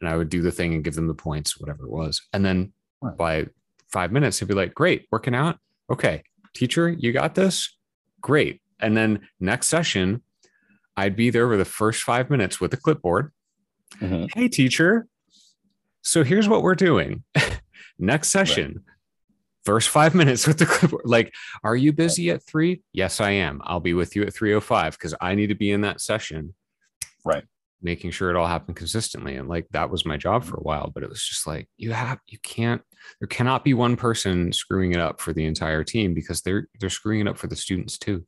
and 0.00 0.08
i 0.08 0.16
would 0.16 0.28
do 0.28 0.42
the 0.42 0.52
thing 0.52 0.74
and 0.74 0.84
give 0.84 0.94
them 0.94 1.06
the 1.06 1.14
points 1.14 1.60
whatever 1.60 1.84
it 1.84 1.90
was 1.90 2.22
and 2.32 2.44
then 2.44 2.72
right. 3.00 3.16
by 3.16 3.46
five 3.90 4.12
minutes 4.12 4.38
he'd 4.38 4.48
be 4.48 4.54
like 4.54 4.74
great 4.74 5.06
working 5.10 5.34
out 5.34 5.58
okay 5.90 6.22
teacher 6.54 6.88
you 6.88 7.12
got 7.12 7.34
this 7.34 7.78
great. 8.20 8.60
And 8.80 8.96
then 8.96 9.28
next 9.40 9.68
session, 9.68 10.22
I'd 10.96 11.16
be 11.16 11.30
there 11.30 11.46
for 11.48 11.56
the 11.56 11.64
first 11.64 12.02
five 12.02 12.30
minutes 12.30 12.60
with 12.60 12.72
a 12.74 12.76
clipboard. 12.76 13.32
Mm-hmm. 14.00 14.26
Hey, 14.38 14.48
teacher. 14.48 15.06
So 16.02 16.24
here's 16.24 16.48
what 16.48 16.62
we're 16.62 16.74
doing. 16.74 17.24
next 17.98 18.28
session, 18.28 18.72
right. 18.74 18.94
first 19.64 19.88
five 19.88 20.14
minutes 20.14 20.46
with 20.46 20.58
the 20.58 20.66
clipboard. 20.66 21.02
Like, 21.04 21.32
are 21.64 21.76
you 21.76 21.92
busy 21.92 22.30
at 22.30 22.42
three? 22.42 22.82
Yes, 22.92 23.20
I 23.20 23.30
am. 23.30 23.60
I'll 23.64 23.80
be 23.80 23.94
with 23.94 24.16
you 24.16 24.22
at 24.22 24.34
305 24.34 24.92
because 24.92 25.14
I 25.20 25.34
need 25.34 25.48
to 25.48 25.54
be 25.54 25.70
in 25.70 25.82
that 25.82 26.00
session. 26.00 26.54
Right. 27.24 27.44
Making 27.80 28.10
sure 28.10 28.30
it 28.30 28.36
all 28.36 28.46
happened 28.46 28.76
consistently. 28.76 29.36
And 29.36 29.48
like 29.48 29.68
that 29.70 29.90
was 29.90 30.04
my 30.04 30.16
job 30.16 30.44
for 30.44 30.56
a 30.56 30.62
while, 30.62 30.90
but 30.92 31.04
it 31.04 31.08
was 31.08 31.22
just 31.22 31.46
like, 31.46 31.68
you 31.76 31.92
have, 31.92 32.18
you 32.26 32.38
can't, 32.42 32.82
there 33.20 33.28
cannot 33.28 33.62
be 33.62 33.72
one 33.72 33.96
person 33.96 34.52
screwing 34.52 34.92
it 34.92 35.00
up 35.00 35.20
for 35.20 35.32
the 35.32 35.44
entire 35.44 35.84
team 35.84 36.12
because 36.12 36.42
they're 36.42 36.66
they're 36.80 36.90
screwing 36.90 37.20
it 37.20 37.28
up 37.28 37.38
for 37.38 37.46
the 37.46 37.56
students 37.56 37.96
too. 37.96 38.24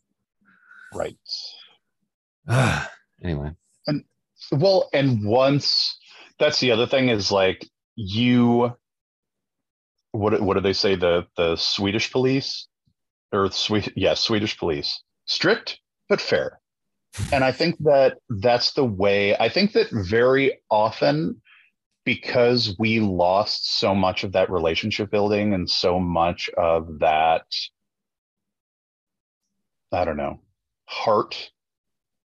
Right. 0.95 1.17
Ah, 2.49 2.91
anyway. 3.23 3.53
And 3.87 4.05
Well, 4.53 4.89
and 4.93 5.25
once 5.25 5.99
that's 6.39 6.61
the 6.61 6.71
other 6.73 6.87
thing 6.87 7.09
is 7.09 7.31
like 7.31 7.69
you 7.97 8.73
what 10.13 10.41
what 10.41 10.55
do 10.55 10.61
they 10.61 10.73
say 10.73 10.95
the 10.95 11.27
the 11.37 11.57
Swedish 11.57 12.11
police 12.11 12.67
or 13.33 13.51
Swedish 13.51 13.93
yeah 13.97 14.15
Swedish 14.15 14.59
police 14.59 15.03
strict 15.27 15.79
but 16.09 16.21
fair 16.21 16.60
and 17.33 17.45
I 17.45 17.53
think 17.53 17.77
that 17.81 18.19
that's 18.29 18.73
the 18.73 18.85
way 18.85 19.37
I 19.37 19.49
think 19.49 19.73
that 19.73 19.89
very 19.91 20.61
often 20.71 21.41
because 22.05 22.77
we 22.79 23.01
lost 23.01 23.79
so 23.79 23.95
much 23.95 24.25
of 24.25 24.33
that 24.33 24.51
relationship 24.51 25.11
building 25.11 25.53
and 25.53 25.69
so 25.69 25.99
much 25.99 26.49
of 26.57 27.01
that 27.01 27.45
I 29.93 30.05
don't 30.05 30.17
know 30.17 30.41
heart 30.87 31.51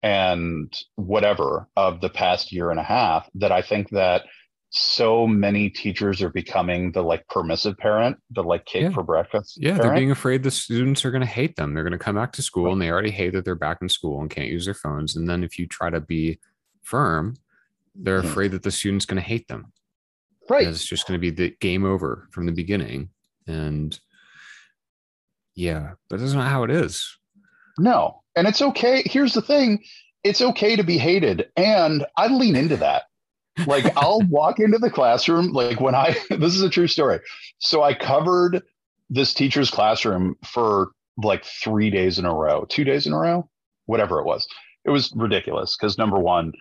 and 0.04 0.76
whatever 0.96 1.68
of 1.76 2.02
the 2.02 2.10
past 2.10 2.52
year 2.52 2.72
and 2.72 2.80
a 2.80 2.84
half 2.84 3.30
that 3.36 3.52
I 3.52 3.62
think 3.62 3.90
that 3.90 4.26
so 4.74 5.28
many 5.28 5.70
teachers 5.70 6.22
are 6.22 6.30
becoming 6.30 6.94
the 6.94 7.02
like 7.02 7.28
permissive 7.28 7.78
parent, 7.78 8.18
the 8.32 8.42
like 8.44 8.64
cake 8.66 8.84
Yeah. 8.84 8.90
for 8.92 9.04
breakfast. 9.04 9.58
Yeah, 9.62 9.78
they're 9.78 9.94
being 9.94 10.12
afraid 10.12 10.44
the 10.44 10.52
students 10.52 11.04
are 11.04 11.12
going 11.12 11.22
to 11.22 11.28
hate 11.28 11.58
them. 11.58 11.74
They're 11.74 11.84
going 11.84 11.92
to 11.92 11.98
come 12.00 12.16
back 12.16 12.32
to 12.34 12.42
school 12.42 12.72
and 12.72 12.82
they 12.82 12.90
already 12.90 13.12
hate 13.12 13.34
that 13.34 13.44
they're 13.44 13.56
back 13.56 13.80
in 13.82 13.90
school 13.90 14.22
and 14.22 14.30
can't 14.30 14.48
use 14.48 14.64
their 14.64 14.74
phones. 14.74 15.18
And 15.18 15.30
then 15.30 15.44
if 15.44 15.60
you 15.60 15.68
try 15.68 15.90
to 15.90 16.00
be 16.00 16.40
firm, 16.84 17.36
they're 17.96 18.22
Mhm. 18.22 18.26
afraid 18.26 18.52
that 18.52 18.64
the 18.64 18.72
student's 18.72 19.06
going 19.06 19.22
to 19.22 19.28
hate 19.28 19.48
them. 19.50 19.74
right. 20.50 20.68
It's 20.68 20.86
just 20.86 21.08
going 21.08 21.18
to 21.18 21.22
be 21.22 21.30
the 21.30 21.56
game 21.62 21.86
over 21.86 22.28
from 22.32 22.46
the 22.46 22.52
beginning. 22.52 23.10
And 23.48 23.98
yeah, 25.56 25.92
but 26.10 26.20
that's 26.20 26.34
not 26.34 26.50
how 26.50 26.64
it 26.64 26.72
is. 26.72 27.18
No. 27.78 28.22
And 28.36 28.48
it's 28.48 28.62
okay. 28.62 29.04
Here's 29.06 29.34
the 29.34 29.42
thing 29.42 29.84
it's 30.24 30.42
okay 30.42 30.76
to 30.76 30.84
be 30.84 30.98
hated. 30.98 31.50
And 31.58 32.06
I 32.18 32.28
lean 32.28 32.56
into 32.56 32.78
that. 32.78 33.04
Like 33.68 33.96
I'll 33.98 34.22
walk 34.22 34.60
into 34.60 34.78
the 34.78 34.90
classroom, 34.90 35.52
like 35.52 35.80
when 35.80 35.96
I, 35.96 36.18
this 36.30 36.56
is 36.56 36.62
a 36.62 36.70
true 36.70 36.88
story. 36.88 37.20
So 37.60 37.84
I 37.84 37.94
covered 37.94 38.64
this 39.10 39.34
teacher's 39.34 39.70
classroom 39.70 40.36
for 40.46 40.92
like 41.18 41.46
three 41.46 41.90
days 41.90 42.18
in 42.18 42.26
a 42.26 42.34
row, 42.34 42.66
two 42.70 42.84
days 42.84 43.06
in 43.06 43.14
a 43.14 43.18
row, 43.18 43.50
whatever 43.86 44.20
it 44.20 44.26
was. 44.26 44.48
It 44.86 44.90
was 44.90 45.14
ridiculous 45.16 45.76
because 45.76 45.98
number 45.98 46.18
one, 46.18 46.54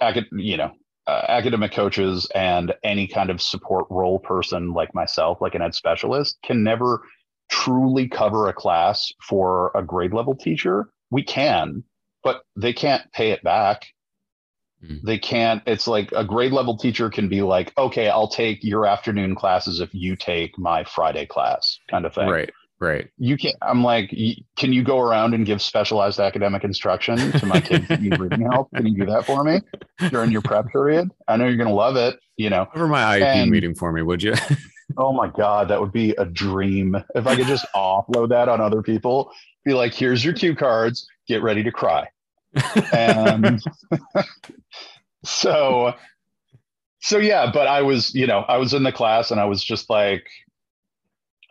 acad- 0.00 0.28
you 0.32 0.56
know, 0.56 0.72
uh, 1.06 1.24
academic 1.28 1.72
coaches 1.72 2.28
and 2.34 2.74
any 2.82 3.06
kind 3.06 3.30
of 3.30 3.40
support 3.40 3.86
role 3.90 4.18
person 4.18 4.72
like 4.72 4.94
myself, 4.94 5.38
like 5.40 5.54
an 5.54 5.62
ed 5.62 5.74
specialist, 5.74 6.38
can 6.42 6.62
never 6.62 7.02
truly 7.50 8.08
cover 8.08 8.48
a 8.48 8.52
class 8.52 9.12
for 9.22 9.70
a 9.74 9.82
grade 9.82 10.14
level 10.14 10.34
teacher. 10.34 10.90
We 11.10 11.22
can, 11.22 11.84
but 12.22 12.42
they 12.56 12.72
can't 12.72 13.10
pay 13.12 13.30
it 13.30 13.42
back. 13.42 13.86
Mm. 14.84 15.00
They 15.02 15.18
can't. 15.18 15.62
It's 15.66 15.86
like 15.86 16.12
a 16.12 16.24
grade 16.24 16.52
level 16.52 16.76
teacher 16.76 17.08
can 17.10 17.28
be 17.28 17.42
like, 17.42 17.72
okay, 17.78 18.08
I'll 18.08 18.28
take 18.28 18.62
your 18.62 18.86
afternoon 18.86 19.34
classes 19.34 19.80
if 19.80 19.94
you 19.94 20.16
take 20.16 20.58
my 20.58 20.84
Friday 20.84 21.26
class, 21.26 21.78
kind 21.90 22.04
of 22.04 22.14
thing. 22.14 22.28
Right, 22.28 22.50
right. 22.80 23.08
You 23.18 23.36
can't 23.36 23.56
I'm 23.62 23.82
like, 23.82 24.10
can 24.58 24.72
you 24.72 24.82
go 24.82 24.98
around 25.00 25.32
and 25.34 25.46
give 25.46 25.62
specialized 25.62 26.20
academic 26.20 26.64
instruction 26.64 27.32
to 27.32 27.46
my 27.46 27.60
kids 27.60 27.88
that 27.88 28.02
need 28.02 28.18
reading 28.18 28.42
help? 28.50 28.70
Can 28.74 28.86
you 28.86 28.94
do 29.04 29.06
that 29.10 29.24
for 29.26 29.42
me 29.44 29.60
during 30.10 30.30
your 30.30 30.42
prep 30.42 30.68
period? 30.68 31.10
I 31.28 31.36
know 31.36 31.46
you're 31.46 31.56
gonna 31.56 31.72
love 31.74 31.96
it. 31.96 32.18
You 32.36 32.50
know. 32.50 32.66
Cover 32.66 32.88
my 32.88 33.18
IEP 33.18 33.22
And- 33.24 33.50
meeting 33.50 33.74
for 33.74 33.92
me, 33.92 34.02
would 34.02 34.22
you? 34.22 34.34
Oh 34.98 35.14
my 35.14 35.28
God, 35.28 35.68
that 35.68 35.80
would 35.80 35.92
be 35.92 36.10
a 36.18 36.26
dream. 36.26 36.94
If 37.14 37.26
I 37.26 37.36
could 37.36 37.46
just 37.46 37.64
offload 37.74 38.28
that 38.28 38.50
on 38.50 38.60
other 38.60 38.82
people, 38.82 39.32
be 39.64 39.72
like, 39.72 39.94
here's 39.94 40.22
your 40.22 40.34
cue 40.34 40.54
cards, 40.54 41.06
get 41.26 41.42
ready 41.42 41.62
to 41.62 41.72
cry. 41.72 42.06
And 42.92 43.60
so, 45.24 45.94
so 47.00 47.18
yeah, 47.18 47.50
but 47.52 47.66
I 47.66 47.82
was, 47.82 48.14
you 48.14 48.26
know, 48.26 48.40
I 48.40 48.56
was 48.56 48.74
in 48.74 48.82
the 48.82 48.92
class 48.92 49.30
and 49.30 49.40
I 49.40 49.44
was 49.44 49.62
just 49.62 49.90
like, 49.90 50.24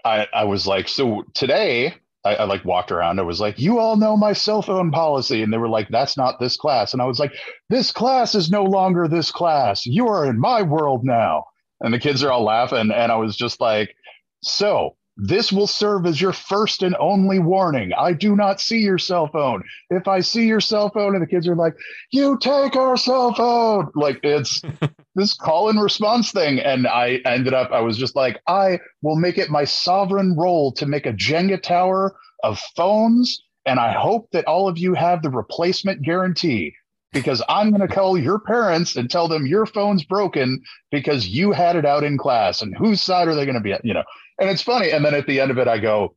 I, 0.05 0.27
I 0.33 0.43
was 0.43 0.67
like, 0.67 0.87
so 0.87 1.23
today 1.33 1.95
I, 2.25 2.35
I 2.35 2.43
like 2.45 2.65
walked 2.65 2.91
around. 2.91 3.19
I 3.19 3.23
was 3.23 3.39
like, 3.39 3.59
you 3.59 3.79
all 3.79 3.95
know 3.95 4.17
my 4.17 4.33
cell 4.33 4.61
phone 4.61 4.91
policy. 4.91 5.41
And 5.41 5.53
they 5.53 5.57
were 5.57 5.69
like, 5.69 5.89
that's 5.89 6.17
not 6.17 6.39
this 6.39 6.57
class. 6.57 6.93
And 6.93 7.01
I 7.01 7.05
was 7.05 7.19
like, 7.19 7.33
this 7.69 7.91
class 7.91 8.35
is 8.35 8.49
no 8.51 8.63
longer 8.63 9.07
this 9.07 9.31
class. 9.31 9.85
You 9.85 10.07
are 10.07 10.29
in 10.29 10.39
my 10.39 10.61
world 10.61 11.03
now 11.03 11.45
and 11.83 11.93
the 11.93 11.99
kids 11.99 12.23
are 12.23 12.31
all 12.31 12.43
laughing 12.43 12.91
and 12.91 13.11
i 13.11 13.15
was 13.15 13.35
just 13.35 13.61
like 13.61 13.95
so 14.41 14.95
this 15.15 15.51
will 15.51 15.67
serve 15.67 16.05
as 16.05 16.19
your 16.19 16.33
first 16.33 16.81
and 16.81 16.95
only 16.99 17.39
warning. 17.39 17.91
I 17.93 18.13
do 18.13 18.35
not 18.35 18.59
see 18.59 18.79
your 18.79 18.97
cell 18.97 19.27
phone. 19.27 19.63
If 19.89 20.07
i 20.07 20.21
see 20.21 20.47
your 20.47 20.59
cell 20.59 20.89
phone 20.89 21.13
and 21.15 21.21
the 21.21 21.27
kids 21.27 21.47
are 21.47 21.55
like 21.55 21.75
you 22.11 22.37
take 22.39 22.75
our 22.75 22.97
cell 22.97 23.33
phone 23.33 23.91
like 23.95 24.19
it's 24.23 24.61
this 25.15 25.33
call 25.33 25.69
and 25.69 25.81
response 25.81 26.31
thing. 26.31 26.59
And 26.59 26.87
i 26.87 27.19
ended 27.25 27.53
up 27.53 27.71
i 27.71 27.81
was 27.81 27.97
just 27.97 28.15
like 28.15 28.39
i 28.47 28.79
will 29.01 29.15
make 29.15 29.37
it 29.37 29.49
my 29.49 29.65
sovereign 29.65 30.35
role 30.35 30.71
to 30.73 30.85
make 30.85 31.05
a 31.05 31.13
jenga 31.13 31.61
tower 31.61 32.15
of 32.43 32.59
phones 32.75 33.43
and 33.65 33.79
i 33.79 33.91
hope 33.91 34.29
that 34.31 34.45
all 34.45 34.67
of 34.67 34.77
you 34.77 34.93
have 34.93 35.21
the 35.21 35.29
replacement 35.29 36.01
guarantee 36.01 36.73
because 37.13 37.43
I'm 37.47 37.69
going 37.69 37.87
to 37.87 37.93
call 37.93 38.17
your 38.17 38.39
parents 38.39 38.95
and 38.95 39.07
tell 39.07 39.27
them 39.27 39.45
your 39.45 39.67
phone's 39.67 40.03
broken 40.03 40.63
because 40.91 41.27
you 41.27 41.51
had 41.51 41.75
it 41.75 41.85
out 41.85 42.03
in 42.03 42.17
class 42.17 42.63
and 42.63 42.75
whose 42.75 43.03
side 43.03 43.27
are 43.27 43.35
they 43.35 43.45
going 43.45 43.53
to 43.53 43.61
be 43.61 43.71
at? 43.71 43.85
You 43.85 43.93
know 43.93 44.03
and 44.39 44.49
it's 44.49 44.61
funny 44.61 44.91
and 44.91 45.03
then 45.05 45.13
at 45.13 45.25
the 45.27 45.39
end 45.39 45.51
of 45.51 45.57
it 45.57 45.67
i 45.67 45.77
go 45.77 46.15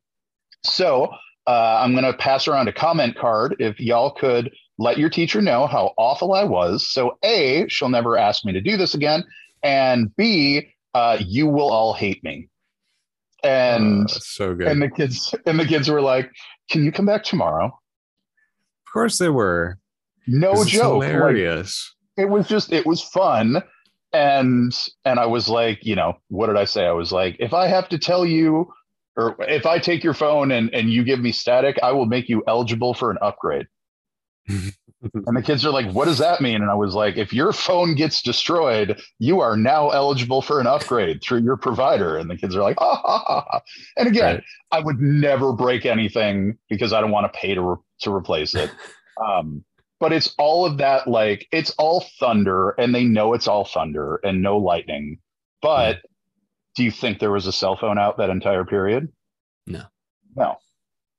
so 0.65 1.09
uh, 1.47 1.81
i'm 1.83 1.93
going 1.93 2.05
to 2.05 2.13
pass 2.15 2.49
around 2.49 2.69
a 2.69 2.73
comment 2.73 3.17
card 3.17 3.55
if 3.59 3.79
y'all 3.81 4.11
could 4.11 4.51
let 4.79 4.99
your 4.99 5.09
teacher 5.11 5.41
know 5.41 5.67
how 5.67 5.93
awful 5.99 6.33
i 6.35 6.43
was 6.45 6.89
so 6.89 7.17
a 7.25 7.67
she'll 7.69 7.89
never 7.89 8.17
ask 8.17 8.45
me 8.45 8.53
to 8.53 8.61
do 8.61 8.77
this 8.77 8.95
again 8.95 9.23
and 9.63 10.15
b 10.17 10.67
uh, 10.95 11.19
you 11.21 11.47
will 11.47 11.71
all 11.71 11.93
hate 11.93 12.23
me 12.25 12.49
and 13.45 14.07
Uh, 14.07 14.09
so 14.09 14.55
good. 14.55 14.69
and 14.69 14.81
the 14.83 14.89
kids 14.89 15.35
and 15.47 15.61
the 15.61 15.65
kids 15.67 15.89
were 15.89 16.01
like 16.01 16.31
can 16.71 16.85
you 16.85 16.91
come 16.93 17.07
back 17.07 17.23
tomorrow 17.23 17.67
of 17.67 18.93
course 18.93 19.19
they 19.19 19.29
were. 19.29 19.79
No 20.27 20.65
joke 20.65 21.01
like, 21.01 21.11
hilarious. 21.11 21.95
it 22.17 22.25
was 22.31 22.49
just 22.49 22.73
it 22.73 22.87
was 22.87 23.03
fun 23.03 23.63
and 24.17 24.73
and 25.05 25.19
i 25.21 25.27
was 25.27 25.49
like 25.49 25.85
you 25.85 25.95
know 25.95 26.15
what 26.29 26.47
did 26.47 26.57
i 26.57 26.65
say? 26.65 26.87
I 26.87 26.93
was 26.93 27.13
like 27.13 27.37
if 27.39 27.53
i 27.53 27.67
have 27.67 27.89
to 27.91 27.99
tell 27.99 28.25
you 28.25 28.73
or 29.17 29.37
if 29.41 29.67
i 29.67 29.79
take 29.79 30.03
your 30.05 30.15
phone 30.15 30.51
and 30.53 30.73
and 30.75 30.91
you 30.91 31.05
give 31.05 31.21
me 31.21 31.33
static 31.33 31.77
i 31.83 31.93
will 31.93 32.07
make 32.07 32.29
you 32.29 32.43
eligible 32.47 32.95
for 32.95 33.11
an 33.11 33.19
upgrade. 33.21 33.67
And 35.27 35.37
the 35.37 35.43
kids 35.43 35.65
are 35.67 35.71
like 35.71 35.89
what 35.93 36.07
does 36.07 36.19
that 36.19 36.41
mean? 36.41 36.63
And 36.63 36.71
i 36.71 36.75
was 36.75 36.95
like 36.95 37.17
if 37.17 37.33
your 37.33 37.53
phone 37.53 37.95
gets 37.95 38.23
destroyed 38.23 39.01
you 39.19 39.41
are 39.41 39.57
now 39.57 39.91
eligible 39.91 40.43
for 40.43 40.59
an 40.61 40.67
upgrade 40.67 41.23
through 41.23 41.43
your 41.43 41.57
provider. 41.57 42.17
And 42.17 42.29
the 42.31 42.37
kids 42.37 42.57
are 42.57 42.63
like 42.63 42.79
ah, 42.81 42.97
ha, 43.05 43.19
ha, 43.27 43.41
ha. 43.51 43.61
and 43.99 44.09
again 44.09 44.37
Right. 44.37 44.45
i 44.73 44.81
would 44.81 44.99
never 45.01 45.53
break 45.53 45.85
anything 45.87 46.59
because 46.71 46.93
i 46.93 47.01
don't 47.01 47.13
want 47.13 47.31
to 47.33 47.39
pay 47.39 47.55
to 47.55 47.63
re- 47.63 47.83
to 48.03 48.13
replace 48.13 48.55
it. 48.55 48.71
Um 49.25 49.65
but 50.01 50.13
it's 50.13 50.35
all 50.39 50.67
of 50.67 50.79
that 50.79 51.09
like 51.09 51.47
it's 51.53 51.71
all 51.79 52.05
thunder 52.21 52.71
and 52.71 52.95
they 52.95 53.05
know 53.05 53.33
it's 53.35 53.49
all 53.49 53.65
thunder 53.65 54.17
and 54.17 54.43
no 54.43 54.59
lightning. 54.59 55.19
But 55.63 56.01
do 56.77 56.85
you 56.85 56.91
think 56.91 57.19
there 57.19 57.33
was 57.33 57.47
a 57.47 57.53
cell 57.53 57.77
phone 57.77 57.99
out 57.99 58.19
that 58.19 58.31
entire 58.31 58.65
period? 58.65 59.13
No. 59.67 59.83
no. 60.35 60.57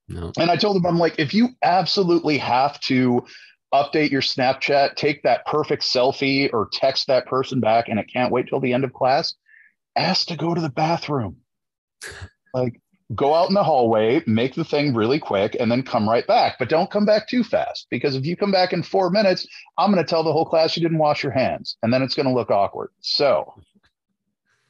No. 0.09 0.31
and 0.39 0.49
i 0.49 0.55
told 0.55 0.77
them 0.77 0.85
i'm 0.85 0.97
like 0.97 1.19
if 1.19 1.33
you 1.33 1.49
absolutely 1.61 2.37
have 2.37 2.79
to 2.79 3.25
update 3.73 4.09
your 4.09 4.21
snapchat 4.21 4.95
take 4.95 5.21
that 5.23 5.45
perfect 5.45 5.83
selfie 5.83 6.49
or 6.53 6.69
text 6.71 7.07
that 7.07 7.25
person 7.25 7.59
back 7.59 7.89
and 7.89 7.99
it 7.99 8.09
can't 8.11 8.31
wait 8.31 8.47
till 8.47 8.61
the 8.61 8.71
end 8.71 8.85
of 8.85 8.93
class 8.93 9.33
ask 9.97 10.27
to 10.27 10.37
go 10.37 10.53
to 10.53 10.61
the 10.61 10.69
bathroom. 10.69 11.37
Like 12.53 12.79
go 13.15 13.33
out 13.33 13.47
in 13.47 13.53
the 13.53 13.63
hallway 13.63 14.21
make 14.27 14.53
the 14.55 14.65
thing 14.65 14.93
really 14.93 15.19
quick 15.19 15.55
and 15.59 15.71
then 15.71 15.81
come 15.81 16.09
right 16.09 16.27
back 16.27 16.57
but 16.59 16.67
don't 16.67 16.91
come 16.91 17.05
back 17.05 17.27
too 17.29 17.43
fast 17.43 17.87
because 17.89 18.15
if 18.15 18.25
you 18.25 18.35
come 18.35 18.51
back 18.51 18.73
in 18.73 18.83
four 18.83 19.09
minutes 19.09 19.47
i'm 19.77 19.91
going 19.91 20.03
to 20.03 20.09
tell 20.09 20.23
the 20.23 20.31
whole 20.33 20.45
class 20.45 20.75
you 20.75 20.83
didn't 20.83 20.97
wash 20.97 21.23
your 21.23 21.31
hands 21.31 21.77
and 21.81 21.93
then 21.93 22.01
it's 22.01 22.15
going 22.15 22.27
to 22.27 22.33
look 22.33 22.51
awkward 22.51 22.89
so 22.99 23.53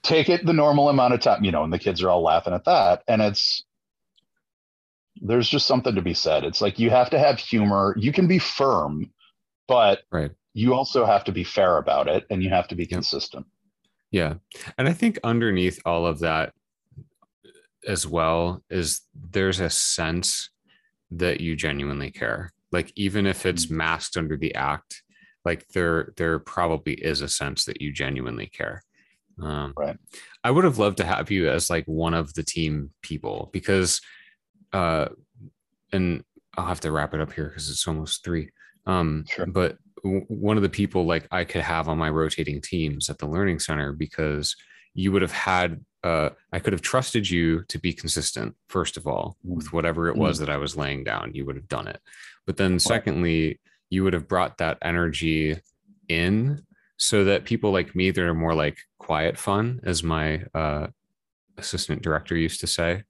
take 0.03 0.29
it 0.29 0.45
the 0.45 0.53
normal 0.53 0.89
amount 0.89 1.13
of 1.15 1.19
time 1.19 1.43
you 1.43 1.51
know 1.51 1.63
and 1.63 1.73
the 1.73 1.79
kids 1.79 2.03
are 2.03 2.09
all 2.09 2.21
laughing 2.21 2.53
at 2.53 2.65
that 2.65 3.01
and 3.07 3.21
it's 3.23 3.63
there's 5.19 5.49
just 5.49 5.65
something 5.65 5.95
to 5.95 6.01
be 6.03 6.13
said 6.13 6.43
it's 6.43 6.61
like 6.61 6.77
you 6.77 6.91
have 6.91 7.09
to 7.09 7.17
have 7.17 7.39
humor 7.39 7.95
you 7.97 8.11
can 8.13 8.27
be 8.27 8.37
firm 8.37 9.11
but 9.67 10.01
Right. 10.11 10.31
you 10.53 10.75
also 10.75 11.05
have 11.05 11.23
to 11.23 11.31
be 11.31 11.43
fair 11.43 11.77
about 11.77 12.07
it 12.07 12.25
and 12.29 12.43
you 12.43 12.49
have 12.49 12.67
to 12.67 12.75
be 12.75 12.83
Yep. 12.83 12.89
consistent 12.91 13.45
Yeah. 14.11 14.35
And 14.77 14.87
I 14.87 14.93
think 14.93 15.19
underneath 15.23 15.81
all 15.85 16.05
of 16.05 16.19
that 16.19 16.53
as 17.85 18.07
well 18.07 18.63
is 18.69 19.01
there's 19.13 19.59
a 19.59 19.69
sense 19.69 20.49
that 21.11 21.39
you 21.41 21.55
genuinely 21.55 22.11
care. 22.11 22.51
Like 22.71 22.91
even 22.95 23.25
if 23.25 23.45
it's 23.45 23.69
masked 23.69 24.17
under 24.17 24.35
the 24.37 24.53
act, 24.55 25.03
like 25.45 25.67
there 25.69 26.13
there 26.17 26.39
probably 26.39 26.93
is 26.93 27.21
a 27.21 27.29
sense 27.29 27.65
that 27.65 27.81
you 27.81 27.91
genuinely 27.93 28.47
care. 28.47 28.83
Um, 29.41 29.73
Right. 29.77 29.97
I 30.43 30.51
would 30.51 30.63
have 30.65 30.79
loved 30.79 30.97
to 30.97 31.05
have 31.05 31.31
you 31.31 31.49
as 31.49 31.69
like 31.69 31.85
one 31.85 32.13
of 32.13 32.33
the 32.33 32.43
team 32.43 32.91
people 33.01 33.49
because, 33.53 34.01
uh, 34.73 35.07
and 35.93 36.23
I'll 36.57 36.65
have 36.65 36.79
to 36.81 36.91
wrap 36.91 37.13
it 37.13 37.21
up 37.21 37.31
here 37.31 37.49
because 37.49 37.69
it's 37.69 37.87
almost 37.87 38.23
three. 38.23 38.49
Um, 38.85 39.25
Sure. 39.29 39.45
but 39.45 39.77
w- 40.03 40.25
one 40.27 40.57
of 40.57 40.63
the 40.63 40.69
people 40.69 41.05
like 41.05 41.27
I 41.31 41.45
could 41.45 41.61
have 41.61 41.87
on 41.87 41.97
my 41.97 42.09
rotating 42.09 42.61
teams 42.61 43.09
at 43.09 43.19
the 43.19 43.27
learning 43.27 43.59
center 43.59 43.93
because 43.93 44.55
you 44.97 45.11
would 45.11 45.21
have 45.21 45.31
had 45.31 45.79
uh, 46.03 46.29
I 46.53 46.59
could 46.59 46.73
have 46.73 46.81
trusted 46.81 47.29
you 47.29 47.63
to 47.65 47.77
be 47.79 47.91
consistent, 47.91 48.55
first 48.69 48.97
of 48.97 49.07
all, 49.07 49.35
Mm. 49.45 49.55
with 49.57 49.73
whatever 49.73 50.07
it 50.09 50.15
was 50.15 50.39
that 50.39 50.49
I 50.49 50.57
was 50.57 50.77
laying 50.77 51.03
down. 51.03 51.33
You 51.33 51.43
would 51.45 51.55
have 51.55 51.67
done 51.67 51.87
it. 51.87 51.99
But 52.45 52.55
then, 52.57 52.79
secondly, 52.79 53.59
you 53.89 54.03
would 54.03 54.13
have 54.13 54.27
brought 54.27 54.57
that 54.59 54.77
energy 54.81 55.59
in 56.07 56.63
so 56.97 57.25
that 57.25 57.45
people 57.45 57.71
like 57.71 57.95
me 57.95 58.11
that 58.11 58.23
are 58.23 58.33
more 58.33 58.53
like 58.53 58.77
quiet 58.99 59.37
fun, 59.37 59.81
as 59.83 60.01
my 60.03 60.43
uh, 60.53 60.87
assistant 61.57 62.01
director 62.03 62.35
used 62.37 62.61
to 62.61 62.67
say, 62.67 63.03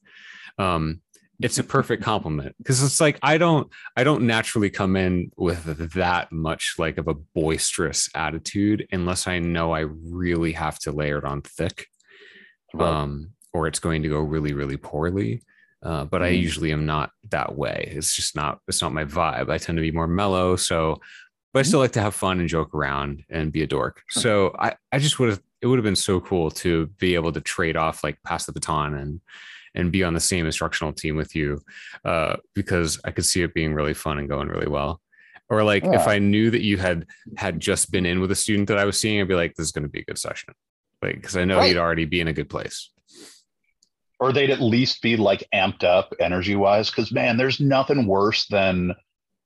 um, 0.57 1.01
it's 1.41 1.59
a 1.59 1.63
perfect 1.63 2.01
compliment 2.03 2.55
because 2.57 2.81
it's 2.81 2.99
like 2.99 3.19
I 3.21 3.37
don't 3.37 3.69
I 3.95 4.03
don't 4.03 4.23
naturally 4.23 4.69
come 4.71 4.95
in 4.95 5.31
with 5.37 5.93
that 5.93 6.31
much 6.31 6.75
like 6.79 6.97
of 6.97 7.07
a 7.07 7.13
boisterous 7.13 8.09
attitude 8.15 8.87
unless 8.91 9.27
I 9.27 9.39
know 9.39 9.71
I 9.71 9.81
really 9.81 10.53
have 10.53 10.79
to 10.79 10.91
layer 10.91 11.19
it 11.19 11.25
on 11.25 11.41
thick 11.43 11.87
Right. 12.73 12.87
um, 12.87 13.31
or 13.53 13.67
it's 13.67 13.79
going 13.79 14.03
to 14.03 14.09
go 14.09 14.19
really, 14.19 14.53
really 14.53 14.77
poorly. 14.77 15.41
Uh, 15.81 16.05
but 16.05 16.21
I 16.21 16.31
Mhm. 16.31 16.41
usually 16.41 16.71
am 16.73 16.85
not 16.85 17.11
that 17.29 17.55
way. 17.55 17.93
It's 17.95 18.15
just 18.15 18.35
not. 18.35 18.59
It's 18.67 18.81
not 18.81 18.93
my 18.93 19.05
vibe. 19.05 19.49
I 19.49 19.57
tend 19.57 19.77
to 19.77 19.81
be 19.81 19.91
more 19.91 20.07
mellow. 20.07 20.55
So, 20.57 20.99
but 21.53 21.59
I 21.59 21.63
still 21.63 21.79
like 21.79 21.93
to 21.93 22.01
have 22.01 22.13
fun 22.15 22.39
and 22.39 22.49
joke 22.49 22.73
around 22.75 23.23
and 23.29 23.51
be 23.53 23.61
a 23.61 23.67
dork. 23.67 24.01
So 24.09 24.53
I, 24.59 24.75
I 24.91 24.99
just 24.99 25.17
would 25.19 25.29
have. 25.29 25.41
It 25.61 25.67
would 25.67 25.77
have 25.79 25.83
been 25.85 25.95
so 25.95 26.19
cool 26.19 26.51
to 26.51 26.87
be 26.99 27.15
able 27.15 27.31
to 27.31 27.41
trade 27.41 27.77
off, 27.77 28.03
like 28.03 28.17
pass 28.23 28.45
the 28.45 28.51
baton 28.51 28.93
and 28.95 29.21
and 29.75 29.91
be 29.91 30.03
on 30.03 30.13
the 30.13 30.19
same 30.19 30.45
instructional 30.45 30.93
team 30.93 31.15
with 31.15 31.35
you, 31.35 31.59
uh, 32.05 32.35
because 32.55 32.99
I 33.05 33.11
could 33.11 33.25
see 33.25 33.43
it 33.43 33.53
being 33.53 33.73
really 33.73 33.93
fun 33.93 34.17
and 34.19 34.27
going 34.29 34.47
really 34.47 34.67
well. 34.67 35.01
Or 35.49 35.63
like 35.63 35.85
if 35.85 36.07
I 36.07 36.19
knew 36.19 36.49
that 36.51 36.61
you 36.61 36.77
had 36.77 37.05
had 37.37 37.59
just 37.59 37.89
been 37.91 38.05
in 38.05 38.19
with 38.19 38.31
a 38.31 38.35
student 38.35 38.67
that 38.67 38.77
I 38.77 38.85
was 38.85 38.99
seeing, 38.99 39.21
I'd 39.21 39.27
be 39.29 39.35
like, 39.35 39.55
this 39.55 39.67
is 39.67 39.71
going 39.71 39.83
to 39.83 39.89
be 39.89 39.99
a 40.01 40.05
good 40.05 40.17
session 40.17 40.53
like 41.01 41.15
because 41.15 41.37
I 41.37 41.45
know 41.45 41.57
Right. 41.57 41.67
he'd 41.69 41.77
already 41.77 42.05
be 42.05 42.19
in 42.21 42.27
a 42.27 42.33
good 42.33 42.49
place. 42.49 42.89
or 44.19 44.33
they'd 44.33 44.49
at 44.49 44.59
least 44.61 45.01
be 45.03 45.15
like 45.15 45.47
amped 45.53 45.83
up 45.83 46.11
energy 46.19 46.55
wise. 46.55 46.89
Cause 46.89 47.11
man, 47.11 47.37
there's 47.37 47.59
nothing 47.59 48.07
worse 48.07 48.47
than 48.47 48.93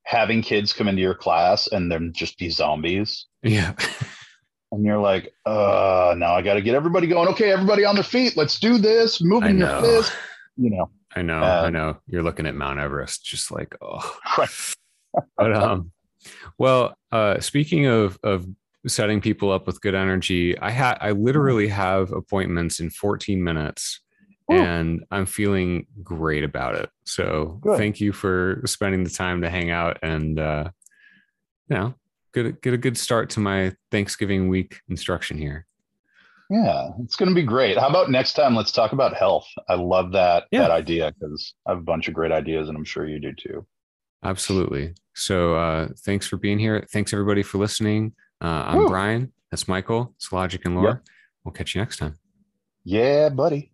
having 0.06 0.42
kids 0.42 0.72
come 0.74 0.88
into 0.88 1.02
your 1.02 1.14
class 1.14 1.68
and 1.68 1.92
then 1.92 2.14
just 2.14 2.38
be 2.38 2.50
zombies. 2.50 3.28
Yeah, 3.44 3.74
And 4.72 4.86
you're 4.86 5.00
like, 5.00 5.34
uh, 5.46 6.16
now 6.18 6.34
I 6.34 6.42
got 6.42 6.54
to 6.54 6.62
get 6.62 6.76
everybody 6.76 7.08
going. 7.08 7.28
Okay, 7.30 7.52
everybody 7.52 7.84
on 7.84 7.96
their 7.96 8.04
feet. 8.04 8.38
Let's 8.38 8.60
do 8.60 8.78
this. 8.78 9.22
Moving 9.22 9.58
your 9.58 9.82
fist. 9.82 10.14
You 10.58 10.70
know, 10.70 10.90
I 11.16 11.22
know, 11.22 11.40
I 11.42 11.68
Um, 11.68 11.74
know. 11.74 11.98
You're 12.08 12.24
looking 12.24 12.46
at 12.46 12.56
Mount 12.56 12.80
Everest, 12.80 13.26
just 13.26 13.52
like 13.52 13.76
oh. 13.82 14.18
Right. 14.38 14.50
but 15.38 15.54
um, 15.56 15.92
well, 16.58 16.96
uh, 17.12 17.40
speaking 17.40 17.86
of 17.86 18.18
of 18.24 18.46
setting 18.88 19.20
people 19.22 19.52
up 19.52 19.68
with 19.68 19.82
good 19.82 19.96
energy, 19.96 20.58
I 20.60 20.72
had 20.72 20.98
I 21.02 21.12
literally 21.12 21.68
have 21.68 22.12
appointments 22.12 22.80
in 22.80 22.90
14 22.90 23.44
minutes. 23.44 24.00
And 24.50 25.06
I'm 25.12 25.26
feeling 25.26 25.88
great 26.04 26.44
about 26.44 26.76
it. 26.76 26.90
So 27.06 27.58
Good. 27.62 27.78
thank 27.78 28.02
you 28.02 28.12
for 28.12 28.62
spending 28.66 29.06
the 29.06 29.10
time 29.10 29.44
to 29.44 29.50
hang 29.50 29.70
out 29.70 29.98
and 30.04 30.38
uh, 30.38 30.72
you 31.70 31.78
know 31.78 31.94
get 32.34 32.46
a, 32.46 32.52
get 32.52 32.74
a 32.74 32.78
good 32.78 32.98
start 32.98 33.30
to 33.32 33.40
my 33.40 33.74
Thanksgiving 33.92 34.48
week 34.50 34.82
instruction 34.90 35.38
here. 35.38 35.66
yeah, 36.50 36.90
it's 37.04 37.16
going 37.16 37.30
to 37.30 37.36
be 37.36 37.44
great. 37.44 37.78
How 37.78 37.88
about 37.88 38.10
next 38.12 38.34
time? 38.34 38.56
Let's 38.56 38.72
talk 38.72 38.92
about 38.92 39.16
health. 39.16 39.48
I 39.70 39.76
love 39.76 40.12
that 40.14 40.46
Yeah. 40.52 40.62
that 40.62 40.72
idea 40.72 41.14
because 41.20 41.54
I 41.66 41.72
have 41.72 41.80
a 41.80 41.84
bunch 41.84 42.08
of 42.08 42.14
great 42.14 42.32
ideas, 42.32 42.68
and 42.68 42.78
I'm 42.78 42.84
sure 42.84 43.08
you 43.08 43.20
do 43.20 43.34
too. 43.34 43.66
Absolutely. 44.24 44.94
So 45.14 45.56
uh, 45.56 45.88
thanks 46.06 46.28
for 46.28 46.38
being 46.38 46.60
here. 46.60 46.86
Thanks 46.92 47.14
everybody 47.14 47.42
for 47.44 47.58
listening. 47.58 48.14
Uh, 48.42 48.64
I'm 48.68 48.78
Woo. 48.80 48.88
Brian. 48.88 49.32
That's 49.50 49.68
Michael. 49.68 50.14
It's 50.18 50.32
Logic 50.32 50.62
and 50.66 50.76
Lore. 50.76 51.02
We'll 51.44 51.52
catch 51.54 51.74
you 51.76 51.82
next 51.82 51.98
time. 51.98 52.16
Yeah, 52.84 53.30
buddy. 53.30 53.71